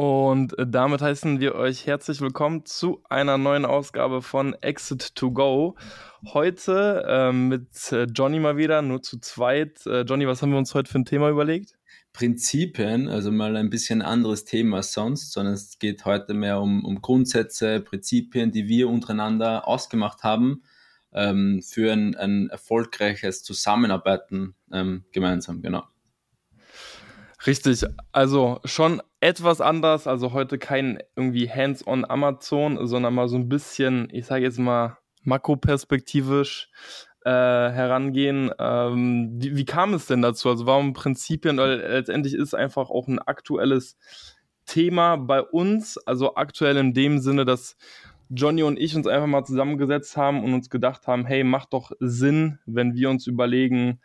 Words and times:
Und 0.00 0.54
damit 0.56 1.00
heißen 1.00 1.40
wir 1.40 1.56
euch 1.56 1.84
herzlich 1.84 2.20
willkommen 2.20 2.64
zu 2.64 3.02
einer 3.08 3.36
neuen 3.36 3.64
Ausgabe 3.64 4.22
von 4.22 4.54
Exit 4.60 5.16
to 5.16 5.32
Go. 5.32 5.74
Heute 6.24 7.04
ähm, 7.08 7.48
mit 7.48 7.90
äh, 7.90 8.04
Johnny 8.04 8.38
mal 8.38 8.56
wieder, 8.56 8.80
nur 8.80 9.02
zu 9.02 9.18
zweit. 9.18 9.84
Äh, 9.86 10.02
Johnny, 10.02 10.28
was 10.28 10.40
haben 10.40 10.52
wir 10.52 10.58
uns 10.58 10.72
heute 10.72 10.88
für 10.88 11.00
ein 11.00 11.04
Thema 11.04 11.30
überlegt? 11.30 11.76
Prinzipien, 12.12 13.08
also 13.08 13.32
mal 13.32 13.56
ein 13.56 13.70
bisschen 13.70 14.00
anderes 14.00 14.44
Thema 14.44 14.76
als 14.76 14.92
sonst, 14.92 15.32
sondern 15.32 15.54
es 15.54 15.80
geht 15.80 16.04
heute 16.04 16.32
mehr 16.32 16.60
um, 16.60 16.84
um 16.84 17.02
Grundsätze, 17.02 17.80
Prinzipien, 17.80 18.52
die 18.52 18.68
wir 18.68 18.88
untereinander 18.88 19.66
ausgemacht 19.66 20.22
haben 20.22 20.62
ähm, 21.12 21.60
für 21.60 21.92
ein, 21.92 22.14
ein 22.14 22.50
erfolgreiches 22.50 23.42
Zusammenarbeiten 23.42 24.54
ähm, 24.70 25.06
gemeinsam, 25.10 25.60
genau. 25.60 25.82
Richtig, 27.46 27.84
also 28.12 28.60
schon 28.64 29.00
etwas 29.20 29.60
anders, 29.60 30.06
also 30.06 30.32
heute 30.32 30.58
kein 30.58 30.98
irgendwie 31.14 31.48
Hands-on 31.48 32.04
Amazon, 32.04 32.86
sondern 32.86 33.14
mal 33.14 33.28
so 33.28 33.36
ein 33.36 33.48
bisschen, 33.48 34.08
ich 34.12 34.26
sage 34.26 34.44
jetzt 34.44 34.58
mal 34.58 34.98
makroperspektivisch 35.22 36.70
äh, 37.24 37.30
herangehen. 37.30 38.50
Ähm, 38.58 39.30
wie, 39.34 39.56
wie, 39.56 39.64
kam 39.64 39.94
es 39.94 40.06
denn 40.06 40.22
dazu? 40.22 40.48
Also 40.48 40.66
warum 40.66 40.92
Prinzipien? 40.94 41.58
Weil 41.58 41.78
letztendlich 41.78 42.34
ist 42.34 42.54
einfach 42.54 42.90
auch 42.90 43.06
ein 43.06 43.18
aktuelles 43.18 43.96
Thema 44.66 45.16
bei 45.16 45.42
uns, 45.42 45.98
also 45.98 46.34
aktuell 46.34 46.76
in 46.76 46.92
dem 46.92 47.18
Sinne, 47.18 47.44
dass 47.44 47.76
Johnny 48.30 48.62
und 48.62 48.78
ich 48.78 48.94
uns 48.94 49.06
einfach 49.06 49.26
mal 49.26 49.44
zusammengesetzt 49.44 50.16
haben 50.16 50.44
und 50.44 50.54
uns 50.54 50.70
gedacht 50.70 51.06
haben, 51.06 51.24
hey, 51.24 51.44
macht 51.44 51.72
doch 51.72 51.92
Sinn, 52.00 52.58
wenn 52.66 52.94
wir 52.94 53.10
uns 53.10 53.26
überlegen, 53.26 54.00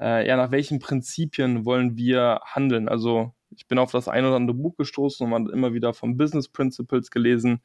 äh, 0.00 0.26
ja, 0.26 0.36
nach 0.36 0.50
welchen 0.50 0.78
Prinzipien 0.78 1.64
wollen 1.64 1.96
wir 1.96 2.40
handeln? 2.44 2.88
Also 2.88 3.32
ich 3.56 3.66
bin 3.66 3.78
auf 3.78 3.92
das 3.92 4.08
ein 4.08 4.24
oder 4.24 4.36
andere 4.36 4.56
Buch 4.56 4.76
gestoßen 4.76 5.24
und 5.24 5.30
man 5.30 5.46
hat 5.46 5.52
immer 5.52 5.72
wieder 5.72 5.94
von 5.94 6.16
Business 6.16 6.48
Principles 6.48 7.10
gelesen. 7.10 7.62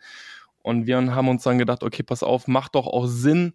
Und 0.62 0.88
wir 0.88 0.98
haben 0.98 1.30
uns 1.30 1.44
dann 1.44 1.58
gedacht, 1.58 1.84
okay, 1.84 2.04
pass 2.04 2.24
auf, 2.24 2.48
macht 2.48 2.76
doch 2.76 2.88
auch 2.88 3.08
Sinn, 3.08 3.54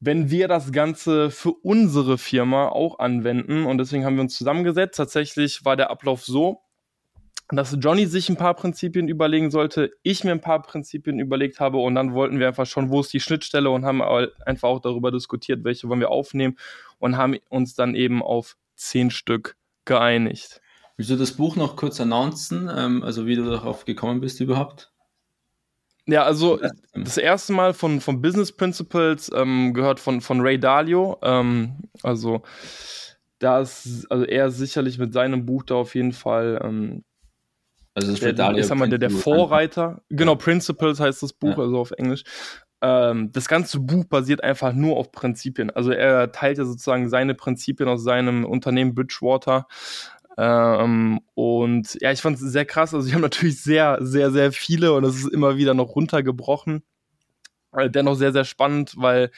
wenn 0.00 0.30
wir 0.30 0.48
das 0.48 0.72
Ganze 0.72 1.30
für 1.30 1.52
unsere 1.52 2.18
Firma 2.18 2.68
auch 2.68 2.98
anwenden. 2.98 3.66
Und 3.66 3.78
deswegen 3.78 4.04
haben 4.04 4.14
wir 4.16 4.22
uns 4.22 4.36
zusammengesetzt. 4.36 4.96
Tatsächlich 4.96 5.64
war 5.64 5.76
der 5.76 5.90
Ablauf 5.90 6.24
so, 6.24 6.62
dass 7.56 7.76
Johnny 7.80 8.06
sich 8.06 8.28
ein 8.28 8.36
paar 8.36 8.54
Prinzipien 8.54 9.08
überlegen 9.08 9.50
sollte, 9.50 9.92
ich 10.02 10.22
mir 10.22 10.32
ein 10.32 10.40
paar 10.40 10.62
Prinzipien 10.62 11.18
überlegt 11.18 11.60
habe 11.60 11.78
und 11.78 11.94
dann 11.94 12.12
wollten 12.12 12.38
wir 12.38 12.48
einfach 12.48 12.66
schon, 12.66 12.90
wo 12.90 13.00
ist 13.00 13.12
die 13.12 13.20
Schnittstelle 13.20 13.70
und 13.70 13.84
haben 13.84 14.02
einfach 14.02 14.68
auch 14.68 14.80
darüber 14.80 15.10
diskutiert, 15.10 15.64
welche 15.64 15.88
wollen 15.88 16.00
wir 16.00 16.10
aufnehmen 16.10 16.58
und 16.98 17.16
haben 17.16 17.38
uns 17.48 17.74
dann 17.74 17.94
eben 17.94 18.22
auf 18.22 18.56
zehn 18.76 19.10
Stück 19.10 19.56
geeinigt. 19.86 20.60
Willst 20.98 21.10
du 21.10 21.16
das 21.16 21.32
Buch 21.32 21.56
noch 21.56 21.76
kurz 21.76 22.00
announcen, 22.00 22.70
ähm, 22.76 23.02
also 23.02 23.26
wie 23.26 23.36
du 23.36 23.48
darauf 23.48 23.84
gekommen 23.84 24.20
bist 24.20 24.40
überhaupt? 24.40 24.92
Ja, 26.06 26.24
also 26.24 26.58
das 26.94 27.18
erste 27.18 27.52
Mal 27.52 27.74
von, 27.74 28.00
von 28.00 28.20
Business 28.22 28.50
Principles 28.50 29.30
ähm, 29.34 29.74
gehört 29.74 30.00
von, 30.00 30.20
von 30.20 30.40
Ray 30.40 30.58
Dalio. 30.58 31.18
Ähm, 31.22 31.76
also 32.02 32.42
da 33.38 33.60
ist, 33.60 34.10
also 34.10 34.24
er 34.24 34.50
sicherlich 34.50 34.98
mit 34.98 35.12
seinem 35.12 35.46
Buch 35.46 35.62
da 35.62 35.76
auf 35.76 35.94
jeden 35.94 36.12
Fall 36.12 36.60
ähm, 36.64 37.04
also 37.98 38.12
das 38.12 38.20
der, 38.20 38.56
ich 38.56 38.66
sag 38.66 38.78
mal, 38.78 38.88
der, 38.88 38.98
der 38.98 39.10
Vorreiter. 39.10 40.02
Genau, 40.08 40.36
Principles 40.36 41.00
heißt 41.00 41.22
das 41.22 41.32
Buch, 41.32 41.56
ja. 41.56 41.64
also 41.64 41.78
auf 41.78 41.90
Englisch. 41.92 42.22
Ähm, 42.80 43.32
das 43.32 43.48
ganze 43.48 43.80
Buch 43.80 44.04
basiert 44.04 44.44
einfach 44.44 44.72
nur 44.72 44.96
auf 44.96 45.10
Prinzipien. 45.10 45.70
Also 45.70 45.90
er 45.90 46.30
teilt 46.32 46.58
ja 46.58 46.64
sozusagen 46.64 47.08
seine 47.08 47.34
Prinzipien 47.34 47.88
aus 47.88 48.04
seinem 48.04 48.44
Unternehmen 48.44 48.94
Bridgewater. 48.94 49.66
Ähm, 50.36 51.20
und 51.34 51.98
ja, 52.00 52.12
ich 52.12 52.20
fand 52.20 52.36
es 52.36 52.42
sehr 52.42 52.64
krass. 52.64 52.94
Also 52.94 53.08
ich 53.08 53.14
habe 53.14 53.22
natürlich 53.22 53.60
sehr, 53.60 53.98
sehr, 54.00 54.30
sehr 54.30 54.52
viele 54.52 54.92
und 54.92 55.04
es 55.04 55.16
ist 55.16 55.32
immer 55.32 55.56
wieder 55.56 55.74
noch 55.74 55.96
runtergebrochen. 55.96 56.84
Äh, 57.72 57.90
dennoch 57.90 58.14
sehr, 58.14 58.32
sehr 58.32 58.44
spannend, 58.44 58.94
weil 58.96 59.30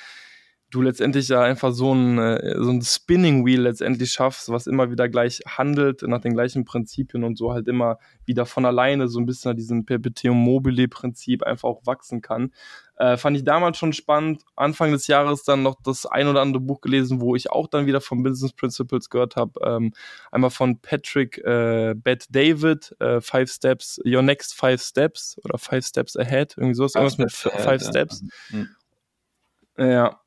du 0.71 0.83
letztendlich 0.83 1.29
ja 1.29 1.43
einfach 1.43 1.73
so 1.73 1.93
ein, 1.93 2.19
äh, 2.19 2.55
so 2.59 2.71
ein 2.71 2.83
Spinning 2.83 3.45
Wheel 3.45 3.61
letztendlich 3.63 4.13
schaffst, 4.13 4.51
was 4.51 4.67
immer 4.67 4.91
wieder 4.91 5.09
gleich 5.09 5.41
handelt, 5.47 6.03
nach 6.03 6.21
den 6.21 6.35
gleichen 6.35 6.65
Prinzipien 6.65 7.25
und 7.25 7.37
so 7.37 7.53
halt 7.53 7.67
immer 7.67 7.99
wieder 8.25 8.47
von 8.47 8.65
alleine 8.65 9.09
so 9.09 9.19
ein 9.19 9.27
bisschen 9.27 9.51
nach 9.51 9.57
diesem 9.57 9.85
Perpetuum 9.85 10.37
mobile 10.37 10.87
Prinzip 10.89 11.43
einfach 11.43 11.69
auch 11.69 11.87
wachsen 11.87 12.23
kann. 12.23 12.53
Äh, 12.97 13.17
fand 13.17 13.37
ich 13.37 13.45
damals 13.45 13.79
schon 13.79 13.93
spannend. 13.93 14.43
Anfang 14.57 14.93
des 14.93 15.07
Jahres 15.07 15.43
dann 15.43 15.63
noch 15.63 15.77
das 15.83 16.07
ein 16.07 16.29
oder 16.29 16.41
andere 16.41 16.61
Buch 16.61 16.81
gelesen, 16.81 17.21
wo 17.21 17.35
ich 17.35 17.51
auch 17.51 17.67
dann 17.67 17.87
wieder 17.87 18.01
von 18.01 18.23
Business 18.23 18.53
Principles 18.53 19.11
gehört 19.11 19.37
habe. 19.37 19.59
Ähm, 19.65 19.93
einmal 20.31 20.51
von 20.51 20.81
Patrick 20.81 21.39
äh, 21.39 21.95
Bett 21.97 22.27
David, 22.31 22.95
äh, 23.01 23.21
Five 23.21 23.51
Steps, 23.51 24.01
Your 24.05 24.23
Next 24.23 24.55
Five 24.55 24.81
Steps 24.83 25.41
oder 25.43 25.59
Five 25.59 25.85
Steps 25.85 26.17
Ahead, 26.17 26.55
irgendwie 26.57 26.75
sowas, 26.75 26.95
irgendwas 26.95 27.19
mit 27.19 27.33
Five 27.33 27.83
Steps. 27.83 28.23
Ja. 28.51 28.59
Mhm. 28.59 29.91
ja. 29.91 30.21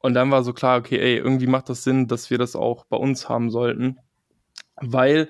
Und 0.00 0.14
dann 0.14 0.30
war 0.30 0.42
so 0.42 0.52
klar, 0.52 0.78
okay, 0.78 0.98
ey, 0.98 1.16
irgendwie 1.16 1.46
macht 1.46 1.68
das 1.68 1.84
Sinn, 1.84 2.08
dass 2.08 2.30
wir 2.30 2.38
das 2.38 2.56
auch 2.56 2.84
bei 2.86 2.96
uns 2.96 3.28
haben 3.28 3.50
sollten, 3.50 3.98
weil 4.80 5.28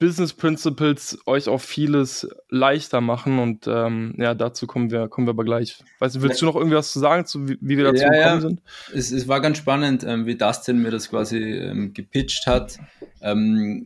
Business 0.00 0.32
Principles 0.32 1.18
euch 1.26 1.46
auch 1.46 1.60
vieles 1.60 2.26
leichter 2.48 3.02
machen 3.02 3.38
und 3.38 3.66
ähm, 3.66 4.14
ja, 4.16 4.34
dazu 4.34 4.66
kommen 4.66 4.90
wir, 4.90 5.08
kommen 5.08 5.26
wir 5.26 5.32
aber 5.32 5.44
gleich. 5.44 5.84
Weißt 5.98 6.16
du, 6.16 6.22
willst 6.22 6.40
du 6.40 6.46
noch 6.46 6.56
irgendwas 6.56 6.90
zu 6.90 6.98
sagen, 6.98 7.26
zu, 7.26 7.46
wie, 7.46 7.58
wie 7.60 7.76
wir 7.76 7.84
dazu 7.84 8.04
ja, 8.04 8.08
gekommen 8.08 8.24
ja. 8.24 8.40
sind? 8.40 8.62
Es, 8.94 9.12
es 9.12 9.28
war 9.28 9.40
ganz 9.40 9.58
spannend, 9.58 10.02
ähm, 10.04 10.24
wie 10.24 10.36
Dustin 10.36 10.80
mir 10.80 10.90
das 10.90 11.10
quasi 11.10 11.38
ähm, 11.38 11.92
gepitcht 11.92 12.46
hat. 12.46 12.78
Ähm, 13.20 13.84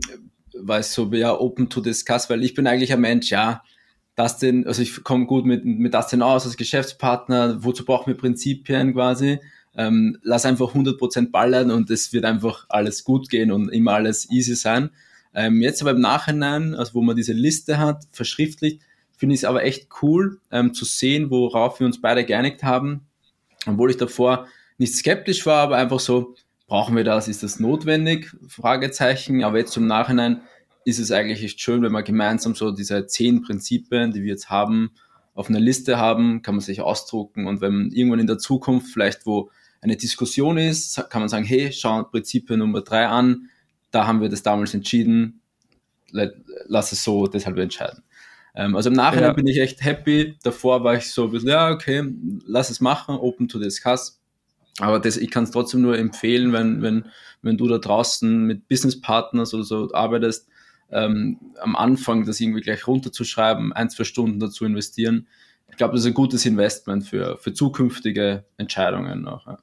war 0.56 0.78
es 0.78 0.94
so, 0.94 1.12
ja, 1.12 1.36
open 1.36 1.68
to 1.68 1.80
discuss, 1.80 2.30
weil 2.30 2.44
ich 2.44 2.54
bin 2.54 2.68
eigentlich 2.68 2.92
ein 2.92 3.00
Mensch, 3.00 3.30
ja, 3.30 3.64
Dustin, 4.14 4.68
also 4.68 4.82
ich 4.82 5.02
komme 5.02 5.26
gut 5.26 5.44
mit, 5.44 5.64
mit 5.64 5.92
Dustin 5.92 6.22
aus 6.22 6.46
als 6.46 6.56
Geschäftspartner, 6.56 7.64
wozu 7.64 7.84
brauchen 7.84 8.06
wir 8.06 8.16
Prinzipien 8.16 8.92
quasi? 8.92 9.40
Ähm, 9.76 10.18
lass 10.22 10.46
einfach 10.46 10.74
100% 10.74 11.30
ballern 11.30 11.70
und 11.70 11.90
es 11.90 12.12
wird 12.12 12.24
einfach 12.24 12.66
alles 12.68 13.04
gut 13.04 13.28
gehen 13.28 13.50
und 13.50 13.68
immer 13.70 13.94
alles 13.94 14.30
easy 14.30 14.54
sein. 14.54 14.90
Ähm, 15.34 15.60
jetzt 15.60 15.82
aber 15.82 15.90
im 15.92 16.00
Nachhinein, 16.00 16.74
also 16.74 16.94
wo 16.94 17.02
man 17.02 17.16
diese 17.16 17.32
Liste 17.32 17.78
hat, 17.78 18.04
verschriftlicht, 18.12 18.80
finde 19.16 19.34
ich 19.34 19.40
es 19.40 19.44
aber 19.44 19.64
echt 19.64 19.88
cool 20.02 20.40
ähm, 20.50 20.74
zu 20.74 20.84
sehen, 20.84 21.30
worauf 21.30 21.80
wir 21.80 21.86
uns 21.86 22.00
beide 22.00 22.24
geeinigt 22.24 22.62
haben. 22.62 23.06
Obwohl 23.66 23.90
ich 23.90 23.96
davor 23.96 24.46
nicht 24.78 24.94
skeptisch 24.94 25.46
war, 25.46 25.62
aber 25.62 25.76
einfach 25.76 26.00
so, 26.00 26.34
brauchen 26.66 26.96
wir 26.96 27.04
das, 27.04 27.28
ist 27.28 27.42
das 27.42 27.60
notwendig? 27.60 28.34
Fragezeichen. 28.48 29.42
Aber 29.44 29.58
jetzt 29.58 29.76
im 29.76 29.86
Nachhinein 29.86 30.42
ist 30.84 30.98
es 30.98 31.10
eigentlich 31.10 31.42
echt 31.42 31.60
schön, 31.60 31.82
wenn 31.82 31.92
man 31.92 32.04
gemeinsam 32.04 32.54
so 32.54 32.70
diese 32.70 33.06
zehn 33.06 33.42
Prinzipien, 33.42 34.12
die 34.12 34.22
wir 34.22 34.30
jetzt 34.30 34.50
haben, 34.50 34.92
auf 35.34 35.48
einer 35.48 35.60
Liste 35.60 35.98
haben, 35.98 36.42
kann 36.42 36.54
man 36.54 36.60
sich 36.60 36.80
ausdrucken 36.80 37.46
und 37.46 37.60
wenn 37.60 37.90
irgendwann 37.90 38.20
in 38.20 38.28
der 38.28 38.38
Zukunft 38.38 38.92
vielleicht, 38.92 39.26
wo 39.26 39.50
eine 39.84 39.96
Diskussion 39.96 40.56
ist, 40.56 40.96
kann 41.10 41.20
man 41.20 41.28
sagen, 41.28 41.44
hey, 41.44 41.70
schau 41.70 42.02
Prinzipien 42.04 42.58
Nummer 42.58 42.80
drei 42.80 43.06
an, 43.06 43.50
da 43.90 44.06
haben 44.06 44.22
wir 44.22 44.30
das 44.30 44.42
damals 44.42 44.72
entschieden, 44.72 45.42
lass 46.10 46.90
es 46.90 47.04
so 47.04 47.26
deshalb 47.26 47.58
entscheiden. 47.58 48.02
Ähm, 48.54 48.74
also 48.76 48.88
im 48.88 48.96
Nachhinein 48.96 49.30
ja. 49.30 49.32
bin 49.34 49.46
ich 49.46 49.60
echt 49.60 49.84
happy. 49.84 50.36
Davor 50.42 50.82
war 50.84 50.96
ich 50.96 51.10
so 51.10 51.24
ein 51.24 51.30
bisschen, 51.32 51.50
ja, 51.50 51.70
okay, 51.70 52.02
lass 52.46 52.70
es 52.70 52.80
machen, 52.80 53.16
open 53.16 53.46
to 53.46 53.58
discuss. 53.58 54.20
Aber 54.78 54.98
das, 54.98 55.18
ich 55.18 55.30
kann 55.30 55.44
es 55.44 55.50
trotzdem 55.50 55.82
nur 55.82 55.98
empfehlen, 55.98 56.52
wenn, 56.52 56.80
wenn, 56.82 57.04
wenn 57.42 57.58
du 57.58 57.68
da 57.68 57.78
draußen 57.78 58.44
mit 58.44 58.68
Business 58.68 59.00
Partners 59.00 59.52
oder 59.52 59.64
so 59.64 59.92
arbeitest, 59.92 60.48
ähm, 60.90 61.38
am 61.60 61.76
Anfang 61.76 62.24
das 62.24 62.40
irgendwie 62.40 62.62
gleich 62.62 62.86
runterzuschreiben, 62.86 63.72
ein, 63.72 63.90
zwei 63.90 64.04
Stunden 64.04 64.40
dazu 64.40 64.64
investieren. 64.64 65.28
Ich 65.68 65.76
glaube, 65.76 65.92
das 65.92 66.02
ist 66.02 66.06
ein 66.06 66.14
gutes 66.14 66.46
Investment 66.46 67.04
für, 67.04 67.36
für 67.36 67.52
zukünftige 67.52 68.44
Entscheidungen 68.56 69.22
noch. 69.22 69.46
Ja. 69.46 69.58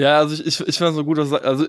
Ja, 0.00 0.18
also 0.18 0.34
ich, 0.34 0.46
ich, 0.46 0.60
ich 0.68 0.76
finde 0.78 0.90
es 0.90 0.96
so 0.96 1.04
gut, 1.04 1.18
dass 1.18 1.32
also 1.32 1.66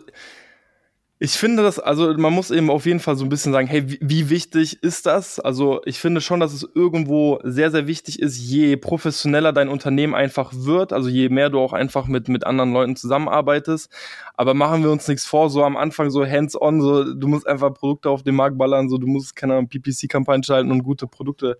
Ich 1.23 1.33
finde 1.33 1.61
das, 1.61 1.77
also 1.77 2.15
man 2.17 2.33
muss 2.33 2.49
eben 2.49 2.71
auf 2.71 2.87
jeden 2.87 2.99
Fall 2.99 3.15
so 3.15 3.23
ein 3.23 3.29
bisschen 3.29 3.53
sagen, 3.53 3.67
hey, 3.67 3.87
wie, 3.87 3.99
wie, 4.01 4.29
wichtig 4.31 4.81
ist 4.81 5.05
das? 5.05 5.39
Also 5.39 5.79
ich 5.85 5.99
finde 5.99 6.19
schon, 6.19 6.39
dass 6.39 6.51
es 6.51 6.67
irgendwo 6.73 7.39
sehr, 7.43 7.69
sehr 7.69 7.85
wichtig 7.85 8.19
ist, 8.19 8.39
je 8.39 8.75
professioneller 8.75 9.53
dein 9.53 9.69
Unternehmen 9.69 10.15
einfach 10.15 10.51
wird, 10.51 10.93
also 10.93 11.09
je 11.09 11.29
mehr 11.29 11.51
du 11.51 11.59
auch 11.59 11.73
einfach 11.73 12.07
mit, 12.07 12.27
mit 12.27 12.43
anderen 12.47 12.73
Leuten 12.73 12.95
zusammenarbeitest. 12.95 13.91
Aber 14.33 14.55
machen 14.55 14.81
wir 14.83 14.89
uns 14.91 15.07
nichts 15.07 15.23
vor, 15.25 15.51
so 15.51 15.63
am 15.63 15.77
Anfang 15.77 16.09
so 16.09 16.25
hands-on, 16.25 16.81
so 16.81 17.13
du 17.13 17.27
musst 17.27 17.45
einfach 17.47 17.71
Produkte 17.71 18.09
auf 18.09 18.23
den 18.23 18.33
Markt 18.35 18.57
ballern, 18.57 18.89
so 18.89 18.97
du 18.97 19.05
musst 19.05 19.35
keine 19.35 19.63
PPC-Kampagnen 19.67 20.43
schalten 20.43 20.71
und 20.71 20.81
gute 20.81 21.05
Produkte 21.05 21.59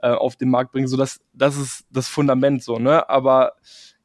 äh, 0.00 0.08
auf 0.08 0.36
den 0.36 0.48
Markt 0.48 0.72
bringen. 0.72 0.88
So 0.88 0.96
das, 0.96 1.20
das 1.34 1.58
ist 1.58 1.84
das 1.90 2.08
Fundament 2.08 2.62
so, 2.64 2.78
ne? 2.78 3.06
Aber 3.10 3.52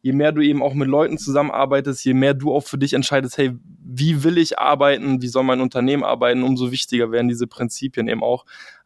je 0.08 0.14
mehr 0.14 0.32
du 0.32 0.42
eben 0.42 0.64
auch 0.64 0.74
mit 0.74 0.88
Leuten 0.88 1.18
zusammenarbeitest, 1.18 2.06
je 2.06 2.14
mehr 2.14 2.34
du 2.34 2.54
auch 2.54 2.64
für 2.64 2.78
dich 2.78 2.94
entscheidest, 2.94 3.38
hey, 3.38 3.52
wie 3.84 4.24
will 4.24 4.38
ich 4.38 4.58
arbeiten, 4.58 5.22
wie 5.22 5.28
soll 5.28 5.44
mein 5.44 5.60
Unternehmen 5.60 6.06
arbeiten, 6.06 6.44
umso 6.44 6.72
wichtiger 6.72 7.12
werden 7.12 7.28
diese 7.28 7.46
Prinzipien 7.46 8.08
eben 8.08 8.24
auch. 8.24 8.46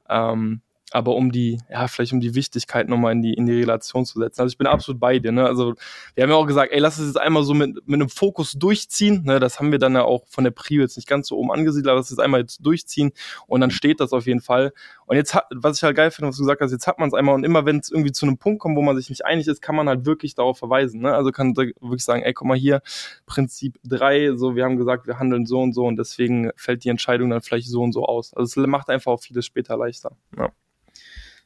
Ähm, 0.09 0.61
aber 0.91 1.15
um 1.15 1.31
die, 1.31 1.59
ja, 1.69 1.87
vielleicht 1.87 2.13
um 2.13 2.19
die 2.19 2.35
Wichtigkeit 2.35 2.89
nochmal 2.89 3.13
in 3.13 3.21
die, 3.21 3.33
in 3.33 3.45
die 3.45 3.59
Relation 3.59 4.05
zu 4.05 4.19
setzen. 4.19 4.41
Also 4.41 4.51
ich 4.51 4.57
bin 4.57 4.67
absolut 4.67 4.99
bei 4.99 5.19
dir, 5.19 5.31
ne? 5.31 5.45
Also 5.45 5.75
wir 6.15 6.23
haben 6.23 6.29
ja 6.29 6.35
auch 6.35 6.45
gesagt, 6.45 6.71
ey, 6.73 6.79
lass 6.79 6.97
es 6.97 7.07
jetzt 7.07 7.19
einmal 7.19 7.43
so 7.43 7.53
mit, 7.53 7.87
mit 7.87 7.95
einem 7.95 8.09
Fokus 8.09 8.53
durchziehen, 8.53 9.23
ne? 9.23 9.39
Das 9.39 9.59
haben 9.59 9.71
wir 9.71 9.79
dann 9.79 9.95
ja 9.95 10.03
auch 10.03 10.25
von 10.27 10.43
der 10.43 10.51
Prio 10.51 10.81
jetzt 10.81 10.97
nicht 10.97 11.07
ganz 11.07 11.27
so 11.29 11.37
oben 11.37 11.51
angesiedelt, 11.51 11.87
aber 11.87 11.97
lass 11.97 12.11
es 12.11 12.19
einmal 12.19 12.41
jetzt 12.41 12.65
durchziehen 12.65 13.11
und 13.47 13.61
dann 13.61 13.71
steht 13.71 13.99
das 13.99 14.11
auf 14.11 14.27
jeden 14.27 14.41
Fall. 14.41 14.73
Und 15.05 15.15
jetzt, 15.15 15.33
hat, 15.33 15.45
was 15.53 15.77
ich 15.77 15.83
halt 15.83 15.95
geil 15.95 16.11
finde, 16.11 16.29
was 16.29 16.37
du 16.37 16.43
gesagt 16.43 16.61
hast, 16.61 16.71
jetzt 16.71 16.87
hat 16.87 16.99
man 16.99 17.07
es 17.07 17.13
einmal 17.13 17.35
und 17.35 17.43
immer 17.43 17.65
wenn 17.65 17.79
es 17.79 17.89
irgendwie 17.89 18.11
zu 18.11 18.25
einem 18.25 18.37
Punkt 18.37 18.59
kommt, 18.59 18.75
wo 18.75 18.81
man 18.81 18.95
sich 18.97 19.09
nicht 19.09 19.25
einig 19.25 19.47
ist, 19.47 19.61
kann 19.61 19.75
man 19.75 19.87
halt 19.87 20.05
wirklich 20.05 20.35
darauf 20.35 20.57
verweisen, 20.57 21.01
ne? 21.01 21.13
Also 21.13 21.31
kann 21.31 21.55
wirklich 21.55 22.03
sagen, 22.03 22.23
ey, 22.23 22.33
guck 22.33 22.47
mal 22.47 22.57
hier, 22.57 22.81
Prinzip 23.25 23.79
drei 23.83 24.35
so, 24.35 24.55
wir 24.55 24.65
haben 24.65 24.77
gesagt, 24.77 25.07
wir 25.07 25.19
handeln 25.19 25.45
so 25.45 25.61
und 25.61 25.73
so 25.73 25.85
und 25.85 25.97
deswegen 25.97 26.51
fällt 26.55 26.83
die 26.83 26.89
Entscheidung 26.89 27.29
dann 27.29 27.41
vielleicht 27.41 27.69
so 27.69 27.81
und 27.81 27.93
so 27.93 28.05
aus. 28.05 28.33
Also 28.33 28.61
es 28.61 28.67
macht 28.67 28.89
einfach 28.89 29.11
auch 29.13 29.21
vieles 29.21 29.45
später 29.45 29.77
leichter, 29.77 30.11
ja. 30.37 30.49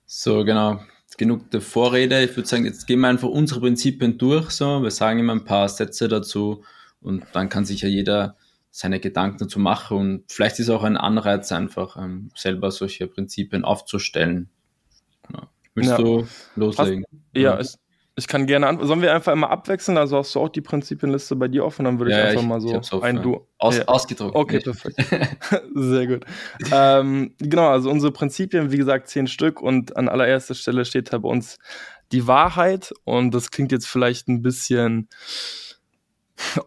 So, 0.06 0.44
genau. 0.44 0.80
Genug 1.18 1.50
der 1.52 1.62
Vorrede. 1.62 2.24
Ich 2.24 2.36
würde 2.36 2.48
sagen, 2.48 2.66
jetzt 2.66 2.88
gehen 2.88 3.00
wir 3.00 3.08
einfach 3.08 3.30
unsere 3.30 3.62
Prinzipien 3.62 4.18
durch. 4.18 4.50
So, 4.52 4.84
wir 4.84 4.92
sagen 4.92 5.20
immer 5.20 5.34
ein 5.34 5.46
paar 5.46 5.70
Sätze 5.70 6.10
dazu 6.10 6.64
und 7.00 7.24
dann 7.32 7.48
kann 7.48 7.64
sich 7.64 7.82
ja 7.82 7.88
jeder 7.88 8.36
seine 8.70 9.00
Gedanken 9.00 9.38
dazu 9.38 9.58
machen 9.58 9.98
und 9.98 10.24
vielleicht 10.28 10.60
ist 10.60 10.70
auch 10.70 10.84
ein 10.84 10.98
Anreiz 10.98 11.54
einfach, 11.54 11.96
ähm, 11.96 12.30
selber 12.36 12.72
solche 12.72 13.08
Prinzipien 13.08 13.64
aufzustellen. 13.64 14.50
Genau. 15.26 15.48
Willst 15.76 15.92
ja. 15.92 15.98
du 15.98 16.28
loslegen? 16.58 17.06
Hast, 17.06 17.42
ja, 17.42 17.58
es, 17.58 17.80
ich 18.18 18.28
kann 18.28 18.48
gerne 18.48 18.68
an. 18.68 18.86
Sollen 18.86 19.02
wir 19.02 19.14
einfach 19.14 19.34
immer 19.34 19.50
abwechseln? 19.50 19.98
Also 19.98 20.18
hast 20.18 20.34
du 20.36 20.40
auch 20.40 20.50
die 20.50 20.62
Prinzipienliste 20.62 21.36
bei 21.36 21.50
dir 21.50 21.66
offen, 21.66 21.84
dann 21.84 22.00
würde 22.00 22.12
ich 22.12 22.18
ja, 22.18 22.26
einfach 22.26 22.42
ich, 22.42 22.48
mal 22.48 22.62
so 22.62 23.02
ein 23.02 23.22
Du. 23.22 23.46
Aus, 23.58 23.78
ja. 23.78 23.86
Ausgedruckt. 23.86 24.36
Okay, 24.36 24.56
nicht. 24.56 24.66
perfekt. 24.66 24.96
Sehr 25.76 26.08
gut. 26.08 26.26
ähm, 26.72 27.34
genau, 27.40 27.68
also 27.68 27.90
unsere 27.90 28.14
Prinzipien, 28.14 28.72
wie 28.72 28.78
gesagt, 28.78 29.10
zehn 29.10 29.28
Stück 29.28 29.62
und 29.62 29.98
an 29.98 30.08
allererster 30.08 30.56
Stelle 30.56 30.86
steht 30.86 31.12
da 31.12 31.18
bei 31.18 31.28
uns 31.28 31.58
die 32.12 32.26
Wahrheit 32.26 32.94
und 33.04 33.34
das 33.34 33.52
klingt 33.52 33.72
jetzt 33.72 33.88
vielleicht 33.88 34.30
ein 34.30 34.42
bisschen 34.42 35.10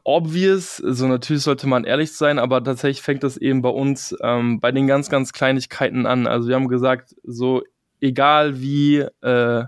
obvious, 0.04 0.76
so 0.76 0.86
also 0.86 1.08
natürlich 1.08 1.42
sollte 1.42 1.66
man 1.66 1.84
ehrlich 1.84 2.12
sein, 2.12 2.38
aber 2.38 2.62
tatsächlich 2.62 3.02
fängt 3.02 3.22
das 3.22 3.36
eben 3.36 3.62
bei 3.62 3.68
uns 3.68 4.14
ähm, 4.22 4.60
bei 4.60 4.72
den 4.72 4.86
ganz, 4.86 5.08
ganz 5.08 5.32
Kleinigkeiten 5.32 6.06
an. 6.06 6.26
Also 6.26 6.48
wir 6.48 6.56
haben 6.56 6.68
gesagt, 6.68 7.14
so 7.22 7.62
egal 8.00 8.60
wie 8.60 8.98
äh, 9.22 9.64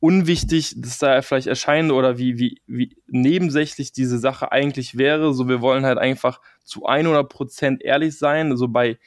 unwichtig 0.00 0.74
das 0.78 0.98
da 0.98 1.20
vielleicht 1.20 1.46
erscheint 1.46 1.92
oder 1.92 2.18
wie, 2.18 2.38
wie, 2.38 2.60
wie 2.66 2.96
nebensächlich 3.06 3.92
diese 3.92 4.18
Sache 4.18 4.50
eigentlich 4.50 4.96
wäre. 4.96 5.34
So, 5.34 5.48
wir 5.48 5.60
wollen 5.60 5.84
halt 5.84 5.98
einfach 5.98 6.40
zu 6.64 6.86
100 6.86 7.28
Prozent 7.28 7.82
ehrlich 7.82 8.18
sein, 8.18 8.56
so 8.56 8.68
bei 8.68 8.98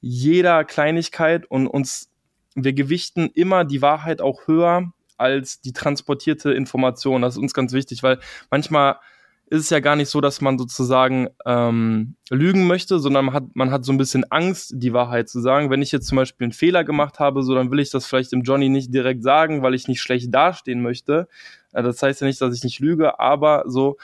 jeder 0.00 0.64
Kleinigkeit 0.64 1.46
und 1.46 1.68
uns, 1.68 2.10
wir 2.56 2.72
gewichten 2.72 3.30
immer 3.32 3.64
die 3.64 3.82
Wahrheit 3.82 4.20
auch 4.20 4.48
höher 4.48 4.92
als 5.16 5.60
die 5.60 5.72
transportierte 5.72 6.52
Information. 6.52 7.22
Das 7.22 7.34
ist 7.34 7.42
uns 7.42 7.54
ganz 7.54 7.72
wichtig, 7.72 8.02
weil 8.02 8.18
manchmal 8.50 8.96
ist 9.52 9.64
es 9.64 9.70
ja 9.70 9.80
gar 9.80 9.96
nicht 9.96 10.08
so, 10.08 10.22
dass 10.22 10.40
man 10.40 10.58
sozusagen 10.58 11.28
ähm, 11.44 12.16
lügen 12.30 12.66
möchte, 12.66 12.98
sondern 12.98 13.26
man 13.26 13.34
hat, 13.34 13.44
man 13.52 13.70
hat 13.70 13.84
so 13.84 13.92
ein 13.92 13.98
bisschen 13.98 14.24
Angst, 14.32 14.72
die 14.76 14.94
Wahrheit 14.94 15.28
zu 15.28 15.42
sagen. 15.42 15.68
Wenn 15.68 15.82
ich 15.82 15.92
jetzt 15.92 16.06
zum 16.06 16.16
Beispiel 16.16 16.46
einen 16.46 16.52
Fehler 16.52 16.84
gemacht 16.84 17.18
habe, 17.18 17.42
so 17.42 17.54
dann 17.54 17.70
will 17.70 17.78
ich 17.78 17.90
das 17.90 18.06
vielleicht 18.06 18.32
dem 18.32 18.44
Johnny 18.44 18.70
nicht 18.70 18.94
direkt 18.94 19.22
sagen, 19.22 19.60
weil 19.60 19.74
ich 19.74 19.88
nicht 19.88 20.00
schlecht 20.00 20.34
dastehen 20.34 20.80
möchte. 20.80 21.28
Äh, 21.74 21.82
das 21.82 22.02
heißt 22.02 22.22
ja 22.22 22.26
nicht, 22.26 22.40
dass 22.40 22.56
ich 22.56 22.64
nicht 22.64 22.80
lüge, 22.80 23.20
aber 23.20 23.64
so 23.66 23.98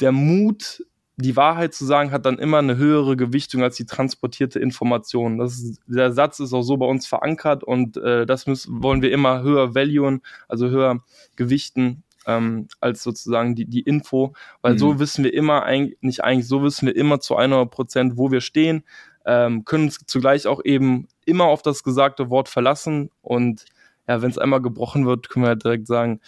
der 0.00 0.12
Mut, 0.12 0.84
die 1.16 1.34
Wahrheit 1.34 1.72
zu 1.72 1.86
sagen, 1.86 2.10
hat 2.10 2.26
dann 2.26 2.38
immer 2.38 2.58
eine 2.58 2.76
höhere 2.76 3.16
Gewichtung 3.16 3.62
als 3.62 3.76
die 3.76 3.86
transportierte 3.86 4.58
Information. 4.58 5.38
Das 5.38 5.54
ist, 5.54 5.80
der 5.86 6.12
Satz 6.12 6.40
ist 6.40 6.52
auch 6.52 6.62
so 6.62 6.76
bei 6.76 6.86
uns 6.86 7.06
verankert 7.06 7.64
und 7.64 7.96
äh, 7.96 8.26
das 8.26 8.46
müssen, 8.46 8.82
wollen 8.82 9.00
wir 9.00 9.12
immer 9.12 9.42
höher 9.42 9.74
valuen, 9.74 10.20
also 10.46 10.68
höher 10.68 11.02
gewichten 11.36 12.02
ähm, 12.26 12.68
als 12.80 13.02
sozusagen 13.02 13.54
die, 13.54 13.66
die 13.66 13.80
Info, 13.80 14.34
weil 14.60 14.74
mhm. 14.74 14.78
so 14.78 14.98
wissen 14.98 15.24
wir 15.24 15.34
immer, 15.34 15.64
eigentlich, 15.64 15.98
nicht 16.00 16.24
eigentlich, 16.24 16.48
so 16.48 16.62
wissen 16.62 16.86
wir 16.86 16.96
immer 16.96 17.20
zu 17.20 17.36
100 17.36 17.70
Prozent, 17.70 18.16
wo 18.16 18.30
wir 18.30 18.40
stehen, 18.40 18.84
ähm, 19.24 19.64
können 19.64 19.84
uns 19.84 19.98
zugleich 20.06 20.46
auch 20.46 20.64
eben 20.64 21.08
immer 21.24 21.44
auf 21.44 21.62
das 21.62 21.82
gesagte 21.82 22.30
Wort 22.30 22.48
verlassen 22.48 23.10
und 23.22 23.66
ja, 24.08 24.20
wenn 24.20 24.30
es 24.30 24.38
einmal 24.38 24.60
gebrochen 24.60 25.06
wird, 25.06 25.28
können 25.28 25.44
wir 25.44 25.50
halt 25.50 25.64
direkt 25.64 25.86
sagen, 25.86 26.20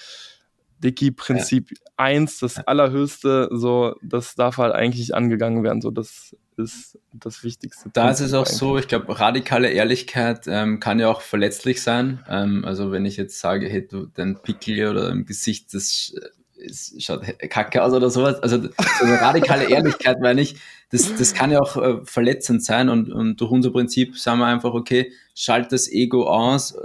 Dicky 0.79 1.11
Prinzip 1.11 1.71
ja. 1.71 1.77
1, 1.97 2.41
das 2.41 2.59
allerhöchste, 2.67 3.49
so, 3.51 3.97
das 4.03 4.35
darf 4.35 4.59
halt 4.59 4.75
eigentlich 4.75 5.15
angegangen 5.15 5.65
werden, 5.65 5.81
so, 5.81 5.91
das 5.91 6.37
ist 6.59 6.99
das 7.13 7.43
Wichtigste. 7.45 7.91
Da 7.93 8.11
ist 8.11 8.21
es 8.21 8.33
auch 8.35 8.47
so, 8.47 8.79
ich 8.79 8.89
glaube, 8.89 9.19
radikale 9.19 9.71
Ehrlichkeit 9.71 10.47
ähm, 10.47 10.81
kann 10.81 10.99
ja 10.99 11.09
auch 11.09 11.21
verletzlich 11.21 11.83
sein. 11.83 12.25
Ähm, 12.29 12.65
also 12.65 12.93
wenn 12.93 13.05
ich 13.05 13.17
jetzt 13.17 13.39
sage, 13.41 13.69
hey, 13.69 13.87
du, 13.87 14.07
dein 14.07 14.41
Pickel 14.41 14.89
oder 14.89 15.11
im 15.11 15.27
Gesicht, 15.27 15.75
das 15.75 16.15
ist, 16.57 17.03
schaut 17.03 17.23
kacke 17.51 17.83
aus 17.83 17.93
oder 17.93 18.11
sowas. 18.11 18.41
Also 18.43 18.63
so 18.63 19.05
radikale 19.05 19.69
Ehrlichkeit 19.69 20.21
meine 20.21 20.41
ich, 20.41 20.57
das, 20.91 21.15
das 21.17 21.35
kann 21.35 21.51
ja 21.51 21.61
auch 21.61 21.77
äh, 21.77 22.05
verletzend 22.05 22.65
sein 22.65 22.89
und, 22.89 23.13
und 23.13 23.41
durch 23.41 23.51
unser 23.51 23.71
Prinzip 23.71 24.17
sagen 24.19 24.39
wir 24.39 24.47
einfach, 24.47 24.75
okay, 24.75 25.13
schalt 25.35 25.73
das 25.73 25.91
Ego 25.91 26.29
aus. 26.29 26.77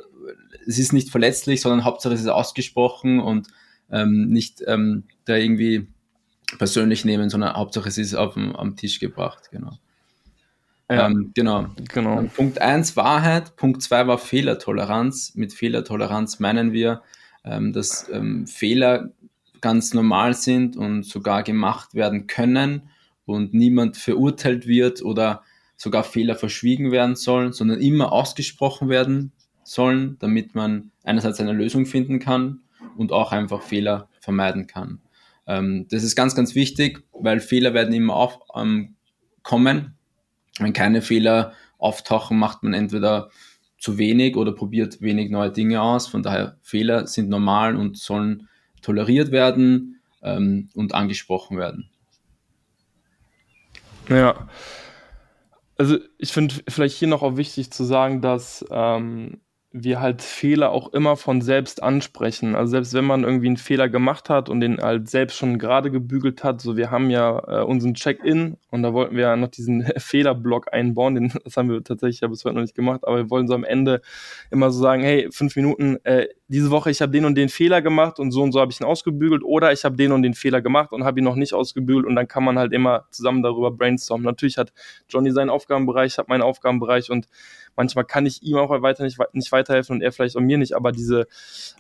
Es 0.68 0.80
ist 0.80 0.94
nicht 0.94 1.10
verletzlich, 1.10 1.62
sondern 1.62 1.86
Hauptsache 1.86 2.13
es 2.13 2.21
ist 2.21 2.27
ausgesprochen 2.27 3.19
und 3.19 3.48
ähm, 3.92 4.30
nicht 4.30 4.63
ähm, 4.68 5.04
da 5.25 5.36
irgendwie 5.36 5.88
persönlich 6.57 7.06
nehmen, 7.06 7.30
sondern 7.30 7.54
Hauptsache 7.54 7.90
es 7.90 7.98
ist 7.98 8.16
auf 8.16 8.34
dem, 8.34 8.56
am 8.56 8.75
Tisch 8.75 9.00
gebracht, 9.00 9.50
genau. 9.51 9.78
Ja, 10.90 11.07
ähm, 11.07 11.31
genau. 11.36 11.68
genau. 11.94 12.24
Punkt 12.36 12.60
1 12.60 12.98
Wahrheit, 12.98 13.56
Punkt 13.56 13.84
2 13.84 14.07
war 14.07 14.18
Fehlertoleranz. 14.18 15.36
Mit 15.36 15.54
Fehlertoleranz 15.54 16.40
meinen 16.40 16.74
wir, 16.74 17.04
ähm, 17.44 17.74
dass 17.74 18.10
ähm, 18.10 18.48
Fehler 18.48 19.12
ganz 19.62 19.94
normal 19.94 20.34
sind 20.34 20.75
und 20.75 21.04
sogar 21.04 21.44
gemacht 21.44 21.94
werden 21.94 22.25
können 22.25 22.90
und 23.25 23.54
niemand 23.54 23.98
verurteilt 23.98 24.66
wird 24.66 25.04
oder 25.04 25.44
sogar 25.75 26.04
Fehler 26.04 26.35
verschwiegen 26.35 26.92
werden 26.92 27.16
sollen, 27.16 27.54
sondern 27.54 27.80
immer 27.80 28.12
ausgesprochen 28.12 28.90
werden 28.90 29.31
sollen, 29.64 30.18
damit 30.19 30.56
man 30.56 30.92
einerseits 31.04 31.40
eine 31.40 31.54
Lösung 31.54 31.85
finden 31.85 32.19
kann 32.19 32.62
und 32.97 33.12
auch 33.12 33.31
einfach 33.31 33.62
Fehler 33.62 34.09
vermeiden 34.19 34.66
kann. 34.66 35.00
Ähm, 35.49 35.87
das 35.89 36.03
ist 36.03 36.15
ganz, 36.15 36.35
ganz 36.35 36.53
wichtig, 36.53 37.03
weil 37.11 37.39
Fehler 37.39 37.73
werden 37.73 37.94
immer 37.94 38.15
aufkommen. 38.15 38.95
Ähm, 39.51 39.94
Wenn 40.59 40.73
keine 40.73 41.01
Fehler 41.01 41.53
auftauchen, 41.79 42.37
macht 42.37 42.61
man 42.61 42.73
entweder 42.73 43.31
zu 43.79 43.97
wenig 43.97 44.35
oder 44.35 44.51
probiert 44.51 45.01
wenig 45.01 45.31
neue 45.31 45.51
Dinge 45.51 45.81
aus. 45.81 46.07
Von 46.07 46.21
daher, 46.21 46.57
Fehler 46.61 47.07
sind 47.07 47.29
normal 47.29 47.75
und 47.75 47.97
sollen 47.97 48.47
toleriert 48.83 49.31
werden 49.31 49.99
ähm, 50.21 50.69
und 50.75 50.94
angesprochen 50.94 51.57
werden. 51.57 51.89
Ja. 54.07 54.47
Also 55.77 55.97
ich 56.18 56.31
finde 56.31 56.56
vielleicht 56.68 56.95
hier 56.95 57.07
noch 57.07 57.23
auch 57.23 57.37
wichtig 57.37 57.71
zu 57.71 57.85
sagen, 57.85 58.21
dass 58.21 58.65
ähm, 58.69 59.39
wir 59.71 60.02
halt 60.02 60.23
Fehler 60.23 60.71
auch 60.71 60.94
immer 60.94 61.16
von 61.16 61.42
selbst 61.42 61.83
ansprechen. 61.83 62.56
Also 62.56 62.71
selbst 62.71 62.95
wenn 62.95 63.06
man 63.06 63.23
irgendwie 63.23 63.47
einen 63.47 63.57
Fehler 63.57 63.88
gemacht 63.88 64.28
hat 64.28 64.49
und 64.49 64.61
den 64.61 64.80
halt 64.80 65.09
selbst 65.09 65.38
schon 65.38 65.59
gerade 65.59 65.92
gebügelt 65.92 66.44
hat, 66.44 66.59
so 66.59 66.76
wir 66.76 66.90
haben 66.90 67.11
ja 67.11 67.38
äh, 67.47 67.64
unseren 67.64 67.94
Check-in 67.94 68.57
und 68.71 68.81
da 68.81 68.94
wollten 68.94 69.16
wir 69.16 69.23
ja 69.23 69.35
noch 69.35 69.49
diesen 69.49 69.83
Fehlerblock 69.97 70.73
einbauen, 70.73 71.14
den, 71.14 71.33
das 71.44 71.56
haben 71.56 71.69
wir 71.69 71.83
tatsächlich 71.83 72.21
ja 72.21 72.28
bis 72.28 72.45
heute 72.45 72.56
noch 72.56 72.64
nicht 72.64 72.73
gemacht, 72.73 73.02
aber 73.06 73.18
wir 73.18 73.30
wollen 73.30 73.47
so 73.47 73.54
am 73.54 73.64
Ende 73.64 74.02
immer 74.49 74.71
so 74.71 74.81
sagen, 74.81 75.04
hey, 75.04 75.30
fünf 75.31 75.56
Minuten, 75.56 76.04
äh, 76.04 76.28
diese 76.47 76.71
Woche 76.71 76.90
ich 76.90 76.99
habe 77.02 77.11
den 77.11 77.26
und 77.26 77.35
den 77.35 77.49
Fehler 77.49 77.83
gemacht 77.83 78.19
und 78.19 78.31
so 78.31 78.42
und 78.42 78.52
so 78.52 78.59
habe 78.59 78.71
ich 78.71 78.81
ihn 78.81 78.85
ausgebügelt 78.85 79.44
oder 79.44 79.71
ich 79.71 79.85
habe 79.85 79.95
den 79.95 80.11
und 80.11 80.23
den 80.23 80.33
Fehler 80.33 80.61
gemacht 80.61 80.94
und 80.94 81.04
habe 81.04 81.19
ihn 81.19 81.26
noch 81.26 81.35
nicht 81.35 81.54
ausgebügelt 81.54 82.07
und 82.07 82.16
dann 82.16 82.28
kann 82.28 82.44
man 82.44 82.57
halt 82.57 82.73
immer 82.73 83.06
zusammen 83.11 83.44
darüber 83.44 83.69
brainstormen. 83.69 84.26
Natürlich 84.26 84.57
hat 84.57 84.73
Johnny 85.09 85.30
seinen 85.30 85.52
Aufgabenbereich, 85.52 86.18
hat 86.18 86.28
meinen 86.28 86.42
Aufgabenbereich 86.42 87.11
und 87.11 87.28
manchmal 87.80 88.04
kann 88.04 88.26
ich 88.26 88.44
ihm 88.44 88.57
auch 88.57 88.69
weiter 88.81 89.06
nicht, 89.06 89.18
nicht 89.31 89.54
weiterhelfen 89.54 89.95
und 89.95 90.02
er 90.02 90.12
vielleicht 90.12 90.36
auch 90.36 90.42
mir 90.42 90.57
nicht, 90.57 90.74
aber 90.74 90.92
diese, 90.92 91.28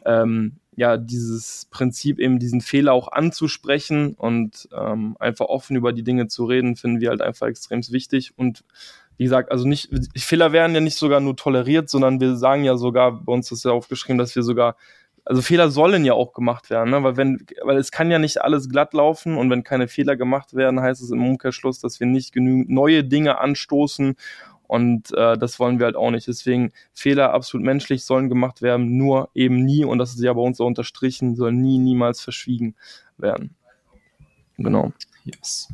ähm, 0.05 0.53
ja, 0.77 0.95
dieses 0.95 1.67
Prinzip 1.69 2.19
eben 2.19 2.39
diesen 2.39 2.61
Fehler 2.61 2.93
auch 2.93 3.11
anzusprechen 3.11 4.13
und 4.13 4.69
ähm, 4.73 5.17
einfach 5.19 5.47
offen 5.47 5.75
über 5.75 5.91
die 5.91 6.03
Dinge 6.03 6.27
zu 6.27 6.45
reden, 6.45 6.77
finden 6.77 7.01
wir 7.01 7.09
halt 7.09 7.21
einfach 7.21 7.47
extrem 7.47 7.81
wichtig 7.91 8.31
und 8.37 8.63
wie 9.17 9.25
gesagt, 9.25 9.51
also 9.51 9.67
nicht, 9.67 9.89
Fehler 10.15 10.53
werden 10.53 10.73
ja 10.73 10.79
nicht 10.79 10.97
sogar 10.97 11.19
nur 11.19 11.35
toleriert, 11.35 11.89
sondern 11.89 12.21
wir 12.21 12.37
sagen 12.37 12.63
ja 12.63 12.77
sogar, 12.77 13.11
bei 13.11 13.33
uns 13.33 13.51
ist 13.51 13.65
ja 13.65 13.71
aufgeschrieben, 13.71 14.17
dass 14.17 14.33
wir 14.37 14.43
sogar 14.43 14.77
also 15.25 15.43
Fehler 15.43 15.69
sollen 15.69 16.05
ja 16.05 16.13
auch 16.13 16.33
gemacht 16.33 16.71
werden, 16.71 16.89
ne? 16.89 17.03
weil 17.03 17.15
wenn, 17.15 17.45
weil 17.61 17.77
es 17.77 17.91
kann 17.91 18.09
ja 18.09 18.17
nicht 18.17 18.41
alles 18.41 18.67
glatt 18.67 18.95
laufen 18.95 19.37
und 19.37 19.49
wenn 19.51 19.63
keine 19.63 19.87
Fehler 19.87 20.15
gemacht 20.15 20.55
werden, 20.55 20.81
heißt 20.81 21.03
es 21.03 21.11
im 21.11 21.23
Umkehrschluss, 21.23 21.79
dass 21.79 21.99
wir 21.99 22.07
nicht 22.07 22.33
genügend 22.33 22.69
neue 22.69 23.03
Dinge 23.03 23.37
anstoßen 23.37 24.15
und 24.69 25.11
äh, 25.17 25.35
das 25.35 25.59
wollen 25.59 25.79
wir 25.79 25.87
halt 25.87 25.95
auch 25.95 26.11
nicht. 26.11 26.27
Deswegen 26.27 26.71
Fehler 26.93 27.33
absolut 27.33 27.65
menschlich 27.65 28.05
sollen 28.05 28.29
gemacht 28.29 28.61
werden, 28.61 28.97
nur 28.97 29.29
eben 29.33 29.65
nie 29.65 29.83
und 29.83 29.97
das 29.97 30.11
ist 30.11 30.21
ja 30.21 30.31
bei 30.31 30.41
uns 30.41 30.61
auch 30.61 30.67
unterstrichen, 30.67 31.35
sollen 31.35 31.59
nie, 31.59 31.79
niemals 31.79 32.21
verschwiegen 32.21 32.75
werden. 33.17 33.55
Genau. 34.57 34.93
Yes. 35.25 35.69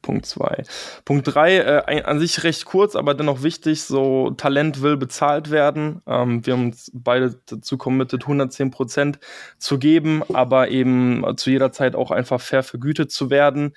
Punkt 0.00 0.26
zwei. 0.26 0.62
Punkt 1.04 1.34
drei, 1.34 1.56
äh, 1.56 2.02
an 2.02 2.20
sich 2.20 2.44
recht 2.44 2.66
kurz, 2.66 2.94
aber 2.94 3.14
dennoch 3.14 3.42
wichtig, 3.42 3.82
so 3.82 4.30
Talent 4.32 4.82
will 4.82 4.96
bezahlt 4.96 5.50
werden. 5.50 6.02
Ähm, 6.06 6.46
wir 6.46 6.52
haben 6.52 6.66
uns 6.66 6.92
beide 6.94 7.40
dazu 7.46 7.78
committed, 7.78 8.22
110 8.22 8.70
Prozent 8.70 9.18
zu 9.58 9.78
geben, 9.78 10.22
aber 10.32 10.68
eben 10.68 11.24
zu 11.36 11.50
jeder 11.50 11.72
Zeit 11.72 11.96
auch 11.96 12.10
einfach 12.10 12.40
fair 12.40 12.62
vergütet 12.62 13.10
zu 13.10 13.30
werden. 13.30 13.72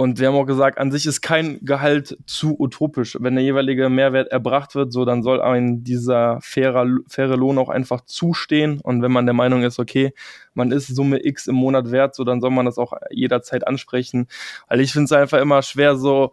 Und 0.00 0.20
wir 0.20 0.28
haben 0.28 0.36
auch 0.36 0.46
gesagt, 0.46 0.78
an 0.78 0.92
sich 0.92 1.06
ist 1.06 1.22
kein 1.22 1.58
Gehalt 1.64 2.16
zu 2.24 2.54
utopisch. 2.56 3.18
Wenn 3.20 3.34
der 3.34 3.42
jeweilige 3.42 3.88
Mehrwert 3.88 4.28
erbracht 4.28 4.76
wird, 4.76 4.92
so 4.92 5.04
dann 5.04 5.24
soll 5.24 5.40
ein 5.40 5.82
dieser 5.82 6.38
faire, 6.40 6.86
faire 7.08 7.36
Lohn 7.36 7.58
auch 7.58 7.68
einfach 7.68 8.02
zustehen. 8.02 8.80
Und 8.80 9.02
wenn 9.02 9.10
man 9.10 9.26
der 9.26 9.34
Meinung 9.34 9.64
ist, 9.64 9.80
okay, 9.80 10.14
man 10.54 10.70
ist 10.70 10.86
Summe 10.86 11.26
X 11.26 11.48
im 11.48 11.56
Monat 11.56 11.90
wert, 11.90 12.14
so 12.14 12.22
dann 12.22 12.40
soll 12.40 12.50
man 12.50 12.64
das 12.64 12.78
auch 12.78 12.92
jederzeit 13.10 13.66
ansprechen. 13.66 14.28
Weil 14.68 14.82
ich 14.82 14.92
finde 14.92 15.06
es 15.06 15.12
einfach 15.12 15.40
immer 15.40 15.62
schwer, 15.62 15.96
so 15.96 16.32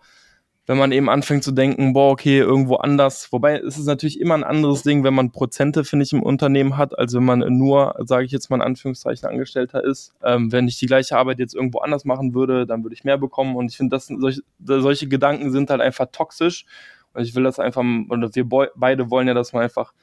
wenn 0.68 0.78
man 0.78 0.92
eben 0.92 1.10
anfängt 1.10 1.44
zu 1.44 1.52
denken, 1.52 1.94
boah, 1.94 2.12
okay, 2.12 2.40
irgendwo 2.40 2.76
anders. 2.76 3.32
Wobei 3.32 3.60
es 3.60 3.78
ist 3.78 3.86
natürlich 3.86 4.20
immer 4.20 4.34
ein 4.34 4.44
anderes 4.44 4.82
Ding, 4.82 5.04
wenn 5.04 5.14
man 5.14 5.32
Prozente, 5.32 5.84
finde 5.84 6.04
ich, 6.06 6.14
im 6.14 6.24
Unternehmen 6.24 6.76
hat, 6.76 6.98
als 6.98 7.14
wenn 7.14 7.24
man 7.24 7.40
nur, 7.58 7.96
sage 8.06 8.26
ich 8.26 8.32
jetzt 8.32 8.50
mal 8.50 8.58
in 8.58 8.62
Anführungszeichen, 8.64 9.30
Angestellter 9.30 9.84
ist. 9.84 10.14
Ähm, 10.24 10.52
wenn 10.52 10.68
ich 10.68 10.80
die 10.80 10.88
gleiche 10.88 11.18
Arbeit 11.18 11.38
jetzt 11.38 11.54
irgendwo 11.54 11.80
anders 11.80 12.04
machen 12.04 12.34
würde, 12.34 12.66
dann 12.66 12.84
würde 12.84 12.96
ich 12.96 13.04
mehr 13.04 13.18
bekommen. 13.18 13.56
Und 13.56 13.70
ich 13.70 13.78
finde, 13.78 14.00
solche, 14.00 14.42
solche 14.60 15.08
Gedanken 15.08 15.52
sind 15.52 15.70
halt 15.70 15.82
einfach 15.82 16.08
toxisch. 16.12 16.66
Und 17.14 17.24
ich 17.24 17.36
will 17.36 17.44
das 17.44 17.60
einfach, 17.60 17.84
oder 18.10 18.34
wir 18.34 18.70
beide 18.76 19.10
wollen 19.12 19.28
ja, 19.28 19.34
dass 19.36 19.54
man 19.54 19.64
einfach 19.64 19.94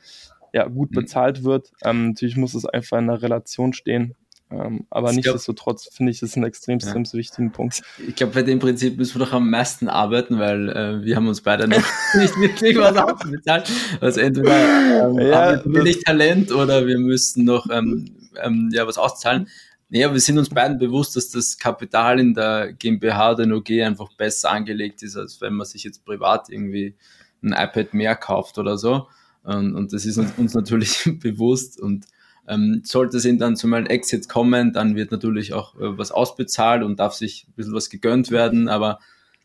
ja, 0.53 0.67
gut 0.69 0.93
mhm. 0.93 0.97
bezahlt 0.97 1.45
wird. 1.45 1.73
Ähm, 1.85 2.09
natürlich 2.09 2.37
muss 2.37 2.55
es 2.55 2.67
einfach 2.67 2.99
in 2.99 3.11
einer 3.11 3.21
Relation 3.21 3.73
stehen. 3.73 4.15
Ähm, 4.53 4.87
aber 4.91 5.13
nichtsdestotrotz 5.13 5.89
finde 5.93 6.13
ich 6.13 6.21
das 6.21 6.37
einen 6.37 6.45
extrem, 6.45 6.77
extrem 6.77 7.05
ja. 7.05 7.13
wichtigen 7.15 7.53
Punkt. 7.53 7.81
Ich 8.07 8.15
glaube, 8.15 8.35
bei 8.35 8.43
dem 8.43 8.59
Prinzip 8.59 8.99
müssen 8.99 9.19
wir 9.19 9.25
doch 9.25 9.33
am 9.33 9.49
meisten 9.49 9.89
arbeiten, 9.89 10.39
weil 10.39 10.69
äh, 10.69 11.03
wir 11.03 11.17
haben 11.17 11.27
uns 11.27 11.41
beide 11.41 11.67
noch 11.67 11.77
nicht 12.15 12.37
wirklich 12.39 12.77
was 12.77 12.97
ausbezahlt. 12.97 13.71
Also 14.01 14.21
entweder 14.21 15.09
ähm, 15.09 15.19
ja, 15.19 15.57
haben 15.59 15.73
wir 15.73 15.81
wenig 15.81 16.05
Talent 16.05 16.53
oder 16.53 16.87
wir 16.87 16.99
müssen 16.99 17.45
noch 17.45 17.67
ähm, 17.71 18.15
ähm, 18.43 18.71
ja, 18.73 18.87
was 18.87 18.99
auszahlen. 18.99 19.49
Naja, 19.89 20.13
wir 20.13 20.21
sind 20.21 20.39
uns 20.39 20.51
beiden 20.51 20.79
bewusst, 20.79 21.17
dass 21.17 21.31
das 21.31 21.59
Kapital 21.59 22.19
in 22.19 22.35
der 22.35 22.73
GmbH 22.73 23.33
oder 23.33 23.45
in 23.45 23.53
OG 23.53 23.71
einfach 23.83 24.13
besser 24.15 24.51
angelegt 24.51 25.03
ist, 25.03 25.17
als 25.17 25.41
wenn 25.41 25.55
man 25.55 25.67
sich 25.67 25.85
jetzt 25.85 26.05
privat 26.05 26.49
irgendwie 26.51 26.95
ein 27.43 27.53
iPad 27.53 27.95
mehr 27.95 28.17
kauft 28.17 28.59
oder 28.59 28.77
so. 28.79 29.09
Und, 29.43 29.75
und 29.75 29.93
das 29.93 30.05
ist 30.05 30.19
uns 30.19 30.55
natürlich 30.55 31.11
bewusst 31.21 31.81
und 31.81 32.07
ähm, 32.49 32.83
sollte 32.85 33.17
es 33.19 33.39
dann 33.39 33.57
zum 33.57 33.73
Exit 33.73 34.29
kommen, 34.29 34.73
dann 34.73 34.97
wird 34.97 35.13
natürlich 35.13 35.53
auch 35.53 35.75
äh, 35.77 35.97
was 35.99 36.13
ausbezahlt 36.13 36.83
und 36.83 36.99
darf 36.99 37.15
sich 37.15 37.47
ein 37.49 37.53
bisschen 37.55 37.75
was 37.75 37.91
gegönnt 37.91 38.31
werden. 38.31 38.69
Aber 38.69 38.99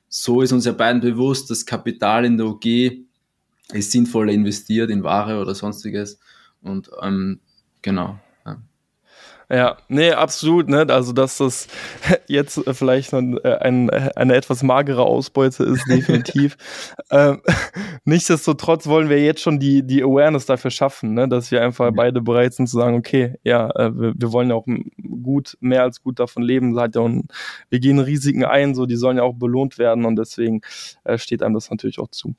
so 0.10 0.42
ist 0.42 0.52
uns 0.52 0.66
ja 0.66 0.72
beiden 0.72 1.02
bewusst, 1.02 1.50
das 1.50 1.66
Kapital 1.66 2.26
in 2.26 2.38
der 2.38 2.48
OG 2.48 2.66
ist 3.74 3.92
sinnvoller 3.92 4.32
investiert 4.32 4.90
in 4.90 5.04
Ware 5.04 5.40
oder 5.40 5.54
sonstiges. 5.54 6.20
Und 6.62 6.90
ähm, 7.02 7.40
genau. 7.82 8.20
Ja, 9.50 9.78
nee, 9.88 10.12
absolut, 10.12 10.68
ne? 10.68 10.86
Also, 10.90 11.14
dass 11.14 11.38
das 11.38 11.70
jetzt 12.28 12.62
vielleicht 12.74 13.14
ein, 13.14 13.38
äh, 13.38 13.56
ein, 13.62 13.90
eine 13.90 14.36
etwas 14.36 14.62
magere 14.62 15.04
Ausbeute 15.04 15.64
ist, 15.64 15.86
definitiv. 15.90 16.58
ähm, 17.12 17.42
nichtsdestotrotz 18.04 18.88
wollen 18.88 19.10
wir 19.10 19.24
jetzt 19.24 19.42
schon 19.42 19.58
die, 19.58 19.84
die 19.88 20.04
Awareness 20.04 20.48
dafür 20.48 20.70
schaffen, 20.70 21.14
ne? 21.14 21.30
dass 21.30 21.50
wir 21.52 21.62
einfach 21.62 21.92
beide 21.96 22.22
bereit 22.22 22.56
sind 22.56 22.68
zu 22.68 22.78
sagen, 22.78 22.98
okay, 22.98 23.36
ja, 23.44 23.70
äh, 23.70 23.98
wir, 23.98 24.14
wir 24.18 24.32
wollen 24.34 24.50
ja 24.50 24.56
auch 24.56 24.66
gut, 25.24 25.58
mehr 25.62 25.84
als 25.84 26.02
gut 26.02 26.20
davon 26.20 26.44
leben. 26.44 26.78
Ja 26.78 27.00
und 27.00 27.32
wir 27.70 27.80
gehen 27.80 28.00
Risiken 28.00 28.44
ein, 28.44 28.76
so 28.76 28.86
die 28.86 28.98
sollen 28.98 29.18
ja 29.18 29.24
auch 29.24 29.36
belohnt 29.36 29.78
werden 29.78 30.04
und 30.04 30.18
deswegen 30.18 30.62
äh, 31.06 31.18
steht 31.18 31.42
einem 31.42 31.54
das 31.54 31.70
natürlich 31.70 32.00
auch 32.00 32.10
zu. 32.10 32.36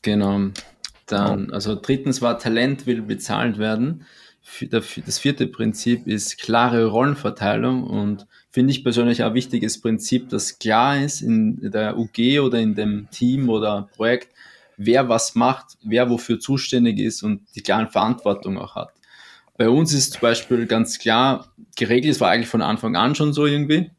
Genau. 0.00 0.40
Dann, 1.06 1.52
also 1.52 1.74
drittens 1.80 2.22
war 2.22 2.38
Talent 2.38 2.86
will 2.86 3.02
bezahlt 3.02 3.58
werden 3.58 4.04
das 4.70 5.18
vierte 5.18 5.46
Prinzip 5.46 6.06
ist 6.06 6.38
klare 6.38 6.86
Rollenverteilung 6.86 7.84
und 7.84 8.26
finde 8.50 8.70
ich 8.70 8.82
persönlich 8.82 9.22
ein 9.22 9.34
wichtiges 9.34 9.80
Prinzip, 9.80 10.28
dass 10.28 10.58
klar 10.58 10.98
ist 10.98 11.20
in 11.20 11.70
der 11.70 11.98
UG 11.98 12.40
oder 12.40 12.58
in 12.58 12.74
dem 12.74 13.08
Team 13.10 13.48
oder 13.48 13.88
Projekt, 13.96 14.28
wer 14.76 15.08
was 15.08 15.34
macht, 15.34 15.76
wer 15.82 16.08
wofür 16.10 16.38
zuständig 16.38 16.98
ist 16.98 17.22
und 17.22 17.42
die 17.54 17.62
klaren 17.62 17.88
Verantwortung 17.88 18.58
auch 18.58 18.74
hat. 18.74 18.92
Bei 19.58 19.68
uns 19.68 19.92
ist 19.92 20.14
zum 20.14 20.20
Beispiel 20.20 20.66
ganz 20.66 20.98
klar 20.98 21.52
geregelt, 21.76 22.14
es 22.14 22.20
war 22.20 22.30
eigentlich 22.30 22.48
von 22.48 22.62
Anfang 22.62 22.94
an 22.96 23.14
schon 23.14 23.32
so 23.32 23.46
irgendwie, 23.46 23.90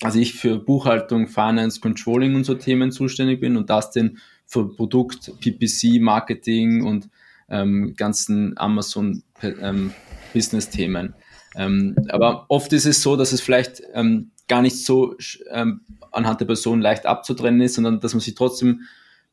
also 0.00 0.18
ich 0.18 0.34
für 0.34 0.58
Buchhaltung, 0.58 1.28
Finance, 1.28 1.80
Controlling 1.80 2.34
und 2.34 2.44
so 2.44 2.54
Themen 2.54 2.92
zuständig 2.92 3.40
bin 3.40 3.56
und 3.56 3.70
das 3.70 3.90
denn 3.90 4.18
für 4.46 4.68
Produkt, 4.74 5.32
PPC, 5.40 6.00
Marketing 6.00 6.84
und 6.84 7.08
ähm, 7.52 7.94
ganzen 7.96 8.58
Amazon 8.58 9.22
ähm. 9.42 11.14
Ähm, 11.54 11.94
aber 12.08 12.46
oft 12.48 12.72
ist 12.72 12.86
es 12.86 13.02
so, 13.02 13.16
dass 13.16 13.32
es 13.32 13.40
vielleicht 13.40 13.82
ähm, 13.94 14.32
gar 14.48 14.62
nicht 14.62 14.84
so 14.84 15.14
ähm, 15.50 15.82
anhand 16.10 16.40
der 16.40 16.46
Person 16.46 16.80
leicht 16.80 17.06
abzutrennen 17.06 17.60
ist, 17.60 17.74
sondern 17.74 18.00
dass 18.00 18.14
man 18.14 18.20
sich 18.20 18.34
trotzdem 18.34 18.82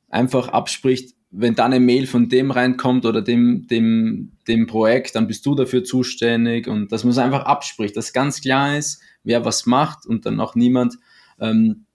einfach 0.09 0.49
abspricht, 0.49 1.15
wenn 1.31 1.55
dann 1.55 1.73
eine 1.73 1.83
Mail 1.83 2.07
von 2.07 2.27
dem 2.27 2.51
reinkommt 2.51 3.05
oder 3.05 3.21
dem, 3.21 3.67
dem, 3.67 4.33
dem 4.47 4.67
Projekt, 4.67 5.15
dann 5.15 5.27
bist 5.27 5.45
du 5.45 5.55
dafür 5.55 5.83
zuständig 5.83 6.67
und 6.67 6.91
dass 6.91 7.03
man 7.03 7.11
es 7.11 7.19
einfach 7.19 7.43
abspricht, 7.43 7.95
dass 7.95 8.13
ganz 8.13 8.41
klar 8.41 8.77
ist, 8.77 9.01
wer 9.23 9.45
was 9.45 9.65
macht 9.65 10.05
und 10.05 10.25
dann 10.25 10.39
auch 10.39 10.55
niemand, 10.55 10.95
ähm, 11.39 11.85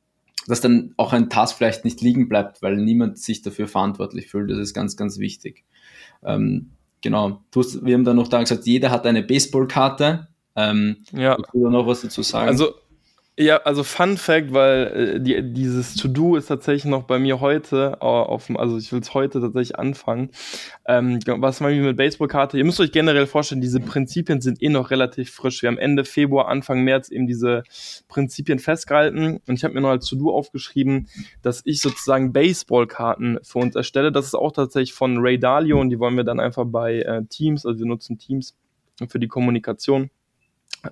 dass 0.47 0.61
dann 0.61 0.95
auch 0.97 1.13
ein 1.13 1.31
Task 1.31 1.57
vielleicht 1.57 1.85
nicht 1.85 2.01
liegen 2.01 2.29
bleibt, 2.29 2.63
weil 2.63 2.77
niemand 2.77 3.19
sich 3.19 3.43
dafür 3.43 3.67
verantwortlich 3.67 4.29
fühlt. 4.29 4.51
Das 4.51 4.59
ist 4.59 4.75
ganz, 4.75 4.97
ganz 4.97 5.19
wichtig. 5.19 5.65
Ähm, 6.25 6.71
genau, 7.01 7.43
wir 7.53 7.95
haben 7.95 8.05
dann 8.05 8.17
noch 8.17 8.29
da 8.29 8.41
gesagt, 8.41 8.67
jeder 8.67 8.91
hat 8.91 9.07
eine 9.07 9.23
Baseballkarte. 9.23 10.29
Ähm, 10.57 10.99
ja. 11.13 11.37
noch 11.53 11.87
was 11.87 12.03
dazu 12.03 12.23
sagen? 12.23 12.49
Also 12.49 12.75
ja, 13.37 13.57
also 13.59 13.83
Fun 13.83 14.17
Fact, 14.17 14.53
weil 14.53 15.17
äh, 15.17 15.21
die, 15.21 15.53
dieses 15.53 15.97
To-Do 15.97 16.37
ist 16.37 16.47
tatsächlich 16.47 16.85
noch 16.85 17.03
bei 17.03 17.19
mir 17.19 17.41
heute 17.41 18.01
auf 18.01 18.49
also 18.55 18.79
ich 18.79 18.93
will 18.93 19.01
es 19.01 19.13
heute 19.13 19.41
tatsächlich 19.41 19.77
anfangen. 19.77 20.31
Ähm, 20.87 21.19
was 21.27 21.61
man 21.61 21.77
mit 21.81 21.97
Baseballkarte, 21.97 22.57
ihr 22.57 22.65
müsst 22.65 22.79
euch 22.79 22.93
generell 22.93 23.27
vorstellen, 23.27 23.61
diese 23.61 23.81
Prinzipien 23.81 24.41
sind 24.41 24.63
eh 24.63 24.69
noch 24.69 24.93
relativ 24.93 25.33
frisch. 25.33 25.63
Wir 25.63 25.69
haben 25.69 25.79
Ende 25.79 26.05
Februar, 26.05 26.47
Anfang 26.47 26.85
März 26.85 27.09
eben 27.09 27.27
diese 27.27 27.65
Prinzipien 28.07 28.61
festgehalten 28.61 29.41
und 29.49 29.55
ich 29.55 29.65
habe 29.65 29.75
mir 29.75 29.81
noch 29.81 29.91
als 29.91 30.07
To-Do 30.07 30.33
aufgeschrieben, 30.33 31.09
dass 31.43 31.63
ich 31.65 31.81
sozusagen 31.81 32.33
Baseballkarten 32.33 33.41
für 33.43 33.59
uns 33.59 33.75
erstelle. 33.75 34.13
Das 34.13 34.27
ist 34.27 34.35
auch 34.35 34.53
tatsächlich 34.53 34.93
von 34.93 35.19
Ray 35.19 35.41
Dalio 35.41 35.81
und 35.81 35.91
die 35.91 35.99
wollen 35.99 36.17
wir 36.17 36.25
dann 36.25 36.39
einfach 36.39 36.67
bei 36.67 37.01
äh, 37.01 37.25
Teams, 37.29 37.67
also 37.67 37.81
wir 37.81 37.87
nutzen 37.87 38.17
Teams 38.17 38.55
für 39.09 39.19
die 39.19 39.29
Kommunikation 39.29 40.11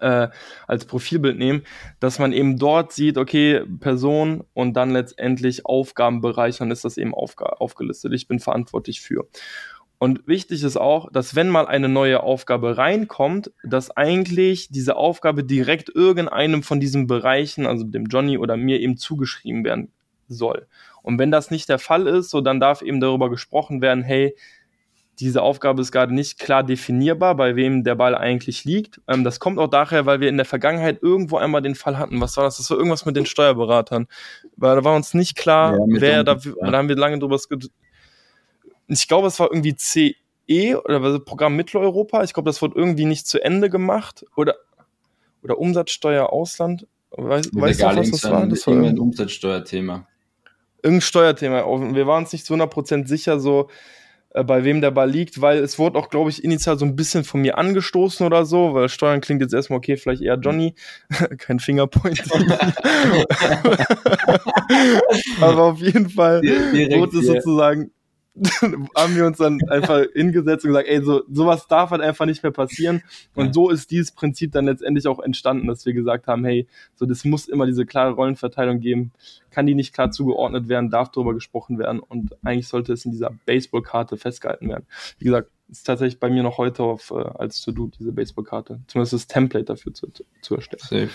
äh, 0.00 0.28
als 0.66 0.84
Profilbild 0.84 1.38
nehmen, 1.38 1.62
dass 2.00 2.18
man 2.18 2.32
eben 2.32 2.58
dort 2.58 2.92
sieht, 2.92 3.18
okay, 3.18 3.62
Person 3.80 4.44
und 4.54 4.74
dann 4.74 4.90
letztendlich 4.90 5.66
Aufgabenbereich, 5.66 6.58
dann 6.58 6.70
ist 6.70 6.84
das 6.84 6.96
eben 6.96 7.14
aufgelistet. 7.14 8.12
Ich 8.12 8.28
bin 8.28 8.40
verantwortlich 8.40 9.00
für. 9.00 9.26
Und 10.02 10.26
wichtig 10.26 10.64
ist 10.64 10.76
auch, 10.76 11.12
dass 11.12 11.36
wenn 11.36 11.48
mal 11.48 11.68
eine 11.68 11.88
neue 11.88 12.24
Aufgabe 12.24 12.76
reinkommt, 12.76 13.52
dass 13.62 13.96
eigentlich 13.96 14.68
diese 14.68 14.96
Aufgabe 14.96 15.44
direkt 15.44 15.90
irgendeinem 15.94 16.64
von 16.64 16.80
diesen 16.80 17.06
Bereichen, 17.06 17.66
also 17.66 17.84
dem 17.84 18.06
Johnny 18.06 18.36
oder 18.36 18.56
mir 18.56 18.80
eben 18.80 18.96
zugeschrieben 18.96 19.64
werden 19.64 19.92
soll. 20.26 20.66
Und 21.02 21.20
wenn 21.20 21.30
das 21.30 21.52
nicht 21.52 21.68
der 21.68 21.78
Fall 21.78 22.08
ist, 22.08 22.30
so 22.30 22.40
dann 22.40 22.58
darf 22.58 22.82
eben 22.82 23.00
darüber 23.00 23.30
gesprochen 23.30 23.80
werden, 23.80 24.02
hey, 24.02 24.34
diese 25.22 25.42
Aufgabe 25.42 25.80
ist 25.82 25.92
gerade 25.92 26.14
nicht 26.14 26.38
klar 26.38 26.62
definierbar, 26.62 27.34
bei 27.36 27.56
wem 27.56 27.84
der 27.84 27.94
Ball 27.94 28.14
eigentlich 28.14 28.64
liegt. 28.64 29.00
Ähm, 29.08 29.24
das 29.24 29.40
kommt 29.40 29.58
auch 29.58 29.68
daher, 29.68 30.06
weil 30.06 30.20
wir 30.20 30.28
in 30.28 30.36
der 30.36 30.46
Vergangenheit 30.46 31.02
irgendwo 31.02 31.36
einmal 31.36 31.62
den 31.62 31.74
Fall 31.74 31.98
hatten. 31.98 32.20
Was 32.20 32.36
war 32.36 32.44
das? 32.44 32.58
Das 32.58 32.70
war 32.70 32.76
irgendwas 32.76 33.06
mit 33.06 33.16
den 33.16 33.26
Steuerberatern. 33.26 34.06
Weil 34.56 34.76
da 34.76 34.84
war 34.84 34.96
uns 34.96 35.14
nicht 35.14 35.36
klar, 35.36 35.74
ja, 35.74 35.78
wer 35.86 36.24
da, 36.24 36.36
ja. 36.36 36.70
da 36.70 36.78
haben 36.78 36.88
wir 36.88 36.96
lange 36.96 37.18
drüber 37.18 37.38
ich 38.88 39.08
glaube, 39.08 39.28
es 39.28 39.38
war 39.40 39.48
irgendwie 39.50 39.76
CE 39.76 40.14
oder 40.84 41.18
Programm 41.20 41.56
Mitteleuropa. 41.56 42.22
Ich 42.24 42.34
glaube, 42.34 42.48
das 42.48 42.60
wurde 42.60 42.76
irgendwie 42.76 43.04
nicht 43.04 43.26
zu 43.26 43.42
Ende 43.42 43.70
gemacht. 43.70 44.24
Oder, 44.36 44.56
oder 45.42 45.58
Umsatzsteuer 45.58 46.30
Ausland. 46.30 46.86
Weiß, 47.10 47.50
weißt 47.52 47.82
du, 47.82 47.86
was 47.86 48.10
das 48.10 48.24
war? 48.30 48.46
Das 48.46 48.66
war 48.66 48.74
ein 48.74 48.98
Umsatzsteuerthema. 48.98 50.06
Irgendein 50.82 51.02
Steuerthema. 51.02 51.64
Wir 51.94 52.06
waren 52.06 52.24
uns 52.24 52.32
nicht 52.32 52.44
zu 52.44 52.54
100% 52.54 53.06
sicher, 53.06 53.38
so 53.38 53.68
äh, 54.34 54.44
bei 54.44 54.64
wem 54.64 54.80
der 54.80 54.90
Ball 54.90 55.10
liegt, 55.10 55.40
weil 55.40 55.58
es 55.58 55.78
wurde 55.78 55.98
auch, 55.98 56.08
glaube 56.08 56.30
ich, 56.30 56.42
initial 56.42 56.78
so 56.78 56.84
ein 56.84 56.96
bisschen 56.96 57.24
von 57.24 57.40
mir 57.40 57.58
angestoßen 57.58 58.26
oder 58.26 58.44
so, 58.44 58.74
weil 58.74 58.88
Steuern 58.88 59.20
klingt 59.20 59.42
jetzt 59.42 59.54
erstmal 59.54 59.78
okay, 59.78 59.96
vielleicht 59.96 60.22
eher 60.22 60.36
Johnny, 60.36 60.74
kein 61.38 61.58
Fingerpoint. 61.58 62.22
Aber 65.40 65.64
auf 65.64 65.80
jeden 65.80 66.08
Fall 66.08 66.42
wurde 66.42 67.18
es 67.18 67.26
sozusagen 67.26 67.90
haben 68.96 69.14
wir 69.14 69.26
uns 69.26 69.38
dann 69.38 69.60
einfach 69.68 70.04
hingesetzt 70.14 70.64
und 70.64 70.70
gesagt, 70.70 70.88
ey, 70.88 71.02
so, 71.02 71.22
sowas 71.30 71.66
darf 71.66 71.90
halt 71.90 72.00
einfach 72.00 72.24
nicht 72.24 72.42
mehr 72.42 72.52
passieren. 72.52 73.02
Und 73.34 73.54
so 73.54 73.68
ist 73.68 73.90
dieses 73.90 74.12
Prinzip 74.12 74.52
dann 74.52 74.66
letztendlich 74.66 75.06
auch 75.06 75.20
entstanden, 75.20 75.66
dass 75.66 75.84
wir 75.84 75.92
gesagt 75.92 76.26
haben, 76.26 76.44
hey, 76.44 76.66
so, 76.94 77.04
das 77.04 77.24
muss 77.24 77.48
immer 77.48 77.66
diese 77.66 77.84
klare 77.84 78.12
Rollenverteilung 78.12 78.80
geben. 78.80 79.12
Kann 79.50 79.66
die 79.66 79.74
nicht 79.74 79.92
klar 79.92 80.10
zugeordnet 80.10 80.68
werden, 80.68 80.90
darf 80.90 81.10
darüber 81.10 81.34
gesprochen 81.34 81.78
werden 81.78 82.00
und 82.00 82.34
eigentlich 82.42 82.68
sollte 82.68 82.94
es 82.94 83.04
in 83.04 83.12
dieser 83.12 83.30
Baseballkarte 83.44 84.16
festgehalten 84.16 84.68
werden. 84.68 84.86
Wie 85.18 85.26
gesagt, 85.26 85.50
ist 85.70 85.86
tatsächlich 85.86 86.20
bei 86.20 86.28
mir 86.28 86.42
noch 86.42 86.58
heute 86.58 86.82
auf, 86.82 87.10
äh, 87.10 87.14
als 87.14 87.62
To-Do, 87.62 87.90
diese 87.98 88.12
Baseballkarte. 88.12 88.80
Zumindest 88.86 89.12
das 89.14 89.26
Template 89.26 89.64
dafür 89.64 89.94
zu, 89.94 90.08
zu 90.40 90.56
erstellen. 90.56 91.08
Safe. 91.08 91.10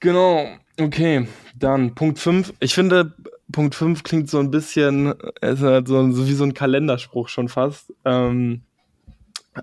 Genau, 0.00 0.46
okay. 0.80 1.28
Dann 1.56 1.94
Punkt 1.94 2.18
5. 2.18 2.54
Ich 2.60 2.74
finde, 2.74 3.14
Punkt 3.52 3.74
5 3.74 4.02
klingt 4.02 4.28
so 4.28 4.38
ein 4.38 4.50
bisschen, 4.50 5.14
ist 5.40 5.62
halt 5.62 5.88
so, 5.88 6.10
so 6.10 6.26
wie 6.26 6.32
so 6.34 6.44
ein 6.44 6.54
Kalenderspruch 6.54 7.28
schon 7.28 7.48
fast. 7.48 7.92
Ähm, 8.04 8.62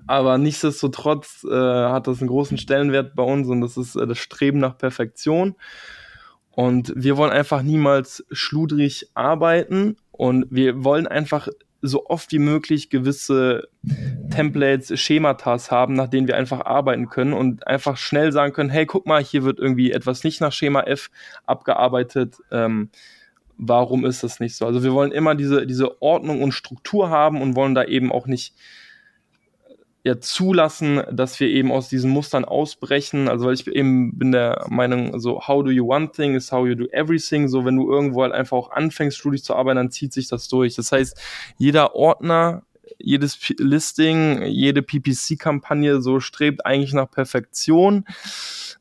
aber 0.08 0.38
nichtsdestotrotz 0.38 1.44
äh, 1.44 1.54
hat 1.54 2.08
das 2.08 2.20
einen 2.20 2.30
großen 2.30 2.58
Stellenwert 2.58 3.16
bei 3.16 3.24
uns 3.24 3.50
und 3.50 3.62
das 3.62 3.78
ist 3.78 3.96
äh, 3.96 4.08
das 4.08 4.18
Streben 4.18 4.60
nach 4.60 4.78
Perfektion. 4.78 5.56
Und 6.52 6.94
wir 6.96 7.18
wollen 7.18 7.32
einfach 7.32 7.62
niemals 7.62 8.26
schludrig 8.32 9.10
arbeiten 9.14 9.98
und 10.12 10.46
wir 10.50 10.84
wollen 10.84 11.08
einfach 11.08 11.48
so 11.82 12.06
oft 12.06 12.32
wie 12.32 12.40
möglich 12.40 12.90
gewisse 12.90 13.68
Templates, 14.30 15.00
Schematas 15.00 15.72
haben, 15.72 15.94
nach 15.94 16.08
denen 16.08 16.28
wir 16.28 16.38
einfach 16.38 16.62
arbeiten 16.62 17.10
können 17.10 17.34
und 17.34 17.66
einfach 17.68 17.98
schnell 17.98 18.32
sagen 18.32 18.54
können, 18.54 18.70
hey, 18.70 18.86
guck 18.86 19.06
mal, 19.06 19.24
hier 19.24 19.44
wird 19.44 19.60
irgendwie 19.60 19.92
etwas 19.92 20.24
nicht 20.24 20.42
nach 20.42 20.52
Schema 20.52 20.82
F 20.82 21.10
abgearbeitet. 21.46 22.38
Ähm, 22.52 22.90
warum 23.58 24.06
ist 24.06 24.24
das 24.24 24.40
nicht 24.40 24.56
so? 24.56 24.66
Also 24.66 24.84
wir 24.84 24.94
wollen 24.94 25.12
immer 25.12 25.36
diese, 25.36 25.66
diese 25.66 26.02
Ordnung 26.02 26.42
und 26.42 26.52
Struktur 26.52 27.10
haben 27.10 27.42
und 27.42 27.56
wollen 27.56 27.76
da 27.76 27.84
eben 27.84 28.12
auch 28.12 28.28
nicht 28.28 28.54
ja, 30.04 30.20
zulassen, 30.20 31.04
dass 31.12 31.40
wir 31.40 31.48
eben 31.48 31.72
aus 31.72 31.88
diesen 31.88 32.10
Mustern 32.10 32.44
ausbrechen. 32.44 33.28
Also 33.28 33.46
weil 33.46 33.54
ich 33.54 33.68
eben 33.68 34.18
bin 34.18 34.32
der 34.32 34.66
Meinung, 34.70 35.20
so 35.20 35.48
how 35.48 35.64
do 35.64 35.70
you 35.70 35.94
one 35.94 36.12
thing 36.12 36.36
is 36.36 36.52
how 36.52 36.66
you 36.66 36.76
do 36.76 36.86
everything. 36.92 37.48
So 37.48 37.66
wenn 37.66 37.76
du 37.76 37.92
irgendwo 37.92 38.24
halt 38.24 38.34
einfach 38.34 38.58
auch 38.58 38.72
anfängst, 38.72 39.18
studisch 39.18 39.44
zu 39.44 39.56
arbeiten, 39.56 39.78
dann 39.78 39.92
zieht 39.92 40.12
sich 40.14 40.28
das 40.28 40.48
durch. 40.48 40.76
Das 40.76 40.92
heißt, 40.92 41.20
jeder 41.58 41.96
Ordner, 41.96 42.64
jedes 42.98 43.38
P 43.38 43.56
Listing, 43.60 44.44
jede 44.44 44.82
PPC-Kampagne 44.82 46.02
so 46.02 46.20
strebt 46.20 46.66
eigentlich 46.66 46.94
nach 46.94 47.10
Perfektion. 47.10 48.06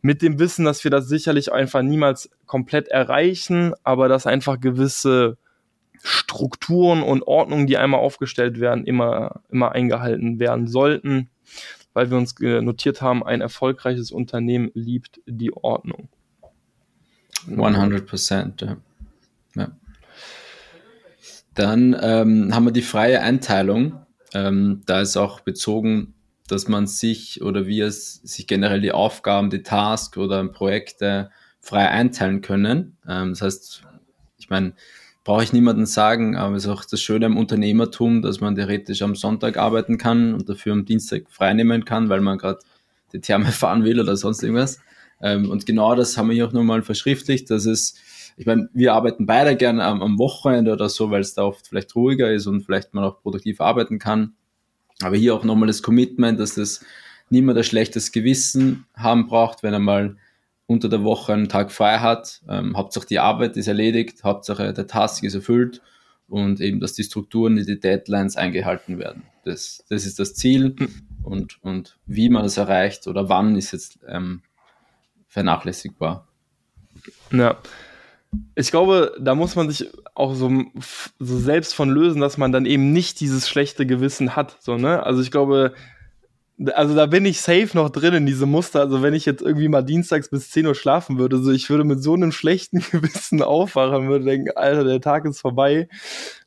Mit 0.03 0.23
dem 0.23 0.39
Wissen, 0.39 0.65
dass 0.65 0.85
wir 0.85 0.91
das 0.91 1.09
sicherlich 1.09 1.53
einfach 1.53 1.83
niemals 1.83 2.31
komplett 2.47 2.89
erreichen, 2.89 3.75
aber 3.83 4.09
dass 4.09 4.27
einfach 4.27 4.59
gewisse 4.59 5.37
Strukturen 6.03 7.03
und 7.03 7.27
Ordnungen, 7.27 7.67
die 7.67 7.77
einmal 7.77 8.01
aufgestellt 8.01 8.61
werden, 8.61 8.85
immer, 8.85 9.43
immer 9.51 9.73
eingehalten 9.73 10.39
werden 10.39 10.67
sollten, 10.67 11.29
weil 11.93 12.11
wir 12.11 12.17
uns 12.17 12.35
notiert 12.39 13.03
haben, 13.03 13.25
ein 13.25 13.41
erfolgreiches 13.41 14.11
Unternehmen 14.11 14.71
liebt 14.75 15.21
die 15.27 15.53
Ordnung. 15.53 16.09
100 17.49 18.07
Prozent, 18.07 18.63
ja. 18.63 18.77
Dann 21.55 21.97
ähm, 22.01 22.55
haben 22.55 22.65
wir 22.65 22.73
die 22.73 22.83
freie 22.83 23.21
Einteilung. 23.21 24.07
Ähm, 24.33 24.83
da 24.87 25.01
ist 25.01 25.17
auch 25.17 25.41
bezogen, 25.41 26.15
dass 26.47 26.69
man 26.69 26.87
sich 26.87 27.43
oder 27.43 27.67
wir 27.67 27.87
es, 27.87 28.15
sich 28.15 28.47
generell 28.47 28.81
die 28.81 28.93
Aufgaben, 28.93 29.51
die 29.51 29.63
Tasks 29.63 30.17
oder 30.17 30.47
Projekte 30.49 31.31
frei 31.61 31.89
einteilen 31.89 32.41
können. 32.41 32.97
Ähm, 33.07 33.31
das 33.31 33.43
heißt, 33.43 33.83
ich 34.39 34.49
meine, 34.49 34.73
brauche 35.25 35.45
ich 35.45 35.53
niemandem 35.53 35.87
sagen, 35.87 36.37
aber 36.37 36.57
es 36.57 36.65
ist 36.65 36.71
auch 36.71 36.85
das 36.85 37.01
Schöne 37.01 37.27
am 37.27 37.37
Unternehmertum, 37.37 38.23
dass 38.23 38.41
man 38.41 38.55
theoretisch 38.55 39.03
am 39.03 39.15
Sonntag 39.15 39.59
arbeiten 39.59 39.99
kann 39.99 40.35
und 40.35 40.49
dafür 40.49 40.73
am 40.73 40.85
Dienstag 40.85 41.31
freinehmen 41.31 41.85
kann, 41.85 42.09
weil 42.09 42.21
man 42.21 42.39
gerade 42.39 42.61
die 43.13 43.21
Therme 43.21 43.47
fahren 43.53 43.85
will 43.85 44.01
oder 44.01 44.17
sonst 44.17 44.43
irgendwas. 44.43 44.81
Ähm, 45.21 45.51
und 45.51 45.67
genau 45.67 45.95
das 45.95 46.17
haben 46.17 46.29
wir 46.29 46.35
hier 46.35 46.47
auch 46.47 46.53
nochmal 46.53 46.83
verschriftlicht, 46.83 47.51
dass 47.51 47.67
es, 47.67 47.95
ich 48.37 48.47
meine, 48.47 48.71
wir 48.73 48.95
arbeiten 48.95 49.27
beide 49.27 49.57
gerne 49.57 49.85
am, 49.85 50.03
am 50.03 50.19
Wochenende 50.19 50.73
oder 50.73 50.89
so, 50.89 51.11
weil 51.11 51.21
es 51.21 51.35
da 51.35 51.43
oft 51.43 51.69
vielleicht 51.69 51.95
ruhiger 51.95 52.33
ist 52.33 52.47
und 52.47 52.63
vielleicht 52.63 52.95
man 52.95 53.05
auch 53.05 53.21
produktiv 53.21 53.61
arbeiten 53.61 53.99
kann. 53.99 54.33
Aber 55.03 55.17
hier 55.17 55.35
auch 55.35 55.45
nochmal 55.45 55.67
das 55.67 55.83
Commitment, 55.83 56.41
dass 56.41 56.55
das 56.55 56.85
niemand 57.29 57.59
ein 57.59 57.65
schlechtes 57.65 58.13
Gewissen 58.13 58.87
haben 58.95 59.27
braucht, 59.27 59.63
wenn 59.63 59.75
er 59.75 59.79
mal 59.79 60.17
unter 60.71 60.89
der 60.89 61.03
Woche 61.03 61.33
einen 61.33 61.49
Tag 61.49 61.73
frei 61.73 61.99
hat. 61.99 62.43
Ähm, 62.49 62.77
Hauptsache 62.77 63.05
die 63.05 63.19
Arbeit 63.19 63.57
ist 63.57 63.67
erledigt, 63.67 64.23
Hauptsache 64.23 64.73
der 64.73 64.87
Task 64.87 65.25
ist 65.25 65.35
erfüllt 65.35 65.83
und 66.29 66.61
eben, 66.61 66.79
dass 66.79 66.93
die 66.93 67.03
Strukturen, 67.03 67.57
die 67.57 67.81
Deadlines 67.81 68.37
eingehalten 68.37 69.01
werden. 69.01 69.25
Das, 69.45 69.85
das 69.89 70.07
ist 70.07 70.21
das 70.21 70.35
Ziel 70.35 70.77
und, 71.25 71.61
und 71.65 71.99
wie 72.07 72.29
man 72.29 72.45
das 72.45 72.57
erreicht 72.57 73.09
oder 73.09 73.29
wann 73.29 73.57
ist 73.57 73.73
jetzt 73.73 73.99
ähm, 74.07 74.43
vernachlässigbar. 75.27 76.29
Ja. 77.33 77.59
Ich 78.55 78.71
glaube, 78.71 79.17
da 79.19 79.35
muss 79.35 79.57
man 79.57 79.69
sich 79.69 79.91
auch 80.15 80.37
so, 80.37 80.67
so 81.19 81.37
selbst 81.37 81.75
von 81.75 81.91
lösen, 81.91 82.21
dass 82.21 82.39
man 82.39 82.53
dann 82.53 82.65
eben 82.65 82.93
nicht 82.93 83.19
dieses 83.19 83.49
schlechte 83.49 83.87
Gewissen 83.87 84.37
hat. 84.37 84.57
So, 84.61 84.77
ne? 84.77 85.03
Also 85.03 85.21
ich 85.21 85.33
glaube, 85.33 85.75
also 86.75 86.95
da 86.95 87.07
bin 87.07 87.25
ich 87.25 87.41
safe 87.41 87.71
noch 87.75 87.91
drin 87.91 88.15
in 88.15 88.27
diese 88.27 88.47
Muster. 88.47 88.81
Also 88.81 89.03
wenn 89.03 89.15
ich 89.15 89.25
jetzt 89.25 89.43
irgendwie 89.43 89.69
mal 89.69 89.83
dienstags 89.83 90.29
bis 90.29 90.51
10 90.51 90.67
Uhr 90.67 90.75
schlafen 90.75 91.19
würde, 91.19 91.39
so 91.39 91.51
ich 91.53 91.71
würde 91.71 91.85
mit 91.85 92.03
so 92.03 92.15
einem 92.15 92.33
schlechten 92.33 92.81
Gewissen 92.91 93.43
aufwachen, 93.43 94.09
würde 94.09 94.27
denken, 94.27 94.51
Alter, 94.57 94.85
der 94.85 95.01
Tag 95.01 95.25
ist 95.25 95.41
vorbei. 95.41 95.89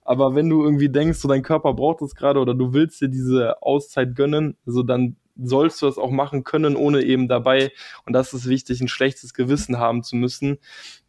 Aber 0.03 0.35
wenn 0.35 0.49
du 0.49 0.63
irgendwie 0.63 0.89
denkst, 0.89 1.19
so 1.19 1.27
dein 1.27 1.41
Körper 1.41 1.73
braucht 1.73 2.01
es 2.01 2.15
gerade 2.15 2.39
oder 2.39 2.53
du 2.53 2.73
willst 2.73 3.01
dir 3.01 3.09
diese 3.09 3.61
Auszeit 3.61 4.15
gönnen, 4.15 4.57
so 4.65 4.83
dann 4.83 5.15
sollst 5.41 5.81
du 5.81 5.87
das 5.87 5.97
auch 5.97 6.11
machen 6.11 6.43
können, 6.43 6.75
ohne 6.75 7.01
eben 7.03 7.27
dabei, 7.27 7.71
und 8.05 8.13
das 8.13 8.33
ist 8.33 8.47
wichtig, 8.47 8.81
ein 8.81 8.87
schlechtes 8.87 9.33
Gewissen 9.33 9.79
haben 9.79 10.03
zu 10.03 10.15
müssen. 10.15 10.59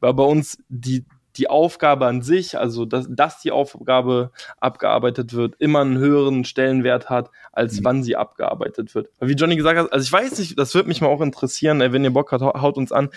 Weil 0.01 0.15
bei 0.15 0.25
uns 0.25 0.59
die, 0.69 1.05
die 1.37 1.51
Aufgabe 1.51 2.07
an 2.07 2.23
sich, 2.23 2.59
also 2.59 2.85
dass, 2.85 3.07
dass 3.09 3.41
die 3.41 3.51
Aufgabe 3.51 4.31
abgearbeitet 4.59 5.33
wird, 5.35 5.55
immer 5.59 5.81
einen 5.81 5.99
höheren 5.99 6.45
Stellenwert 6.45 7.11
hat, 7.11 7.31
als 7.53 7.81
mhm. 7.81 7.85
wann 7.85 8.03
sie 8.03 8.17
abgearbeitet 8.17 8.95
wird. 8.95 9.09
Wie 9.21 9.35
Johnny 9.35 9.57
gesagt 9.57 9.79
hat, 9.79 9.93
also 9.93 10.05
ich 10.05 10.13
weiß 10.13 10.39
nicht, 10.39 10.59
das 10.59 10.75
würde 10.75 10.89
mich 10.89 11.01
mal 11.01 11.09
auch 11.09 11.21
interessieren, 11.21 11.81
wenn 11.81 12.05
ihr 12.05 12.13
Bock 12.13 12.33
habt, 12.33 12.43
haut 12.43 12.77
uns 12.77 12.93
an. 12.93 13.11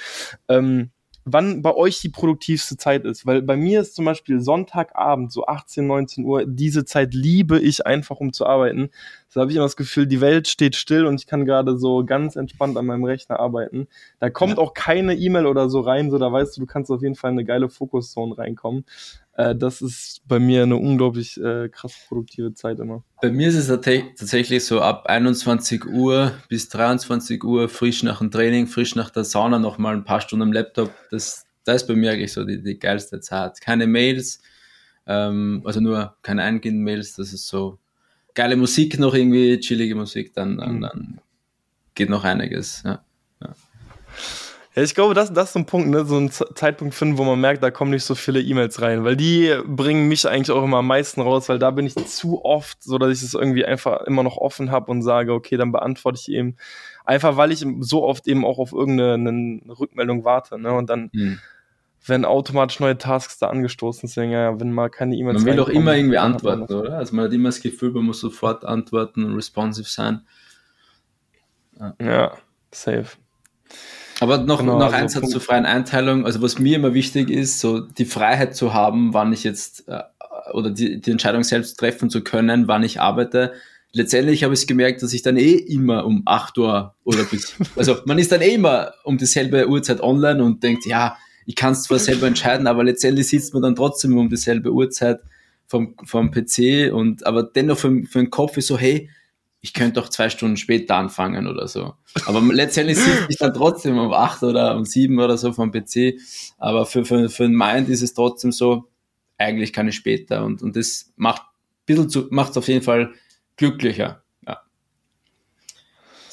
Ähm, 0.48 0.92
wann 1.30 1.62
bei 1.62 1.76
euch 1.76 2.00
die 2.00 2.10
produktivste 2.10 2.78
Zeit 2.78 3.04
ist. 3.04 3.26
Weil 3.26 3.42
bei 3.42 3.58
mir 3.58 3.82
ist 3.82 3.96
zum 3.96 4.06
Beispiel 4.06 4.40
Sonntagabend, 4.40 5.32
so 5.32 5.46
18, 5.46 5.86
19 5.86 6.26
Uhr, 6.26 6.46
diese 6.48 6.86
Zeit 6.86 7.14
liebe 7.14 7.60
ich 7.60 7.86
einfach, 7.86 8.18
um 8.18 8.32
zu 8.34 8.46
arbeiten. 8.46 8.90
So 9.30 9.42
habe 9.42 9.52
ich 9.52 9.58
immer 9.58 9.66
das 9.66 9.76
Gefühl, 9.76 10.08
die 10.08 10.22
Welt 10.22 10.48
steht 10.48 10.76
still 10.76 11.06
und 11.06 11.20
ich 11.20 11.28
kann 11.28 11.46
gerade 11.46 11.78
so 11.78 12.06
ganz 12.06 12.36
entspannt 12.36 12.78
an 12.78 12.86
meinem 12.86 13.04
Rechner 13.04 13.40
arbeiten. 13.40 13.88
Da 14.20 14.30
kommt 14.30 14.58
ja. 14.58 14.60
auch 14.60 14.74
keine 14.74 15.16
E-Mail 15.16 15.46
oder 15.46 15.70
so 15.70 15.82
rein, 15.82 16.10
so 16.10 16.18
da 16.18 16.32
weißt 16.32 16.56
du, 16.56 16.62
du 16.62 16.68
kannst 16.68 16.90
auf 16.92 17.02
jeden 17.02 17.16
Fall 17.16 17.32
in 17.32 17.38
eine 17.38 17.46
geile 17.46 17.70
Fokuszone 17.70 18.38
reinkommen. 18.38 18.86
Äh, 19.34 19.56
das 19.56 19.82
ist 19.82 20.22
bei 20.28 20.40
mir 20.40 20.64
eine 20.64 20.78
unglaublich 20.78 21.42
äh, 21.42 21.70
krass 21.70 21.94
produktive 22.08 22.54
Zeit 22.54 22.80
immer. 22.80 23.04
Bei 23.22 23.30
mir 23.30 23.50
ist 23.50 23.56
es 23.56 23.68
tatsächlich 23.68 24.66
so 24.66 24.82
ab 24.82 25.08
21 25.08 25.86
Uhr 25.86 26.32
bis 26.50 26.70
23 26.70 27.44
Uhr 27.44 27.68
frisch 27.68 28.04
nach 28.04 28.20
dem 28.20 28.32
Training, 28.32 28.68
frisch 28.68 28.96
nach 28.96 29.10
der 29.10 29.26
Sauna 29.26 29.60
noch 29.60 29.78
mal 29.78 29.94
ein 29.94 30.06
paar 30.06 30.22
Stunden 30.22 30.44
am 30.44 30.54
Laptop. 30.54 30.92
Das, 31.12 31.46
das 31.66 31.84
ist 31.84 31.88
bei 31.88 31.96
mir 31.96 32.12
eigentlich 32.12 32.34
so 32.34 32.46
die, 32.46 32.64
die 32.64 32.80
geilste 32.80 33.20
Zeit. 33.20 33.60
Keine 33.60 33.88
Mails, 33.88 34.42
ähm, 35.06 35.62
also 35.66 35.82
nur 35.82 36.16
keine 36.22 36.44
eingehenden 36.44 36.84
Mails. 36.84 37.16
Das 37.16 37.34
ist 37.34 37.48
so 37.48 37.78
geile 38.38 38.56
Musik 38.56 39.00
noch 39.00 39.16
irgendwie, 39.16 39.60
chillige 39.60 39.96
Musik, 39.96 40.34
dann, 40.34 40.58
dann, 40.58 40.76
mhm. 40.76 40.82
dann 40.82 41.22
geht 41.96 42.10
noch 42.10 42.24
einiges. 42.24 42.84
Ja. 42.86 43.02
Ja, 44.76 44.84
ich 44.84 44.94
glaube, 44.94 45.16
das, 45.16 45.34
das 45.34 45.46
ist 45.46 45.54
so 45.54 45.60
ein 45.60 45.66
Punkt, 45.66 45.90
ne? 45.90 46.06
so 46.06 46.18
ein 46.18 46.30
Zeitpunkt 46.30 46.94
finden, 46.94 47.18
wo 47.18 47.24
man 47.24 47.42
merkt, 47.42 47.64
da 47.64 47.72
kommen 47.72 47.90
nicht 47.90 48.04
so 48.04 48.14
viele 48.14 48.40
E-Mails 48.40 48.80
rein, 48.80 49.04
weil 49.04 49.16
die 49.16 49.56
bringen 49.66 50.08
mich 50.08 50.28
eigentlich 50.28 50.52
auch 50.52 50.64
immer 50.64 50.78
am 50.78 50.88
meisten 50.88 51.20
raus, 51.20 51.50
weil 51.50 51.58
da 51.58 51.72
bin 51.72 51.88
ich 51.88 51.96
zu 51.96 52.46
oft, 52.46 52.84
so 52.84 53.00
dass 53.00 53.18
ich 53.18 53.24
es 53.24 53.34
irgendwie 53.34 53.66
einfach 53.66 54.02
immer 54.02 54.22
noch 54.22 54.38
offen 54.38 54.70
habe 54.70 54.92
und 54.92 55.02
sage, 55.02 55.34
okay, 55.34 55.58
dann 55.58 55.72
beantworte 55.72 56.20
ich 56.22 56.32
eben 56.32 56.58
einfach, 57.06 57.38
weil 57.38 57.52
ich 57.52 57.66
so 57.80 58.04
oft 58.04 58.28
eben 58.28 58.46
auch 58.46 58.60
auf 58.60 58.72
irgendeine 58.72 59.62
Rückmeldung 59.68 60.26
warte, 60.26 60.60
ne? 60.60 60.72
Und 60.74 60.92
dann 60.92 61.10
mhm 61.12 61.40
wenn 62.08 62.26
automatisch 62.26 62.80
neue 62.80 62.98
Tasks 62.98 63.40
da 63.40 63.48
angestoßen 63.48 64.08
sind, 64.08 64.32
ja, 64.32 64.60
wenn 64.60 64.72
mal 64.72 64.90
keine 64.90 65.16
E-Mails 65.16 65.40
Man 65.40 65.46
will 65.46 65.56
doch 65.56 65.70
immer 65.70 65.96
irgendwie 65.96 66.18
antworten, 66.18 66.74
oder? 66.74 66.98
Also 66.98 67.16
man 67.16 67.26
hat 67.26 67.34
immer 67.34 67.50
das 67.50 67.62
Gefühl, 67.62 67.92
man 67.92 68.06
muss 68.06 68.20
sofort 68.20 68.66
antworten 68.66 69.24
und 69.24 69.36
responsive 69.36 69.88
sein. 69.88 70.22
Ja, 71.80 71.96
ja 72.00 72.32
safe. 72.72 73.18
Aber 74.20 74.40
noch, 74.40 74.60
genau, 74.60 74.80
noch 74.80 74.86
also 74.86 74.96
ein 74.96 75.10
Satz 75.10 75.30
zur 75.30 75.42
freien 75.42 75.66
Einteilung. 75.66 76.26
Also 76.26 76.42
was 76.42 76.58
mir 76.58 76.78
immer 76.78 76.94
wichtig 76.94 77.30
ist, 77.30 77.60
so 77.60 77.82
die 77.82 78.06
Freiheit 78.06 78.56
zu 78.56 78.74
haben, 78.74 79.14
wann 79.14 79.32
ich 79.32 79.44
jetzt 79.44 79.88
äh, 79.88 80.02
oder 80.54 80.72
die, 80.72 81.00
die 81.00 81.12
Entscheidung 81.12 81.44
selbst 81.44 81.80
treffen 81.80 82.10
zu 82.10 82.24
können, 82.24 82.68
wann 82.68 82.84
ich 82.84 83.00
arbeite. 83.00 83.54
Letztendlich 83.92 84.44
habe 84.44 84.54
ich 84.54 84.68
gemerkt, 84.68 85.02
dass 85.02 85.14
ich 85.14 85.22
dann 85.22 85.38
eh 85.38 85.54
immer 85.54 86.06
um 86.06 86.24
8 86.26 86.58
Uhr 86.58 86.96
oder 87.04 87.24
bis, 87.24 87.56
also 87.76 87.98
man 88.06 88.20
ist 88.20 88.32
dann 88.32 88.42
eh 88.42 88.54
immer 88.54 88.94
um 89.04 89.18
dieselbe 89.18 89.68
Uhrzeit 89.68 90.02
online 90.02 90.44
und 90.44 90.64
denkt, 90.64 90.86
ja, 90.86 91.18
ich 91.48 91.56
kann 91.56 91.72
es 91.72 91.84
zwar 91.84 91.98
selber 91.98 92.28
entscheiden, 92.28 92.68
aber 92.68 92.84
letztendlich 92.84 93.30
sitzt 93.30 93.54
man 93.54 93.64
dann 93.64 93.76
trotzdem 93.76 94.18
um 94.18 94.30
dieselbe 94.30 94.72
Uhrzeit 94.72 95.22
vom, 95.66 95.96
vom 96.04 96.30
PC 96.30 96.92
und 96.94 97.26
aber 97.26 97.44
dennoch 97.44 97.78
für, 97.78 98.04
für 98.04 98.20
den 98.20 98.30
Kopf 98.30 98.58
ist 98.58 98.68
so, 98.68 98.78
hey, 98.78 99.10
ich 99.62 99.74
könnte 99.74 100.02
doch 100.02 100.10
zwei 100.10 100.30
Stunden 100.30 100.58
später 100.58 100.96
anfangen 100.96 101.48
oder 101.48 101.70
so. 101.70 101.94
Aber 102.26 102.42
letztendlich 102.54 102.98
sitze 102.98 103.28
ich 103.30 103.38
dann 103.38 103.54
trotzdem 103.54 103.98
um 103.98 104.12
acht 104.12 104.44
oder 104.44 104.76
um 104.76 104.84
sieben 104.84 105.20
oder 105.20 105.38
so 105.38 105.54
vom 105.54 105.72
PC. 105.72 106.20
Aber 106.58 106.86
für, 106.86 107.06
für, 107.06 107.30
für 107.30 107.44
den 107.44 107.56
Mind 107.56 107.88
ist 107.88 108.02
es 108.02 108.14
trotzdem 108.14 108.52
so, 108.52 108.90
eigentlich 109.38 109.72
kann 109.72 109.88
ich 109.88 109.96
später. 109.96 110.44
Und, 110.44 110.62
und 110.62 110.76
das 110.76 111.14
macht 111.16 111.44
es 111.88 112.58
auf 112.58 112.68
jeden 112.68 112.84
Fall 112.84 113.14
glücklicher. 113.56 114.22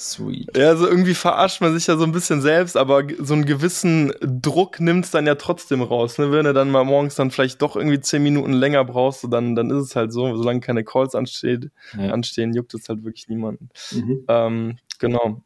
Sweet. 0.04 0.56
Ja, 0.56 0.68
also 0.68 0.86
irgendwie 0.86 1.14
verarscht 1.14 1.60
man 1.60 1.72
sich 1.72 1.86
ja 1.86 1.96
so 1.96 2.04
ein 2.04 2.12
bisschen 2.12 2.42
selbst, 2.42 2.76
aber 2.76 3.04
so 3.18 3.34
einen 3.34 3.46
gewissen 3.46 4.12
Druck 4.20 4.78
nimmt 4.78 5.06
es 5.06 5.10
dann 5.10 5.26
ja 5.26 5.34
trotzdem 5.34 5.82
raus. 5.82 6.18
Ne? 6.18 6.30
Wenn 6.30 6.44
du 6.44 6.52
dann 6.52 6.70
mal 6.70 6.84
morgens 6.84 7.14
dann 7.14 7.30
vielleicht 7.30 7.62
doch 7.62 7.74
irgendwie 7.74 8.00
zehn 8.00 8.22
Minuten 8.22 8.52
länger 8.52 8.84
brauchst, 8.84 9.26
dann, 9.30 9.54
dann 9.54 9.70
ist 9.70 9.82
es 9.82 9.96
halt 9.96 10.12
so, 10.12 10.36
solange 10.36 10.60
keine 10.60 10.84
Calls 10.84 11.14
ansteht, 11.14 11.70
ja. 11.98 12.12
anstehen, 12.12 12.52
juckt 12.52 12.74
es 12.74 12.88
halt 12.88 13.02
wirklich 13.04 13.28
niemanden. 13.28 13.70
Mhm. 13.92 14.24
Ähm, 14.28 14.78
genau. 14.98 15.42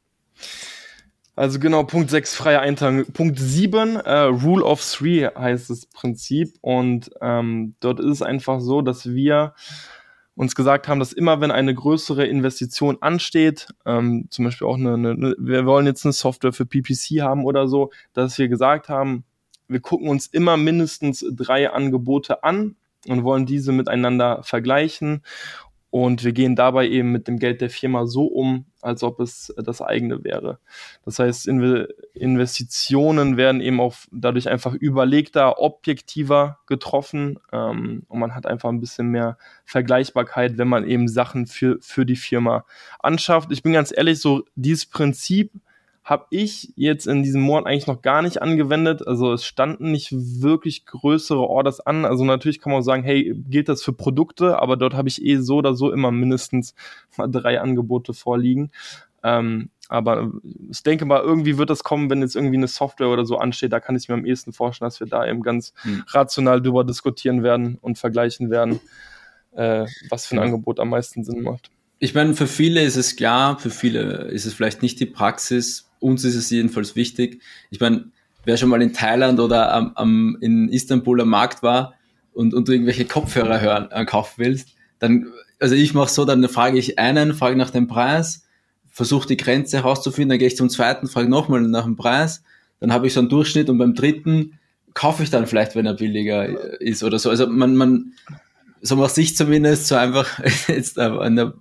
Also 1.37 1.61
genau, 1.61 1.85
Punkt 1.85 2.11
6, 2.11 2.35
freie 2.35 2.59
Einteilung. 2.59 3.05
Punkt 3.13 3.39
7, 3.39 3.95
äh, 3.95 4.13
Rule 4.23 4.65
of 4.65 4.85
Three 4.85 5.25
heißt 5.25 5.71
das 5.71 5.87
Prinzip. 5.87 6.55
Und 6.63 7.11
ähm, 7.21 7.77
dort 7.79 8.01
ist 8.01 8.11
es 8.11 8.23
einfach 8.23 8.61
so, 8.61 8.83
dass 8.83 9.09
wir 9.09 9.55
uns 10.39 10.55
gesagt 10.55 10.87
haben, 10.87 11.01
dass 11.01 11.13
immer 11.13 11.41
wenn 11.41 11.51
eine 11.51 11.75
größere 11.75 12.25
Investition 12.25 12.99
ansteht, 13.01 13.67
ähm, 13.85 14.29
zum 14.31 14.45
Beispiel 14.45 14.69
auch 14.69 14.77
eine, 14.77 14.95
eine, 14.95 15.35
wir 15.37 15.67
wollen 15.67 15.87
jetzt 15.87 16.07
eine 16.07 16.13
Software 16.13 16.53
für 16.53 16.65
PPC 16.65 17.23
haben 17.23 17.45
oder 17.45 17.67
so, 17.67 17.91
dass 18.13 18.39
wir 18.39 18.49
gesagt 18.49 18.89
haben, 18.89 19.25
wir 19.67 19.81
gucken 19.81 20.09
uns 20.09 20.29
immer 20.29 20.57
mindestens 20.57 21.27
drei 21.33 21.71
Angebote 21.71 22.45
an 22.45 22.77
und 23.09 23.25
wollen 23.25 23.47
diese 23.47 23.73
miteinander 23.73 24.45
vergleichen 24.45 25.23
und 25.91 26.23
wir 26.23 26.33
gehen 26.33 26.55
dabei 26.55 26.87
eben 26.89 27.13
mit 27.13 27.29
dem 27.29 27.39
Geld 27.39 27.61
der 27.61 27.71
Firma 27.71 28.07
so 28.07 28.27
um, 28.27 28.67
als 28.83 29.03
ob 29.03 29.21
es 29.21 29.55
das 29.57 29.81
eigene 29.81 30.23
wäre. 30.23 30.59
Das 31.05 31.19
heißt, 31.19 31.49
Investitionen 32.15 33.37
werden 33.37 33.61
eben 33.61 33.81
auch 33.81 33.95
dadurch 34.13 34.49
einfach 34.49 34.75
überlegter, 34.75 35.59
objektiver 35.61 36.59
getroffen 36.67 37.39
ähm, 37.53 38.03
und 38.09 38.19
man 38.19 38.35
hat 38.35 38.47
einfach 38.47 38.69
ein 38.69 38.81
bisschen 38.81 39.09
mehr 39.09 39.39
Vergleichbarkeit, 39.65 40.59
wenn 40.59 40.69
man 40.69 40.87
eben 40.87 41.09
Sachen 41.09 41.47
für, 41.47 41.79
für 41.81 42.05
die 42.05 42.17
Firma 42.17 42.67
anschafft. 42.99 43.51
Ich 43.51 43.63
bin 43.63 43.73
ganz 43.73 43.93
ehrlich, 43.97 44.21
so 44.21 44.45
dieses 44.57 44.87
Prinzip 44.87 45.53
habe 46.09 46.25
ich 46.31 46.73
jetzt 46.75 47.07
in 47.07 47.23
diesem 47.23 47.43
Monat 47.43 47.67
eigentlich 47.67 47.87
noch 47.87 48.01
gar 48.01 48.23
nicht 48.23 48.41
angewendet. 48.41 49.07
Also 49.07 49.35
es 49.35 49.45
standen 49.45 49.93
nicht 49.93 50.11
wirklich 50.11 50.87
größere 50.87 51.43
Orders 51.43 51.81
an. 51.81 52.07
Also 52.07 52.25
natürlich 52.25 52.63
kann 52.63 52.73
man 52.73 52.81
auch 52.81 52.85
sagen, 52.85 53.03
hey, 53.03 53.35
gilt 53.51 53.69
das 53.69 53.83
für 53.83 53.93
Produkte, 53.93 54.59
aber 54.59 54.79
dort 54.79 54.95
habe 54.95 55.09
ich 55.11 55.23
eh 55.23 55.37
so 55.37 55.57
oder 55.57 55.75
so 55.75 55.93
immer 55.93 56.11
mindestens 56.11 56.75
mal 57.19 57.27
drei 57.27 57.61
Angebote 57.61 58.15
vorliegen. 58.15 58.71
Ähm, 59.23 59.69
aber 59.91 60.33
ich 60.71 60.83
denke 60.83 61.05
mal, 61.05 61.21
irgendwie 61.21 61.59
wird 61.59 61.69
das 61.69 61.85
kommen, 61.85 62.09
wenn 62.09 62.23
jetzt 62.23 62.37
irgendwie 62.37 62.57
eine 62.57 62.69
Software 62.69 63.09
oder 63.09 63.27
so 63.27 63.37
ansteht. 63.37 63.75
Da 63.75 63.81
kann 63.81 63.95
ich 63.95 64.09
mir 64.09 64.15
am 64.15 64.25
ehesten 64.25 64.55
vorstellen, 64.55 64.87
dass 64.87 65.01
wir 65.01 65.09
da 65.09 65.27
eben 65.27 65.43
ganz 65.43 65.75
hm. 65.83 66.05
rational 66.09 66.63
drüber 66.63 66.85
diskutieren 66.85 67.43
werden 67.43 67.77
und 67.83 67.99
vergleichen 67.99 68.51
werden, 68.51 68.81
äh, 69.53 69.85
was 70.09 70.27
für 70.27 70.37
ein. 70.37 70.43
Angebot 70.43 70.81
am 70.81 70.89
meisten 70.89 71.23
Sinn 71.23 71.43
macht. 71.43 71.71
Ich 71.99 72.15
meine, 72.15 72.33
für 72.35 72.47
viele 72.47 72.83
ist 72.83 72.97
es 72.97 73.17
klar, 73.17 73.59
für 73.59 73.71
viele 73.71 74.29
ist 74.29 74.47
es 74.47 74.55
vielleicht 74.55 74.83
nicht 74.83 75.01
die 75.01 75.07
Praxis, 75.07 75.88
uns 76.01 76.25
ist 76.25 76.35
es 76.35 76.51
jedenfalls 76.51 76.97
wichtig. 76.97 77.43
Ich 77.71 77.81
meine, 77.81 78.11
wer 78.45 78.57
schon 78.57 78.69
mal 78.69 78.83
in 78.83 78.93
Thailand 78.93 79.41
oder 79.41 79.73
am, 79.73 79.93
am, 79.95 80.39
in 80.41 80.69
Istanbul 80.69 81.21
am 81.21 81.29
Markt 81.29 81.63
war 81.63 81.95
und, 82.33 82.55
und 82.55 82.69
du 82.69 82.73
irgendwelche 82.73 83.05
Kopfhörer 83.05 83.61
hören, 83.61 83.89
äh, 83.91 84.05
kaufen 84.05 84.35
willst, 84.37 84.71
dann, 84.99 85.27
also 85.61 85.75
ich 85.75 85.95
mache 85.95 86.11
so, 86.11 86.25
dann 86.25 86.47
frage 86.49 86.79
ich 86.79 86.99
einen, 86.99 87.35
frage 87.35 87.57
nach 87.57 87.71
dem 87.71 87.89
Preis, 87.89 88.47
versuche 88.91 89.29
die 89.29 89.37
Grenze 89.37 89.79
herauszufinden, 89.79 90.31
dann 90.31 90.39
gehe 90.39 90.49
ich 90.49 90.57
zum 90.57 90.71
zweiten, 90.71 91.09
frage 91.09 91.29
nochmal 91.29 91.61
nach 91.63 91.85
dem 91.85 91.97
Preis, 91.97 92.43
dann 92.81 92.93
habe 92.93 93.07
ich 93.07 93.13
so 93.13 93.21
einen 93.21 93.29
Durchschnitt 93.29 93.69
und 93.69 93.79
beim 93.79 93.95
dritten 93.95 94.59
kaufe 94.95 95.23
ich 95.23 95.31
dann 95.31 95.47
vielleicht, 95.47 95.77
wenn 95.77 95.87
er 95.87 95.95
billiger 95.95 96.81
ist 96.81 97.05
oder 97.05 97.19
so. 97.19 97.31
Also 97.31 97.47
man, 97.47 97.77
man, 97.77 98.13
so 98.81 98.97
macht 98.97 99.15
sich 99.15 99.37
zumindest 99.37 99.87
so 99.87 99.95
einfach 99.95 100.41
jetzt 100.69 100.99
auf, 100.99 101.19
auf, 101.19 101.53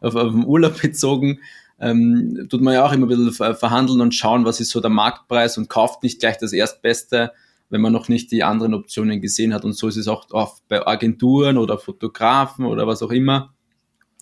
auf, 0.00 0.16
auf 0.16 0.32
den 0.32 0.44
Urlaub 0.44 0.80
bezogen, 0.80 1.40
ähm, 1.80 2.46
tut 2.50 2.60
man 2.60 2.74
ja 2.74 2.84
auch 2.84 2.92
immer 2.92 3.06
ein 3.06 3.08
bisschen 3.08 3.54
verhandeln 3.54 4.00
und 4.00 4.14
schauen, 4.14 4.44
was 4.44 4.60
ist 4.60 4.70
so 4.70 4.80
der 4.80 4.90
Marktpreis 4.90 5.56
und 5.56 5.68
kauft 5.68 6.02
nicht 6.02 6.20
gleich 6.20 6.36
das 6.38 6.52
Erstbeste, 6.52 7.32
wenn 7.70 7.80
man 7.80 7.92
noch 7.92 8.08
nicht 8.08 8.30
die 8.32 8.42
anderen 8.42 8.74
Optionen 8.74 9.20
gesehen 9.20 9.54
hat. 9.54 9.64
Und 9.64 9.72
so 9.72 9.88
ist 9.88 9.96
es 9.96 10.08
auch 10.08 10.30
oft 10.30 10.66
bei 10.68 10.86
Agenturen 10.86 11.56
oder 11.56 11.78
Fotografen 11.78 12.66
oder 12.66 12.86
was 12.86 13.02
auch 13.02 13.10
immer. 13.10 13.54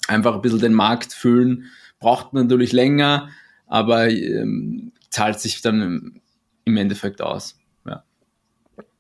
Einfach 0.07 0.35
ein 0.35 0.43
bisschen 0.43 0.61
den 0.61 0.75
Markt 0.75 1.13
füllen. 1.13 1.65
Braucht 1.99 2.33
man 2.33 2.45
natürlich 2.45 2.73
länger, 2.73 3.31
aber 3.67 4.09
ähm, 4.09 4.93
zahlt 5.11 5.41
sich 5.41 5.61
dann 5.61 6.21
im 6.65 6.77
Endeffekt 6.77 7.21
aus. 7.21 7.59
Ja. 7.85 8.05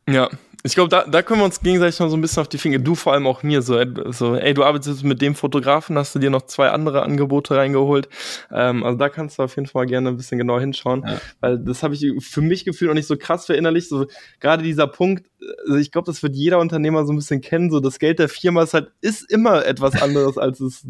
Ja, 0.08 0.30
ich 0.64 0.74
glaube, 0.74 0.88
da, 0.88 1.04
da 1.04 1.22
können 1.22 1.40
wir 1.40 1.44
uns 1.44 1.60
gegenseitig 1.60 2.00
noch 2.00 2.08
so 2.08 2.16
ein 2.16 2.20
bisschen 2.20 2.40
auf 2.40 2.48
die 2.48 2.58
Finger. 2.58 2.78
Du 2.78 2.96
vor 2.96 3.12
allem 3.12 3.28
auch 3.28 3.44
mir 3.44 3.62
so, 3.62 3.80
so 4.10 4.34
ey, 4.34 4.54
du 4.54 4.64
arbeitest 4.64 5.04
mit 5.04 5.22
dem 5.22 5.36
Fotografen, 5.36 5.96
hast 5.96 6.16
du 6.16 6.18
dir 6.18 6.30
noch 6.30 6.42
zwei 6.42 6.70
andere 6.70 7.02
Angebote 7.02 7.54
reingeholt. 7.56 8.08
Ähm, 8.50 8.82
also 8.82 8.98
da 8.98 9.08
kannst 9.08 9.38
du 9.38 9.44
auf 9.44 9.54
jeden 9.54 9.68
Fall 9.68 9.86
gerne 9.86 10.08
ein 10.08 10.16
bisschen 10.16 10.38
genauer 10.38 10.60
hinschauen, 10.60 11.04
ja. 11.06 11.20
weil 11.40 11.58
das 11.58 11.84
habe 11.84 11.94
ich 11.94 12.12
für 12.20 12.40
mich 12.40 12.64
gefühlt 12.64 12.88
noch 12.88 12.96
nicht 12.96 13.06
so 13.06 13.16
krass 13.16 13.46
verinnerlicht. 13.46 13.88
So 13.88 14.06
gerade 14.40 14.64
dieser 14.64 14.88
Punkt, 14.88 15.30
also 15.64 15.76
ich 15.76 15.92
glaube, 15.92 16.06
das 16.06 16.24
wird 16.24 16.34
jeder 16.34 16.58
Unternehmer 16.58 17.06
so 17.06 17.12
ein 17.12 17.16
bisschen 17.16 17.40
kennen. 17.40 17.70
So 17.70 17.78
das 17.78 18.00
Geld 18.00 18.18
der 18.18 18.28
Firma 18.28 18.64
ist 18.64 18.74
halt 18.74 18.90
ist 19.00 19.30
immer 19.30 19.64
etwas 19.64 20.02
anderes 20.02 20.38
als 20.38 20.58
es 20.58 20.84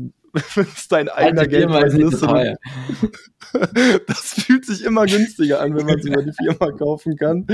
ist 0.56 0.92
dein 0.92 1.08
eigener 1.08 1.46
Geldpreis 1.46 1.94
ist. 1.94 2.22
das 4.06 4.34
fühlt 4.34 4.66
sich 4.66 4.84
immer 4.84 5.06
günstiger 5.06 5.60
an, 5.60 5.76
wenn 5.76 5.86
man 5.86 5.98
es 5.98 6.04
über 6.04 6.22
die 6.22 6.32
Firma 6.32 6.70
kaufen 6.72 7.16
kann. 7.16 7.46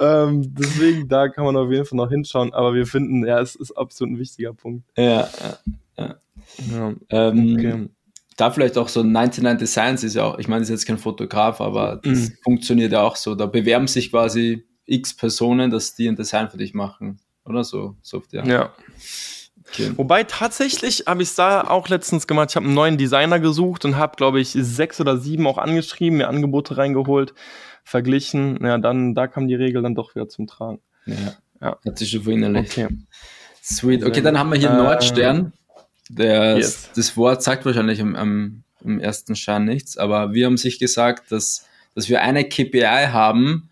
Ähm, 0.00 0.54
deswegen, 0.54 1.08
da 1.08 1.28
kann 1.28 1.44
man 1.44 1.56
auf 1.56 1.70
jeden 1.70 1.84
Fall 1.84 1.96
noch 1.96 2.10
hinschauen. 2.10 2.52
Aber 2.52 2.74
wir 2.74 2.86
finden, 2.86 3.26
ja, 3.26 3.40
es 3.40 3.54
ist 3.54 3.72
absolut 3.72 4.14
ein 4.14 4.18
wichtiger 4.18 4.52
Punkt. 4.52 4.84
Ja, 4.96 5.28
ja. 5.28 5.28
ja. 5.98 6.16
ja 6.70 6.94
ähm, 7.10 7.54
okay. 7.56 7.88
Da 8.36 8.50
vielleicht 8.50 8.78
auch 8.78 8.88
so 8.88 9.02
99 9.02 9.58
Designs 9.58 10.04
ist 10.04 10.14
ja 10.14 10.24
auch, 10.24 10.38
ich 10.38 10.48
meine, 10.48 10.60
das 10.60 10.70
ist 10.70 10.80
jetzt 10.80 10.86
kein 10.86 10.98
Fotograf, 10.98 11.60
aber 11.60 12.00
das 12.02 12.18
mhm. 12.18 12.36
funktioniert 12.42 12.92
ja 12.92 13.02
auch 13.02 13.16
so. 13.16 13.34
Da 13.34 13.46
bewerben 13.46 13.86
sich 13.86 14.10
quasi 14.10 14.64
x 14.86 15.14
Personen, 15.14 15.70
dass 15.70 15.94
die 15.94 16.08
ein 16.08 16.16
Design 16.16 16.50
für 16.50 16.56
dich 16.56 16.74
machen. 16.74 17.20
Oder 17.44 17.64
so, 17.64 17.96
Software. 18.02 18.44
Ja. 18.46 18.72
Okay. 19.72 19.92
Wobei 19.96 20.24
tatsächlich 20.24 21.04
habe 21.06 21.22
ich 21.22 21.30
es 21.30 21.34
da 21.34 21.62
auch 21.62 21.88
letztens 21.88 22.26
gemacht. 22.26 22.50
Ich 22.50 22.56
habe 22.56 22.66
einen 22.66 22.74
neuen 22.74 22.98
Designer 22.98 23.40
gesucht 23.40 23.86
und 23.86 23.96
habe, 23.96 24.16
glaube 24.16 24.40
ich, 24.40 24.50
sechs 24.50 25.00
oder 25.00 25.16
sieben 25.16 25.46
auch 25.46 25.56
angeschrieben, 25.56 26.18
mir 26.18 26.28
Angebote 26.28 26.76
reingeholt, 26.76 27.32
verglichen. 27.82 28.58
Ja, 28.62 28.76
dann 28.76 29.14
da 29.14 29.26
kam 29.26 29.48
die 29.48 29.54
Regel 29.54 29.82
dann 29.82 29.94
doch 29.94 30.14
wieder 30.14 30.28
zum 30.28 30.46
Tragen. 30.46 30.80
Ja, 31.06 31.14
ja. 31.60 31.78
hat 31.84 31.98
sich 31.98 32.10
schon 32.10 32.22
verinnerlicht. 32.22 32.76
Okay. 32.76 32.88
Sweet. 33.62 34.04
Okay, 34.04 34.20
dann 34.20 34.38
haben 34.38 34.50
wir 34.50 34.58
hier 34.58 34.70
äh, 34.70 34.76
Nordstern. 34.76 35.52
Der, 36.10 36.56
yes. 36.58 36.90
Das 36.94 37.16
Wort 37.16 37.42
sagt 37.42 37.64
wahrscheinlich 37.64 38.00
am, 38.02 38.14
am, 38.14 38.64
im 38.84 39.00
ersten 39.00 39.36
Schein 39.36 39.64
nichts, 39.64 39.96
aber 39.96 40.34
wir 40.34 40.46
haben 40.46 40.58
sich 40.58 40.78
gesagt, 40.78 41.32
dass, 41.32 41.66
dass 41.94 42.10
wir 42.10 42.20
eine 42.20 42.44
KPI 42.44 43.08
haben, 43.10 43.70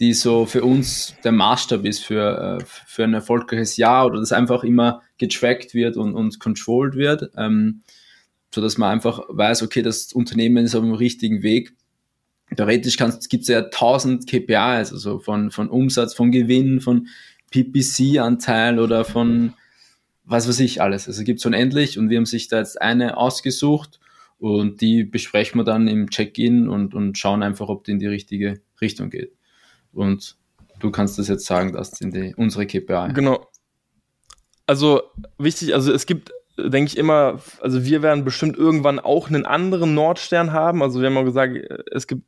die 0.00 0.14
so 0.14 0.46
für 0.46 0.64
uns 0.64 1.14
der 1.22 1.32
Maßstab 1.32 1.84
ist 1.84 2.04
für, 2.04 2.58
äh, 2.60 2.64
für 2.86 3.04
ein 3.04 3.14
erfolgreiches 3.14 3.76
Jahr 3.76 4.06
oder 4.06 4.20
das 4.20 4.32
einfach 4.32 4.64
immer 4.64 5.02
getrackt 5.18 5.74
wird 5.74 5.96
und, 5.96 6.14
und 6.14 6.40
controlled 6.40 6.94
wird, 6.94 7.30
ähm, 7.36 7.82
so 8.54 8.60
dass 8.60 8.78
man 8.78 8.90
einfach 8.90 9.20
weiß, 9.28 9.62
okay, 9.62 9.82
das 9.82 10.12
Unternehmen 10.12 10.64
ist 10.64 10.74
auf 10.74 10.82
dem 10.82 10.94
richtigen 10.94 11.42
Weg. 11.42 11.72
Theoretisch 12.56 12.96
gibt 12.96 13.42
es 13.42 13.48
ja 13.48 13.62
tausend 13.62 14.26
KPIs, 14.26 14.92
also 14.92 15.20
von, 15.20 15.50
von 15.50 15.70
Umsatz, 15.70 16.14
von 16.14 16.32
Gewinn, 16.32 16.80
von 16.80 17.08
PPC-Anteil 17.50 18.78
oder 18.78 19.04
von 19.04 19.54
was 20.24 20.48
weiß 20.48 20.60
ich 20.60 20.80
alles. 20.80 21.08
Also 21.08 21.24
gibt 21.24 21.40
es 21.40 21.46
unendlich 21.46 21.98
und 21.98 22.08
wir 22.10 22.18
haben 22.18 22.26
sich 22.26 22.48
da 22.48 22.58
jetzt 22.58 22.80
eine 22.80 23.16
ausgesucht 23.16 24.00
und 24.38 24.80
die 24.80 25.04
besprechen 25.04 25.60
wir 25.60 25.64
dann 25.64 25.88
im 25.88 26.10
Check-in 26.10 26.68
und, 26.68 26.94
und 26.94 27.18
schauen 27.18 27.42
einfach, 27.42 27.68
ob 27.68 27.84
die 27.84 27.92
in 27.92 27.98
die 27.98 28.06
richtige 28.06 28.60
Richtung 28.80 29.10
geht. 29.10 29.32
Und 29.92 30.36
du 30.80 30.90
kannst 30.90 31.18
das 31.18 31.28
jetzt 31.28 31.46
sagen, 31.46 31.72
das 31.72 31.90
sind 31.92 32.14
die, 32.14 32.34
unsere 32.36 32.66
KPI. 32.66 33.12
Genau. 33.14 33.46
Also 34.66 35.02
wichtig, 35.38 35.74
also 35.74 35.92
es 35.92 36.06
gibt 36.06 36.32
denke 36.58 36.88
ich 36.88 36.98
immer, 36.98 37.40
also 37.60 37.84
wir 37.84 38.02
werden 38.02 38.24
bestimmt 38.24 38.56
irgendwann 38.56 39.00
auch 39.00 39.28
einen 39.28 39.46
anderen 39.46 39.94
Nordstern 39.94 40.52
haben. 40.52 40.82
Also 40.82 41.00
wir 41.00 41.08
haben 41.08 41.16
ja 41.16 41.22
gesagt, 41.22 41.56
es 41.90 42.06
gibt 42.06 42.24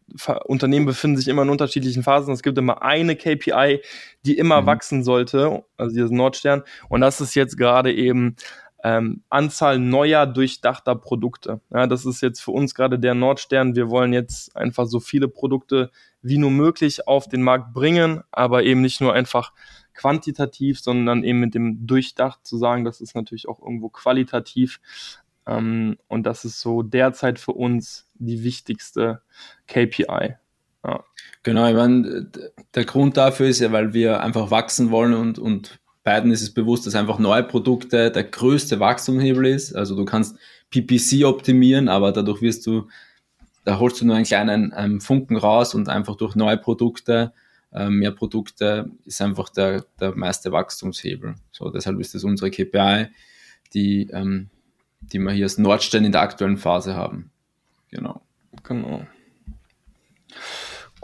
Unternehmen 0.46 0.86
befinden 0.86 1.16
sich 1.18 1.28
immer 1.28 1.42
in 1.42 1.50
unterschiedlichen 1.50 2.02
Phasen. 2.02 2.32
Es 2.32 2.42
gibt 2.42 2.56
immer 2.56 2.82
eine 2.82 3.16
KPI, 3.16 3.82
die 4.24 4.38
immer 4.38 4.62
mhm. 4.62 4.66
wachsen 4.66 5.04
sollte, 5.04 5.64
also 5.76 5.94
dieses 5.94 6.10
Nordstern. 6.10 6.62
Und 6.88 7.02
das 7.02 7.20
ist 7.20 7.34
jetzt 7.34 7.58
gerade 7.58 7.92
eben 7.92 8.36
ähm, 8.84 9.22
Anzahl 9.30 9.78
neuer 9.78 10.26
durchdachter 10.26 10.94
Produkte. 10.94 11.60
Ja, 11.72 11.86
das 11.86 12.04
ist 12.04 12.20
jetzt 12.20 12.40
für 12.40 12.50
uns 12.50 12.74
gerade 12.74 12.98
der 12.98 13.14
Nordstern. 13.14 13.74
Wir 13.74 13.88
wollen 13.88 14.12
jetzt 14.12 14.54
einfach 14.54 14.86
so 14.86 15.00
viele 15.00 15.26
Produkte 15.26 15.90
wie 16.20 16.36
nur 16.36 16.50
möglich 16.50 17.08
auf 17.08 17.26
den 17.26 17.42
Markt 17.42 17.72
bringen, 17.72 18.22
aber 18.30 18.62
eben 18.62 18.82
nicht 18.82 19.00
nur 19.00 19.14
einfach 19.14 19.54
quantitativ, 19.94 20.80
sondern 20.80 21.24
eben 21.24 21.40
mit 21.40 21.54
dem 21.54 21.86
Durchdacht 21.86 22.46
zu 22.46 22.58
sagen, 22.58 22.84
das 22.84 23.00
ist 23.00 23.14
natürlich 23.14 23.48
auch 23.48 23.58
irgendwo 23.58 23.88
qualitativ. 23.88 24.80
Ähm, 25.46 25.96
und 26.06 26.24
das 26.26 26.44
ist 26.44 26.60
so 26.60 26.82
derzeit 26.82 27.38
für 27.38 27.52
uns 27.52 28.06
die 28.14 28.44
wichtigste 28.44 29.22
KPI. 29.66 30.36
Ja. 30.84 31.04
Genau, 31.42 31.66
ich 31.66 31.74
meine, 31.74 32.30
der 32.74 32.84
Grund 32.84 33.16
dafür 33.16 33.46
ist 33.46 33.60
ja, 33.60 33.72
weil 33.72 33.94
wir 33.94 34.20
einfach 34.20 34.50
wachsen 34.50 34.90
wollen 34.90 35.14
und, 35.14 35.38
und 35.38 35.78
beiden 36.04 36.30
ist 36.30 36.42
es 36.42 36.54
bewusst, 36.54 36.86
dass 36.86 36.94
einfach 36.94 37.18
neue 37.18 37.42
Produkte 37.42 38.10
der 38.10 38.24
größte 38.24 38.78
Wachstumshebel 38.78 39.46
ist. 39.46 39.74
Also 39.74 39.96
du 39.96 40.04
kannst 40.04 40.36
PPC 40.70 41.24
optimieren, 41.24 41.88
aber 41.88 42.12
dadurch 42.12 42.42
wirst 42.42 42.66
du, 42.66 42.88
da 43.64 43.78
holst 43.80 44.00
du 44.00 44.06
nur 44.06 44.14
einen 44.14 44.24
kleinen 44.24 44.72
ähm, 44.76 45.00
Funken 45.00 45.36
raus 45.36 45.74
und 45.74 45.88
einfach 45.88 46.16
durch 46.16 46.34
neue 46.34 46.58
Produkte 46.58 47.32
äh, 47.74 47.90
mehr 47.90 48.12
Produkte 48.12 48.90
ist 49.04 49.20
einfach 49.20 49.48
der, 49.48 49.84
der 49.98 50.14
meiste 50.14 50.52
Wachstumshebel. 50.52 51.34
So, 51.50 51.70
deshalb 51.70 51.98
ist 51.98 52.14
das 52.14 52.24
unsere 52.24 52.50
KPI, 52.50 53.08
die, 53.74 54.08
ähm, 54.12 54.48
die 55.00 55.18
wir 55.18 55.32
hier 55.32 55.44
als 55.44 55.58
Nordstern 55.58 56.04
in 56.04 56.12
der 56.12 56.22
aktuellen 56.22 56.56
Phase 56.56 56.94
haben. 56.94 57.30
Genau. 57.90 58.22
Genau. 58.62 59.06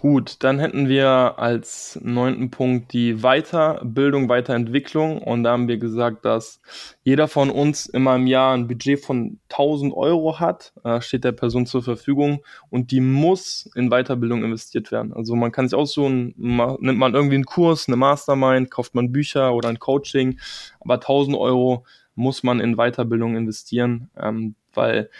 Gut, 0.00 0.36
dann 0.38 0.58
hätten 0.58 0.88
wir 0.88 1.34
als 1.36 2.00
neunten 2.02 2.50
Punkt 2.50 2.94
die 2.94 3.16
Weiterbildung, 3.16 4.30
Weiterentwicklung. 4.30 5.18
Und 5.20 5.44
da 5.44 5.52
haben 5.52 5.68
wir 5.68 5.76
gesagt, 5.76 6.24
dass 6.24 6.62
jeder 7.02 7.28
von 7.28 7.50
uns 7.50 7.84
immer 7.84 8.16
im 8.16 8.26
Jahr 8.26 8.54
ein 8.54 8.66
Budget 8.66 9.04
von 9.04 9.40
1000 9.50 9.92
Euro 9.92 10.40
hat, 10.40 10.72
äh, 10.84 11.02
steht 11.02 11.24
der 11.24 11.32
Person 11.32 11.66
zur 11.66 11.82
Verfügung 11.82 12.42
und 12.70 12.92
die 12.92 13.02
muss 13.02 13.68
in 13.74 13.90
Weiterbildung 13.90 14.42
investiert 14.42 14.90
werden. 14.90 15.12
Also 15.12 15.36
man 15.36 15.52
kann 15.52 15.68
sich 15.68 15.78
aussuchen, 15.78 16.32
nimmt 16.38 16.98
man 16.98 17.14
irgendwie 17.14 17.34
einen 17.34 17.44
Kurs, 17.44 17.86
eine 17.86 17.96
Mastermind, 17.96 18.70
kauft 18.70 18.94
man 18.94 19.12
Bücher 19.12 19.52
oder 19.52 19.68
ein 19.68 19.80
Coaching, 19.80 20.40
aber 20.80 20.94
1000 20.94 21.36
Euro 21.36 21.84
muss 22.14 22.42
man 22.42 22.58
in 22.60 22.76
Weiterbildung 22.76 23.36
investieren, 23.36 24.08
ähm, 24.18 24.54
weil 24.72 25.10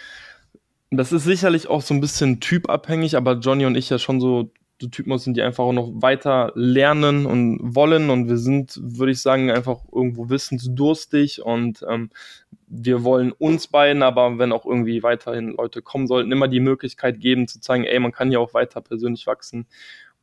das 0.90 1.12
ist 1.12 1.24
sicherlich 1.24 1.68
auch 1.68 1.82
so 1.82 1.92
ein 1.92 2.00
bisschen 2.00 2.40
typabhängig, 2.40 3.16
aber 3.16 3.34
Johnny 3.34 3.66
und 3.66 3.76
ich 3.76 3.90
ja 3.90 3.98
schon 3.98 4.20
so 4.20 4.50
Typen 4.88 5.16
sind, 5.18 5.36
die 5.36 5.42
einfach 5.42 5.64
auch 5.64 5.72
noch 5.72 5.90
weiter 5.94 6.52
lernen 6.54 7.26
und 7.26 7.58
wollen. 7.74 8.08
Und 8.08 8.28
wir 8.28 8.38
sind, 8.38 8.78
würde 8.82 9.12
ich 9.12 9.20
sagen, 9.20 9.50
einfach 9.50 9.80
irgendwo 9.92 10.30
wissensdurstig 10.30 11.42
und 11.42 11.84
ähm, 11.88 12.10
wir 12.66 13.02
wollen 13.02 13.32
uns 13.32 13.66
beiden, 13.66 14.02
aber 14.02 14.38
wenn 14.38 14.52
auch 14.52 14.64
irgendwie 14.64 15.02
weiterhin 15.02 15.56
Leute 15.56 15.82
kommen 15.82 16.06
sollten, 16.06 16.32
immer 16.32 16.48
die 16.48 16.60
Möglichkeit 16.60 17.20
geben 17.20 17.48
zu 17.48 17.60
zeigen, 17.60 17.84
ey, 17.84 17.98
man 17.98 18.12
kann 18.12 18.30
ja 18.30 18.38
auch 18.38 18.54
weiter 18.54 18.80
persönlich 18.80 19.26
wachsen. 19.26 19.66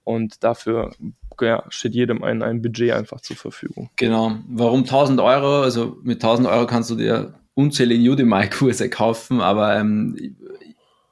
Und 0.03 0.41
dafür 0.45 0.93
ja, 1.41 1.65
steht 1.67 1.93
jedem 1.93 2.23
ein, 2.23 2.41
ein 2.41 2.61
Budget 2.61 2.91
einfach 2.91 3.19
zur 3.19 3.35
Verfügung. 3.35 3.89
Genau. 3.97 4.37
Warum 4.47 4.83
1000 4.83 5.19
Euro? 5.19 5.61
Also 5.61 5.97
mit 6.01 6.23
1000 6.23 6.47
Euro 6.47 6.65
kannst 6.65 6.89
du 6.89 6.95
dir 6.95 7.33
unzählige 7.55 8.11
Udemy-Kurse 8.11 8.89
kaufen, 8.89 9.41
aber 9.41 9.75
ähm, 9.75 10.37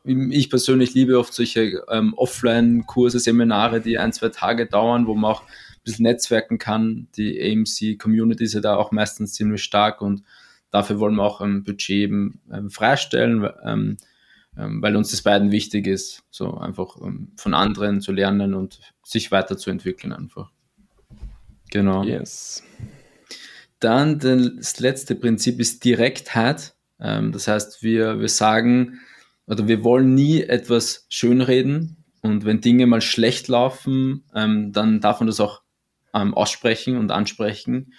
ich 0.05 0.49
persönlich 0.49 0.93
liebe 0.93 1.17
oft 1.17 1.33
solche 1.33 1.83
ähm, 1.89 2.13
Offline-Kurse, 2.15 3.19
Seminare, 3.19 3.81
die 3.81 3.97
ein, 3.97 4.13
zwei 4.13 4.29
Tage 4.29 4.67
dauern, 4.67 5.07
wo 5.07 5.15
man 5.15 5.31
auch 5.31 5.41
ein 5.41 5.83
bisschen 5.83 6.03
netzwerken 6.03 6.57
kann. 6.57 7.07
Die 7.17 7.41
AMC-Community 7.41 8.43
ist 8.43 8.53
ja 8.53 8.61
da 8.61 8.75
auch 8.75 8.91
meistens 8.91 9.33
ziemlich 9.33 9.63
stark 9.63 10.01
und 10.01 10.23
dafür 10.69 10.99
wollen 10.99 11.15
wir 11.15 11.23
auch 11.23 11.41
ein 11.41 11.63
Budget 11.63 11.89
eben 11.89 12.39
ähm, 12.51 12.69
freistellen, 12.69 13.49
ähm, 13.63 13.97
ähm, 14.57 14.81
weil 14.81 14.95
uns 14.95 15.11
das 15.11 15.21
beiden 15.21 15.51
wichtig 15.51 15.87
ist, 15.87 16.23
so 16.29 16.55
einfach 16.57 16.97
ähm, 17.01 17.31
von 17.35 17.53
anderen 17.53 18.01
zu 18.01 18.11
lernen 18.11 18.53
und 18.53 18.79
sich 19.03 19.31
weiterzuentwickeln 19.31 20.13
einfach. 20.13 20.51
Genau. 21.71 22.03
Yes. 22.03 22.63
Dann 23.79 24.19
das 24.19 24.79
letzte 24.79 25.15
Prinzip 25.15 25.59
ist 25.59 25.83
Direktheit. 25.83 26.75
Ähm, 26.99 27.31
das 27.31 27.47
heißt, 27.47 27.83
wir, 27.83 28.19
wir 28.19 28.29
sagen, 28.29 28.99
oder 29.47 29.67
wir 29.67 29.83
wollen 29.83 30.13
nie 30.13 30.41
etwas 30.41 31.05
schönreden. 31.09 32.03
Und 32.21 32.45
wenn 32.45 32.61
Dinge 32.61 32.87
mal 32.87 33.01
schlecht 33.01 33.47
laufen, 33.47 34.23
ähm, 34.33 34.71
dann 34.71 34.99
darf 34.99 35.19
man 35.19 35.27
das 35.27 35.39
auch 35.39 35.61
ähm, 36.13 36.33
aussprechen 36.33 36.97
und 36.97 37.11
ansprechen. 37.11 37.93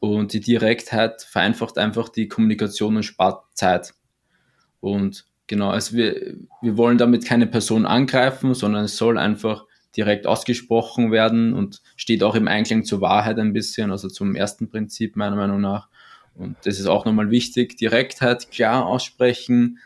Und 0.00 0.32
die 0.32 0.40
Direktheit 0.40 1.22
vereinfacht 1.22 1.78
einfach 1.78 2.08
die 2.08 2.26
Kommunikation 2.26 2.96
und 2.96 3.02
spart 3.04 3.44
Zeit. 3.54 3.94
Und 4.80 5.26
genau, 5.46 5.70
also 5.70 5.96
wir, 5.96 6.36
wir 6.62 6.76
wollen 6.76 6.98
damit 6.98 7.24
keine 7.24 7.46
Person 7.46 7.86
angreifen, 7.86 8.54
sondern 8.54 8.84
es 8.84 8.96
soll 8.96 9.18
einfach 9.18 9.66
direkt 9.96 10.26
ausgesprochen 10.26 11.12
werden 11.12 11.52
und 11.52 11.82
steht 11.96 12.22
auch 12.22 12.34
im 12.34 12.48
Einklang 12.48 12.84
zur 12.84 13.00
Wahrheit 13.00 13.38
ein 13.38 13.52
bisschen, 13.52 13.90
also 13.90 14.08
zum 14.08 14.34
ersten 14.34 14.68
Prinzip 14.68 15.16
meiner 15.16 15.36
Meinung 15.36 15.60
nach. 15.60 15.88
Und 16.34 16.56
das 16.64 16.78
ist 16.78 16.86
auch 16.86 17.04
nochmal 17.04 17.30
wichtig. 17.30 17.76
Direktheit, 17.76 18.50
klar 18.50 18.86
aussprechen, 18.86 19.78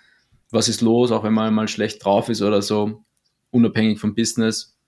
was 0.54 0.68
ist 0.68 0.80
los, 0.80 1.10
auch 1.10 1.24
wenn 1.24 1.32
man 1.32 1.52
mal 1.52 1.68
schlecht 1.68 2.04
drauf 2.04 2.28
ist 2.28 2.42
oder 2.42 2.62
so, 2.62 3.04
unabhängig 3.50 4.00
vom 4.00 4.14
Business 4.14 4.78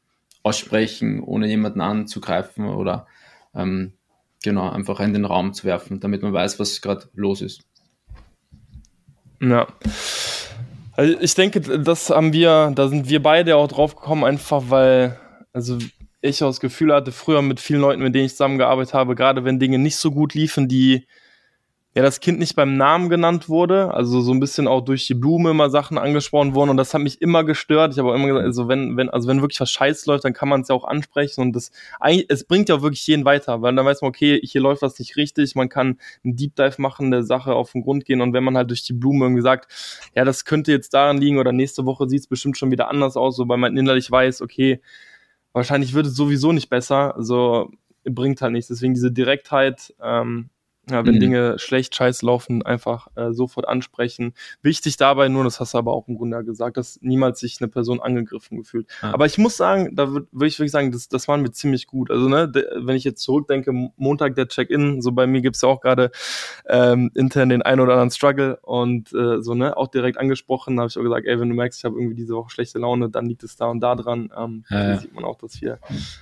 aussprechen, 0.42 1.22
ohne 1.22 1.48
jemanden 1.48 1.80
anzugreifen 1.80 2.68
oder 2.68 3.06
ähm, 3.54 3.92
genau 4.42 4.70
einfach 4.70 5.00
in 5.00 5.12
den 5.12 5.24
Raum 5.24 5.52
zu 5.52 5.64
werfen, 5.64 6.00
damit 6.00 6.22
man 6.22 6.32
weiß, 6.32 6.60
was 6.60 6.80
gerade 6.80 7.08
los 7.14 7.42
ist. 7.42 7.62
Ja. 9.40 9.66
Also 10.92 11.18
ich 11.20 11.34
denke, 11.34 11.60
das 11.60 12.10
haben 12.10 12.32
wir, 12.32 12.72
da 12.74 12.88
sind 12.88 13.08
wir 13.08 13.22
beide 13.22 13.56
auch 13.56 13.68
drauf 13.68 13.96
gekommen, 13.96 14.24
einfach 14.24 14.64
weil, 14.68 15.18
also 15.52 15.78
ich 16.20 16.42
auch 16.42 16.48
das 16.48 16.60
Gefühl 16.60 16.94
hatte, 16.94 17.12
früher 17.12 17.42
mit 17.42 17.60
vielen 17.60 17.80
Leuten, 17.80 18.02
mit 18.02 18.14
denen 18.14 18.26
ich 18.26 18.32
zusammengearbeitet 18.32 18.94
habe, 18.94 19.14
gerade 19.14 19.44
wenn 19.44 19.58
Dinge 19.58 19.78
nicht 19.78 19.96
so 19.96 20.10
gut 20.10 20.34
liefen, 20.34 20.68
die 20.68 21.06
ja 21.96 22.02
das 22.02 22.20
Kind 22.20 22.38
nicht 22.38 22.54
beim 22.56 22.76
Namen 22.76 23.08
genannt 23.08 23.48
wurde, 23.48 23.94
also 23.94 24.20
so 24.20 24.30
ein 24.30 24.38
bisschen 24.38 24.68
auch 24.68 24.82
durch 24.82 25.06
die 25.06 25.14
Blume 25.14 25.52
immer 25.52 25.70
Sachen 25.70 25.96
angesprochen 25.96 26.54
wurden 26.54 26.68
und 26.68 26.76
das 26.76 26.92
hat 26.92 27.00
mich 27.00 27.22
immer 27.22 27.42
gestört. 27.42 27.94
Ich 27.94 27.98
habe 27.98 28.10
auch 28.10 28.14
immer 28.14 28.26
gesagt, 28.26 28.44
also 28.44 28.68
wenn, 28.68 28.98
wenn, 28.98 29.08
also 29.08 29.28
wenn 29.28 29.40
wirklich 29.40 29.58
was 29.60 29.70
scheiß 29.70 30.04
läuft, 30.04 30.26
dann 30.26 30.34
kann 30.34 30.50
man 30.50 30.60
es 30.60 30.68
ja 30.68 30.74
auch 30.74 30.84
ansprechen 30.84 31.40
und 31.40 31.56
das 31.56 31.70
eigentlich, 31.98 32.26
es 32.28 32.44
bringt 32.44 32.68
ja 32.68 32.74
auch 32.74 32.82
wirklich 32.82 33.06
jeden 33.06 33.24
weiter, 33.24 33.62
weil 33.62 33.74
dann 33.74 33.86
weiß 33.86 34.02
man, 34.02 34.10
okay, 34.10 34.38
hier 34.44 34.60
läuft 34.60 34.82
was 34.82 34.98
nicht 34.98 35.16
richtig, 35.16 35.54
man 35.54 35.70
kann 35.70 35.98
einen 36.22 36.36
Deep 36.36 36.54
Dive 36.54 36.74
machen, 36.82 37.10
der 37.10 37.22
Sache 37.22 37.54
auf 37.54 37.72
den 37.72 37.80
Grund 37.80 38.04
gehen 38.04 38.20
und 38.20 38.34
wenn 38.34 38.44
man 38.44 38.58
halt 38.58 38.68
durch 38.68 38.82
die 38.82 38.92
Blume 38.92 39.24
irgendwie 39.24 39.40
sagt, 39.40 39.72
ja, 40.14 40.26
das 40.26 40.44
könnte 40.44 40.72
jetzt 40.72 40.92
daran 40.92 41.16
liegen 41.16 41.38
oder 41.38 41.52
nächste 41.52 41.86
Woche 41.86 42.10
sieht 42.10 42.20
es 42.20 42.26
bestimmt 42.26 42.58
schon 42.58 42.70
wieder 42.70 42.88
anders 42.90 43.16
aus, 43.16 43.36
so 43.36 43.48
weil 43.48 43.56
man 43.56 43.74
innerlich 43.74 44.10
weiß, 44.10 44.42
okay, 44.42 44.82
wahrscheinlich 45.54 45.94
wird 45.94 46.04
es 46.04 46.14
sowieso 46.14 46.52
nicht 46.52 46.68
besser, 46.68 47.16
also 47.16 47.70
bringt 48.04 48.42
halt 48.42 48.52
nichts. 48.52 48.68
Deswegen 48.68 48.92
diese 48.92 49.10
Direktheit, 49.10 49.94
ähm, 50.02 50.50
ja, 50.88 51.04
wenn 51.04 51.16
mhm. 51.16 51.20
Dinge 51.20 51.58
schlecht, 51.58 51.96
scheiß 51.96 52.22
laufen, 52.22 52.62
einfach 52.62 53.08
äh, 53.16 53.32
sofort 53.32 53.66
ansprechen. 53.66 54.34
Wichtig 54.62 54.96
dabei 54.96 55.28
nur, 55.28 55.42
das 55.42 55.58
hast 55.58 55.74
du 55.74 55.78
aber 55.78 55.92
auch 55.92 56.06
im 56.06 56.16
Grunde 56.16 56.44
gesagt, 56.44 56.76
dass 56.76 57.00
niemals 57.02 57.40
sich 57.40 57.60
eine 57.60 57.68
Person 57.68 58.00
angegriffen 58.00 58.58
gefühlt. 58.58 58.86
Ja. 59.02 59.12
Aber 59.12 59.26
ich 59.26 59.36
muss 59.36 59.56
sagen, 59.56 59.96
da 59.96 60.12
würde 60.12 60.28
würd 60.30 60.48
ich 60.48 60.58
wirklich 60.58 60.70
sagen, 60.70 60.92
das, 60.92 61.08
das 61.08 61.26
waren 61.26 61.42
wir 61.42 61.52
ziemlich 61.52 61.88
gut. 61.88 62.10
Also, 62.10 62.28
ne, 62.28 62.52
wenn 62.76 62.94
ich 62.94 63.02
jetzt 63.02 63.22
zurückdenke, 63.22 63.72
Montag 63.96 64.36
der 64.36 64.46
Check-in, 64.46 65.02
so 65.02 65.10
bei 65.10 65.26
mir 65.26 65.40
gibt's 65.40 65.62
ja 65.62 65.68
auch 65.68 65.80
gerade 65.80 66.12
ähm, 66.68 67.10
intern 67.14 67.48
den 67.48 67.62
einen 67.62 67.80
oder 67.80 67.94
anderen 67.94 68.10
Struggle 68.12 68.58
und 68.62 69.12
äh, 69.12 69.42
so, 69.42 69.54
ne, 69.54 69.76
auch 69.76 69.88
direkt 69.88 70.18
angesprochen, 70.18 70.78
habe 70.78 70.88
ich 70.88 70.96
auch 70.96 71.02
gesagt, 71.02 71.26
ey, 71.26 71.40
wenn 71.40 71.48
du 71.48 71.56
merkst, 71.56 71.80
ich 71.80 71.84
habe 71.84 71.96
irgendwie 71.98 72.14
diese 72.14 72.34
Woche 72.34 72.50
schlechte 72.50 72.78
Laune, 72.78 73.10
dann 73.10 73.26
liegt 73.26 73.42
es 73.42 73.56
da 73.56 73.66
und 73.66 73.80
da 73.80 73.96
dran. 73.96 74.30
Ähm, 74.36 74.64
ja, 74.70 74.84
hier 74.84 74.98
sieht 74.98 75.14
man 75.14 75.24
auch, 75.24 75.38
dass 75.38 75.60
wir 75.60 75.80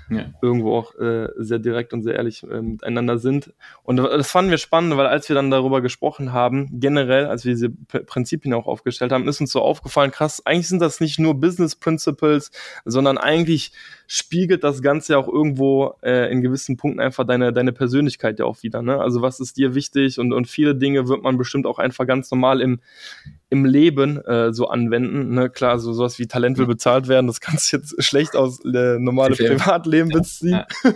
ja. 0.08 0.24
irgendwo 0.40 0.78
auch 0.78 0.94
äh, 0.94 1.28
sehr 1.36 1.58
direkt 1.58 1.92
und 1.92 2.02
sehr 2.02 2.14
ehrlich 2.14 2.42
äh, 2.44 2.62
miteinander 2.62 3.18
sind. 3.18 3.52
Und 3.82 3.98
das 3.98 4.30
fanden 4.30 4.50
wir 4.50 4.53
wir 4.54 4.58
spannend, 4.58 4.96
weil 4.96 5.06
als 5.06 5.28
wir 5.28 5.34
dann 5.34 5.50
darüber 5.50 5.80
gesprochen 5.80 6.32
haben, 6.32 6.68
generell, 6.80 7.26
als 7.26 7.44
wir 7.44 7.52
diese 7.52 7.70
P 7.70 8.00
Prinzipien 8.00 8.54
auch 8.54 8.66
aufgestellt 8.66 9.10
haben, 9.10 9.26
ist 9.26 9.40
uns 9.40 9.50
so 9.50 9.60
aufgefallen, 9.60 10.12
krass, 10.12 10.44
eigentlich 10.46 10.68
sind 10.68 10.80
das 10.80 11.00
nicht 11.00 11.18
nur 11.18 11.34
Business 11.34 11.74
Principles, 11.74 12.50
sondern 12.84 13.18
eigentlich 13.18 13.72
spiegelt 14.06 14.62
das 14.62 14.82
Ganze 14.82 15.14
ja 15.14 15.18
auch 15.18 15.28
irgendwo 15.28 15.94
äh, 16.02 16.30
in 16.30 16.42
gewissen 16.42 16.76
Punkten 16.76 17.00
einfach 17.00 17.26
deine, 17.26 17.52
deine 17.52 17.72
Persönlichkeit 17.72 18.38
ja 18.38 18.44
auch 18.44 18.62
wieder. 18.62 18.82
Ne? 18.82 19.00
Also 19.00 19.22
was 19.22 19.40
ist 19.40 19.56
dir 19.56 19.74
wichtig 19.74 20.20
und, 20.20 20.32
und 20.32 20.46
viele 20.46 20.76
Dinge 20.76 21.08
wird 21.08 21.22
man 21.22 21.36
bestimmt 21.36 21.66
auch 21.66 21.78
einfach 21.78 22.06
ganz 22.06 22.30
normal 22.30 22.60
im, 22.60 22.80
im 23.54 23.64
Leben 23.64 24.18
äh, 24.24 24.52
so 24.52 24.66
anwenden. 24.66 25.32
Ne? 25.32 25.48
Klar, 25.48 25.78
so 25.78 25.92
sowas 25.92 26.18
wie 26.18 26.26
Talent 26.26 26.58
will 26.58 26.66
bezahlt 26.66 27.06
werden, 27.06 27.28
das 27.28 27.40
kannst 27.40 27.72
du 27.72 27.76
jetzt 27.76 27.94
schlecht 28.02 28.34
aus 28.34 28.64
äh, 28.64 28.98
normale 28.98 29.36
Privatleben 29.36 30.10
beziehen. 30.10 30.50
Ja. 30.50 30.66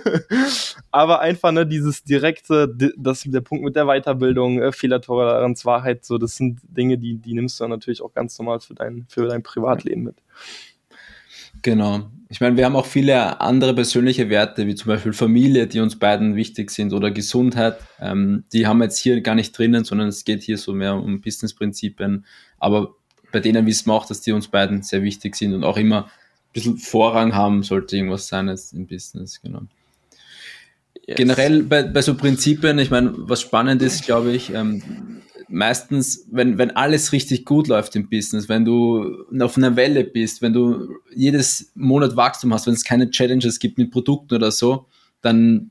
Aber 0.91 1.21
einfach 1.21 1.53
ne, 1.53 1.67
dieses 1.67 2.03
direkte, 2.03 2.69
das 2.97 3.23
der 3.23 3.41
Punkt 3.41 3.65
mit 3.65 3.77
der 3.77 3.87
Weiterbildung, 3.87 4.61
äh, 4.61 4.73
Fehlertoleranz, 4.73 5.65
Wahrheit, 5.65 6.05
so 6.05 6.19
das 6.19 6.37
sind 6.37 6.61
Dinge, 6.65 6.99
die 6.99 7.17
die 7.17 7.35
nimmst 7.35 7.61
du 7.61 7.65
dann 7.65 7.71
natürlich 7.71 8.03
auch 8.03 8.13
ganz 8.13 8.37
normal 8.39 8.61
für 8.61 8.75
dein 8.75 9.07
für 9.09 9.27
dein 9.29 9.43
Privatleben 9.43 10.03
mit. 10.03 10.17
Genau. 11.63 12.11
Ich 12.31 12.41
meine, 12.43 12.59
wir 12.59 12.67
haben 12.67 12.77
auch 12.77 12.87
viele 12.87 13.41
andere 13.41 13.75
persönliche 13.75 14.29
Werte, 14.29 14.67
wie 14.67 14.75
zum 14.75 14.89
Beispiel 14.89 15.15
Familie, 15.15 15.67
die 15.67 15.81
uns 15.81 15.99
beiden 15.99 16.37
wichtig 16.37 16.71
sind, 16.71 16.93
oder 16.93 17.11
Gesundheit. 17.11 17.79
Ähm, 18.01 18.45
die 18.53 18.67
haben 18.67 18.79
wir 18.79 18.85
jetzt 18.85 18.99
hier 18.99 19.21
gar 19.23 19.35
nicht 19.35 19.57
drinnen, 19.57 19.85
sondern 19.85 20.09
es 20.09 20.25
geht 20.25 20.43
hier 20.43 20.59
so 20.59 20.75
mehr 20.75 20.95
um 20.95 21.23
Businessprinzipien. 21.23 22.27
Aber 22.59 22.95
bei 23.33 23.41
denen 23.41 23.65
wissen 23.67 23.87
wir 23.87 23.95
auch, 23.95 24.07
dass 24.07 24.21
die 24.21 24.33
uns 24.33 24.49
beiden 24.49 24.83
sehr 24.83 25.03
wichtig 25.03 25.37
sind 25.37 25.55
und 25.55 25.65
auch 25.65 25.79
immer 25.79 26.05
ein 26.05 26.53
bisschen 26.53 26.77
Vorrang 26.77 27.35
haben, 27.35 27.63
sollte 27.63 27.97
irgendwas 27.97 28.29
sein 28.29 28.49
jetzt 28.49 28.75
im 28.75 28.87
Business, 28.87 29.41
genau. 29.41 29.63
Yes. 31.09 31.17
Generell 31.17 31.63
bei, 31.63 31.85
bei 31.85 32.03
so 32.03 32.15
Prinzipien, 32.15 32.79
ich 32.79 32.91
meine, 32.91 33.15
was 33.17 33.41
spannend 33.41 33.81
ist, 33.81 34.05
glaube 34.05 34.31
ich, 34.33 34.53
ähm, 34.53 34.83
meistens, 35.49 36.27
wenn, 36.31 36.59
wenn 36.59 36.73
alles 36.73 37.13
richtig 37.13 37.47
gut 37.47 37.67
läuft 37.67 37.97
im 37.97 38.11
Business, 38.11 38.51
wenn 38.51 38.67
du 38.67 39.25
auf 39.41 39.57
einer 39.57 39.75
Welle 39.75 40.05
bist, 40.05 40.43
wenn 40.43 40.53
du 40.53 40.97
jedes 41.15 41.73
Monat 41.75 42.15
Wachstum 42.15 42.53
hast, 42.53 42.67
wenn 42.67 42.75
es 42.75 42.85
keine 42.85 43.09
Challenges 43.09 43.59
gibt 43.59 43.79
mit 43.79 43.91
Produkten 43.91 44.35
oder 44.35 44.51
so, 44.51 44.85
dann, 45.23 45.71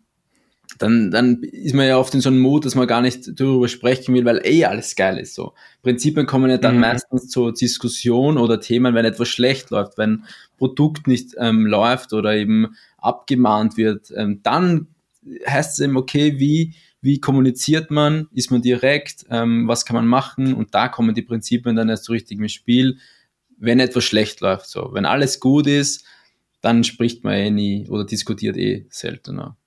dann, 0.80 1.12
dann 1.12 1.44
ist 1.44 1.76
man 1.76 1.86
ja 1.86 2.00
oft 2.00 2.16
in 2.16 2.22
so 2.22 2.30
einem 2.30 2.40
Mut, 2.40 2.66
dass 2.66 2.74
man 2.74 2.88
gar 2.88 3.04
nicht 3.04 3.40
darüber 3.40 3.68
sprechen 3.68 4.16
will, 4.16 4.26
weil 4.26 4.42
eh 4.44 4.66
alles 4.66 4.96
geil 4.96 5.20
ist. 5.20 5.36
So. 5.36 5.54
Prinzipien 5.84 6.26
kommen 6.26 6.50
ja 6.50 6.58
dann 6.58 6.78
mhm. 6.78 6.82
meistens 6.82 7.30
zur 7.30 7.54
Diskussion 7.54 8.40
oder 8.40 8.60
Themen, 8.60 8.96
wenn 8.96 9.06
etwas 9.06 9.28
schlecht 9.28 9.70
läuft, 9.70 10.00
wenn 10.00 10.24
Produkt 10.58 11.06
nicht 11.06 11.36
ähm, 11.38 11.68
läuft 11.68 12.14
oder 12.14 12.36
eben 12.36 12.76
abgemahnt 12.98 13.78
wird, 13.78 14.12
ähm, 14.16 14.40
dann 14.42 14.88
heißt 15.48 15.74
es 15.74 15.80
eben, 15.80 15.98
okay, 15.98 16.40
wie, 16.40 16.76
wie 17.02 17.20
kommuniziert 17.20 17.92
man, 17.92 18.28
ist 18.34 18.52
man 18.52 18.62
direkt, 18.62 19.26
ähm, 19.30 19.68
was 19.68 19.86
kann 19.86 19.96
man 19.96 20.08
machen 20.08 20.54
und 20.54 20.74
da 20.74 20.88
kommen 20.88 21.16
die 21.16 21.22
Prinzipien 21.22 21.76
dann 21.76 21.90
erst 21.90 22.06
so 22.06 22.14
richtig 22.14 22.40
im 22.40 22.50
Spiel, 22.50 22.98
wenn 23.58 23.80
etwas 23.80 24.04
schlecht 24.04 24.42
läuft. 24.42 24.68
So, 24.68 24.94
wenn 24.94 25.06
alles 25.06 25.40
gut 25.40 25.68
ist, 25.68 26.06
dann 26.62 26.84
spricht 26.84 27.24
man 27.24 27.34
eh 27.34 27.50
nie 27.50 27.88
oder 27.90 28.06
diskutiert 28.06 28.58
eh 28.58 28.86
seltener. 28.90 29.58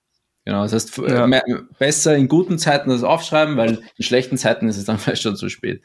Genau, 0.45 0.63
das 0.63 0.73
heißt, 0.73 0.97
ja. 0.97 1.27
mehr, 1.27 1.43
besser 1.77 2.15
in 2.15 2.27
guten 2.27 2.57
Zeiten 2.57 2.89
das 2.89 3.03
aufschreiben, 3.03 3.57
weil 3.57 3.83
in 3.95 4.03
schlechten 4.03 4.37
Zeiten 4.37 4.67
ist 4.67 4.77
es 4.77 4.85
dann 4.85 4.97
vielleicht 4.99 5.21
schon 5.21 5.35
zu 5.35 5.49
spät. 5.49 5.81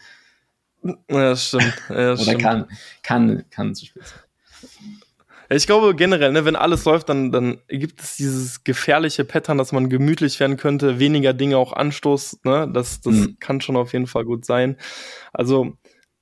Ja, 1.11 1.37
stimmt. 1.37 1.75
Ja, 1.89 2.13
oder 2.13 2.17
stimmt. 2.17 2.43
kann, 2.43 2.69
kann, 3.03 3.45
kann 3.51 3.75
zu 3.75 3.87
spät 3.87 4.05
sein. 4.07 4.21
Ich 5.49 5.67
glaube 5.67 5.95
generell, 5.95 6.33
ne, 6.33 6.45
wenn 6.45 6.57
alles 6.57 6.85
läuft, 6.85 7.09
dann, 7.09 7.31
dann 7.31 7.59
gibt 7.69 8.01
es 8.01 8.17
dieses 8.17 8.65
gefährliche 8.65 9.25
Pattern, 9.25 9.59
dass 9.59 9.73
man 9.73 9.89
gemütlich 9.89 10.41
werden 10.41 10.57
könnte, 10.57 10.99
weniger 10.99 11.33
Dinge 11.33 11.57
auch 11.57 11.73
anstoßt. 11.73 12.45
Ne? 12.45 12.69
Das, 12.73 13.01
das 13.01 13.15
mhm. 13.15 13.37
kann 13.39 13.61
schon 13.61 13.77
auf 13.77 13.93
jeden 13.93 14.07
Fall 14.07 14.25
gut 14.25 14.45
sein. 14.45 14.77
Also 15.33 15.77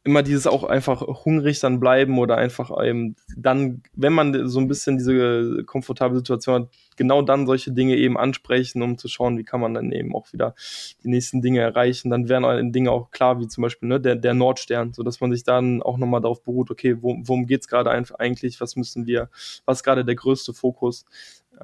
immer 0.05 0.23
dieses 0.23 0.47
auch 0.47 0.65
einfach 0.65 1.01
hungrig 1.01 1.61
dann 1.61 1.81
bleiben 1.81 2.19
oder 2.19 2.37
einfach 2.37 2.71
eben 2.85 3.17
dann, 3.37 3.83
wenn 3.95 4.13
man 4.13 4.49
so 4.49 4.61
ein 4.61 4.69
bisschen 4.69 4.99
diese 4.99 5.65
komfortable 5.65 6.19
Situation 6.19 6.55
hat, 6.55 6.69
genau 6.97 7.23
dann 7.23 7.47
solche 7.47 7.73
Dinge 7.73 7.97
eben 7.97 8.19
ansprechen, 8.19 8.83
um 8.83 8.99
zu 8.99 9.09
schauen, 9.09 9.39
wie 9.39 9.45
kann 9.45 9.61
man 9.61 9.73
dann 9.73 9.93
eben 9.93 10.15
auch 10.15 10.31
wieder 10.35 10.55
die 11.03 11.09
nächsten 11.09 11.41
Dinge 11.41 11.61
erreichen. 11.61 12.11
Dann 12.11 12.29
werden 12.29 12.71
Dinge 12.71 12.91
auch 12.91 13.11
klar, 13.13 13.41
wie 13.41 13.49
zum 13.49 13.63
Beispiel 13.63 13.89
ne, 13.89 13.99
der, 13.99 14.15
der 14.15 14.35
Nordstern, 14.35 14.93
so 14.93 15.03
dass 15.03 15.21
man 15.21 15.33
sich 15.33 15.43
dann 15.43 15.83
auch 15.83 15.97
nochmal 15.97 16.21
darauf 16.21 16.43
beruht, 16.43 16.71
okay, 16.71 16.99
wo, 17.01 17.17
worum 17.23 17.47
geht's 17.47 17.67
gerade 17.67 17.91
eigentlich, 17.91 18.61
was 18.61 18.77
müssen 18.77 19.07
wir, 19.07 19.31
was 19.65 19.83
gerade 19.83 20.05
der 20.05 20.17
größte 20.17 20.53
Fokus. 20.53 21.07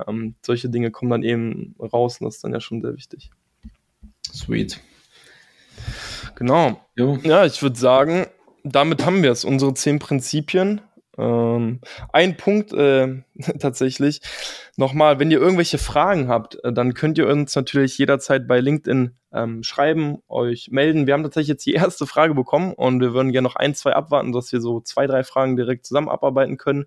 Ähm, 0.06 0.34
solche 0.40 0.70
Dinge 0.70 0.90
kommen 0.90 1.10
dann 1.10 1.22
eben 1.22 1.74
raus 1.78 2.20
und 2.20 2.24
das 2.24 2.36
ist 2.36 2.44
dann 2.44 2.54
ja 2.54 2.60
schon 2.60 2.80
sehr 2.80 2.96
wichtig. 2.96 3.30
Sweet. 4.32 4.80
Genau. 6.34 6.80
Jo. 6.96 7.18
Ja, 7.22 7.44
ich 7.44 7.62
würde 7.62 7.78
sagen, 7.78 8.26
damit 8.64 9.04
haben 9.04 9.22
wir 9.22 9.32
es, 9.32 9.44
unsere 9.44 9.74
zehn 9.74 9.98
Prinzipien. 9.98 10.80
Ähm, 11.18 11.80
ein 12.12 12.36
Punkt 12.36 12.72
äh, 12.72 13.22
tatsächlich. 13.58 14.20
Nochmal, 14.76 15.18
wenn 15.18 15.30
ihr 15.30 15.40
irgendwelche 15.40 15.78
Fragen 15.78 16.28
habt, 16.28 16.62
äh, 16.64 16.72
dann 16.72 16.94
könnt 16.94 17.18
ihr 17.18 17.28
uns 17.28 17.54
natürlich 17.54 17.98
jederzeit 17.98 18.48
bei 18.48 18.60
LinkedIn 18.60 19.14
ähm, 19.32 19.62
schreiben, 19.62 20.18
euch 20.28 20.70
melden. 20.70 21.06
Wir 21.06 21.14
haben 21.14 21.22
tatsächlich 21.22 21.48
jetzt 21.48 21.66
die 21.66 21.74
erste 21.74 22.06
Frage 22.06 22.34
bekommen 22.34 22.72
und 22.72 23.00
wir 23.00 23.12
würden 23.12 23.32
gerne 23.32 23.46
noch 23.46 23.56
ein, 23.56 23.74
zwei 23.74 23.92
abwarten, 23.92 24.32
dass 24.32 24.52
wir 24.52 24.60
so 24.60 24.80
zwei, 24.80 25.06
drei 25.06 25.24
Fragen 25.24 25.56
direkt 25.56 25.86
zusammen 25.86 26.08
abarbeiten 26.08 26.56
können. 26.56 26.86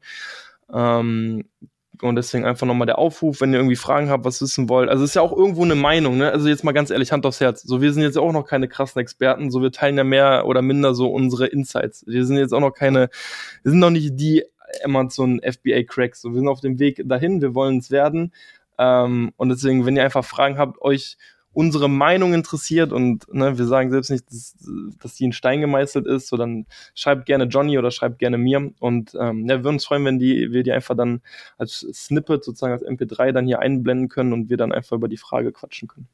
Ähm, 0.72 1.46
und 2.02 2.16
deswegen 2.16 2.46
einfach 2.46 2.66
nochmal 2.66 2.88
der 2.88 2.98
Aufruf, 2.98 3.42
wenn 3.42 3.52
ihr 3.52 3.60
irgendwie 3.60 3.76
Fragen 3.76 4.10
habt, 4.10 4.26
was 4.26 4.42
wissen 4.42 4.68
wollt. 4.68 4.90
Also 4.90 5.04
es 5.04 5.12
ist 5.12 5.16
ja 5.16 5.22
auch 5.22 5.32
irgendwo 5.32 5.64
eine 5.64 5.76
Meinung, 5.76 6.18
ne? 6.18 6.32
Also 6.32 6.50
jetzt 6.50 6.64
mal 6.64 6.72
ganz 6.72 6.90
ehrlich, 6.90 7.12
Hand 7.12 7.26
aufs 7.26 7.40
Herz. 7.40 7.62
So, 7.62 7.82
wir 7.82 7.94
sind 7.94 8.04
jetzt 8.04 8.18
auch 8.18 8.32
noch 8.32 8.46
keine 8.46 8.68
krassen 8.68 9.00
Experten, 9.00 9.52
so 9.52 9.62
wir 9.62 9.72
teilen 9.72 9.98
ja 9.98 10.04
mehr 10.04 10.46
oder 10.46 10.62
minder 10.62 10.96
so 10.96 11.12
unsere 11.12 11.48
Insights. 11.48 12.04
Wir 12.08 12.26
sind 12.26 12.38
jetzt 12.38 12.54
auch 12.54 12.60
noch 12.60 12.72
keine, 12.72 13.10
wir 13.62 13.72
sind 13.72 13.80
noch 13.80 13.92
nicht 13.92 14.20
die 14.20 14.44
Amazon 14.84 15.40
FBA 15.42 15.84
Cracks. 15.84 16.22
So, 16.22 16.32
wir 16.32 16.40
sind 16.40 16.48
auf 16.48 16.62
dem 16.62 16.80
Weg 16.80 17.02
dahin, 17.06 17.42
wir 17.42 17.54
wollen 17.54 17.78
es 17.78 17.92
werden. 17.92 18.34
Ähm, 18.78 19.32
und 19.38 19.50
deswegen, 19.50 19.86
wenn 19.86 19.96
ihr 19.96 20.04
einfach 20.04 20.26
Fragen 20.26 20.58
habt, 20.58 20.82
euch 20.82 21.18
unsere 21.54 21.90
Meinung 21.90 22.34
interessiert 22.34 22.92
und 22.92 23.32
ne, 23.34 23.58
wir 23.58 23.66
sagen 23.66 23.92
selbst 23.92 24.10
nicht, 24.10 24.26
dass, 24.30 24.56
dass 25.02 25.16
die 25.16 25.26
in 25.26 25.34
Stein 25.34 25.62
gemeißelt 25.62 26.08
ist, 26.08 26.28
so 26.28 26.38
dann 26.38 26.66
schreibt 26.96 27.26
gerne 27.26 27.46
Johnny 27.46 27.78
oder 27.78 27.92
schreibt 27.92 28.20
gerne 28.20 28.38
mir 28.38 28.72
und 28.80 29.16
ähm, 29.20 29.48
ja, 29.48 29.58
wir 29.58 29.64
würden 29.64 29.76
uns 29.76 29.86
freuen, 29.86 30.06
wenn 30.06 30.20
die, 30.20 30.52
wir 30.52 30.64
die 30.64 30.72
einfach 30.72 30.96
dann 30.96 31.22
als 31.58 31.86
Snippet 31.94 32.44
sozusagen 32.44 32.74
als 32.74 32.86
MP3 32.86 33.32
dann 33.32 33.46
hier 33.46 33.60
einblenden 33.60 34.10
können 34.10 34.34
und 34.34 34.50
wir 34.50 34.58
dann 34.58 34.72
einfach 34.72 34.98
über 34.98 35.08
die 35.08 35.18
Frage 35.18 35.52
quatschen 35.52 35.88
können. 35.88 36.08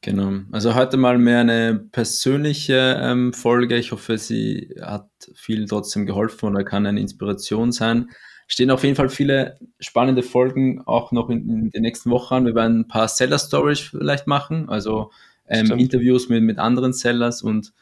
Genau. 0.00 0.40
Also 0.50 0.74
heute 0.74 0.96
mal 0.96 1.16
mehr 1.16 1.40
eine 1.40 1.76
persönliche 1.92 2.98
ähm, 3.00 3.32
Folge. 3.32 3.76
Ich 3.76 3.92
hoffe, 3.92 4.18
sie 4.18 4.74
hat 4.80 5.08
vielen 5.34 5.68
trotzdem 5.68 6.06
geholfen 6.06 6.48
oder 6.48 6.64
kann 6.64 6.86
eine 6.86 7.00
Inspiration 7.00 7.70
sein 7.70 8.10
stehen 8.46 8.70
auf 8.70 8.84
jeden 8.84 8.96
Fall 8.96 9.08
viele 9.08 9.58
spannende 9.80 10.22
Folgen 10.22 10.82
auch 10.86 11.12
noch 11.12 11.30
in, 11.30 11.48
in 11.48 11.70
den 11.70 11.82
nächsten 11.82 12.10
Wochen 12.10 12.34
an. 12.34 12.46
Wir 12.46 12.54
werden 12.54 12.80
ein 12.80 12.88
paar 12.88 13.08
Seller 13.08 13.38
Stories 13.38 13.80
vielleicht 13.80 14.26
machen, 14.26 14.68
also 14.68 15.10
ähm, 15.48 15.70
Interviews 15.72 16.28
mit, 16.28 16.42
mit 16.42 16.58
anderen 16.58 16.92
Sellers 16.92 17.42
und 17.42 17.72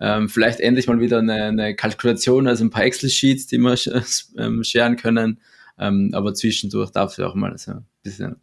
ähm, 0.00 0.28
vielleicht 0.28 0.60
endlich 0.60 0.86
mal 0.86 1.00
wieder 1.00 1.18
eine, 1.18 1.44
eine 1.44 1.74
Kalkulation, 1.74 2.46
also 2.46 2.64
ein 2.64 2.70
paar 2.70 2.84
Excel-Sheets, 2.84 3.48
die 3.48 3.58
wir 3.58 3.76
ähm, 4.38 4.64
scheren 4.64 4.96
können. 4.96 5.40
Ähm, 5.78 6.10
aber 6.12 6.34
zwischendurch 6.34 6.90
darf 6.90 7.12
es 7.12 7.20
auch 7.20 7.34
mal 7.34 7.56
so 7.58 7.72
ein 7.72 7.84
bisschen, 8.02 8.36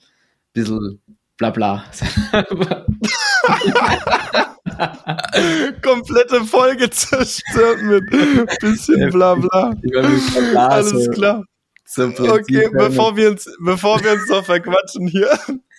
bisschen 0.54 1.02
bla 1.38 1.50
bla 1.50 1.84
sein. 1.92 2.10
Komplette 5.82 6.44
Folge 6.44 6.90
zerstört 6.90 7.82
mit 7.84 8.04
bisschen 8.60 9.10
bla 9.12 9.36
bla. 9.36 9.74
Alles 10.56 11.10
klar 11.12 11.46
okay, 11.98 12.70
bevor 12.72 13.16
wir, 13.16 13.30
uns, 13.32 13.50
bevor 13.60 14.04
wir 14.04 14.14
uns 14.14 14.28
noch 14.30 14.44
verquatschen 14.46 15.08
hier, 15.08 15.30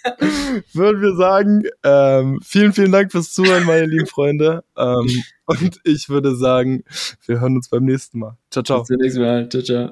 würden 0.73 1.03
wir 1.03 1.17
sagen, 1.17 1.65
ähm, 1.83 2.41
vielen, 2.45 2.73
vielen 2.73 2.93
Dank 2.93 3.13
fürs 3.13 3.33
Zuhören, 3.33 3.65
meine 3.65 3.87
lieben 3.87 4.07
Freunde. 4.07 4.65
Ähm, 4.77 5.25
und 5.47 5.81
ich 5.85 6.09
würde 6.09 6.37
sagen, 6.37 6.85
wir 7.27 7.41
hören 7.41 7.57
uns 7.57 7.69
beim 7.69 7.85
nächsten 7.85 8.19
Mal. 8.19 8.37
Ciao, 8.51 8.63
ciao. 8.63 8.81
Bis 8.81 8.89
zum 8.89 8.97
nächsten 8.99 9.21
Mal. 9.21 9.49
Ciao, 9.49 9.63
ciao. 9.63 9.91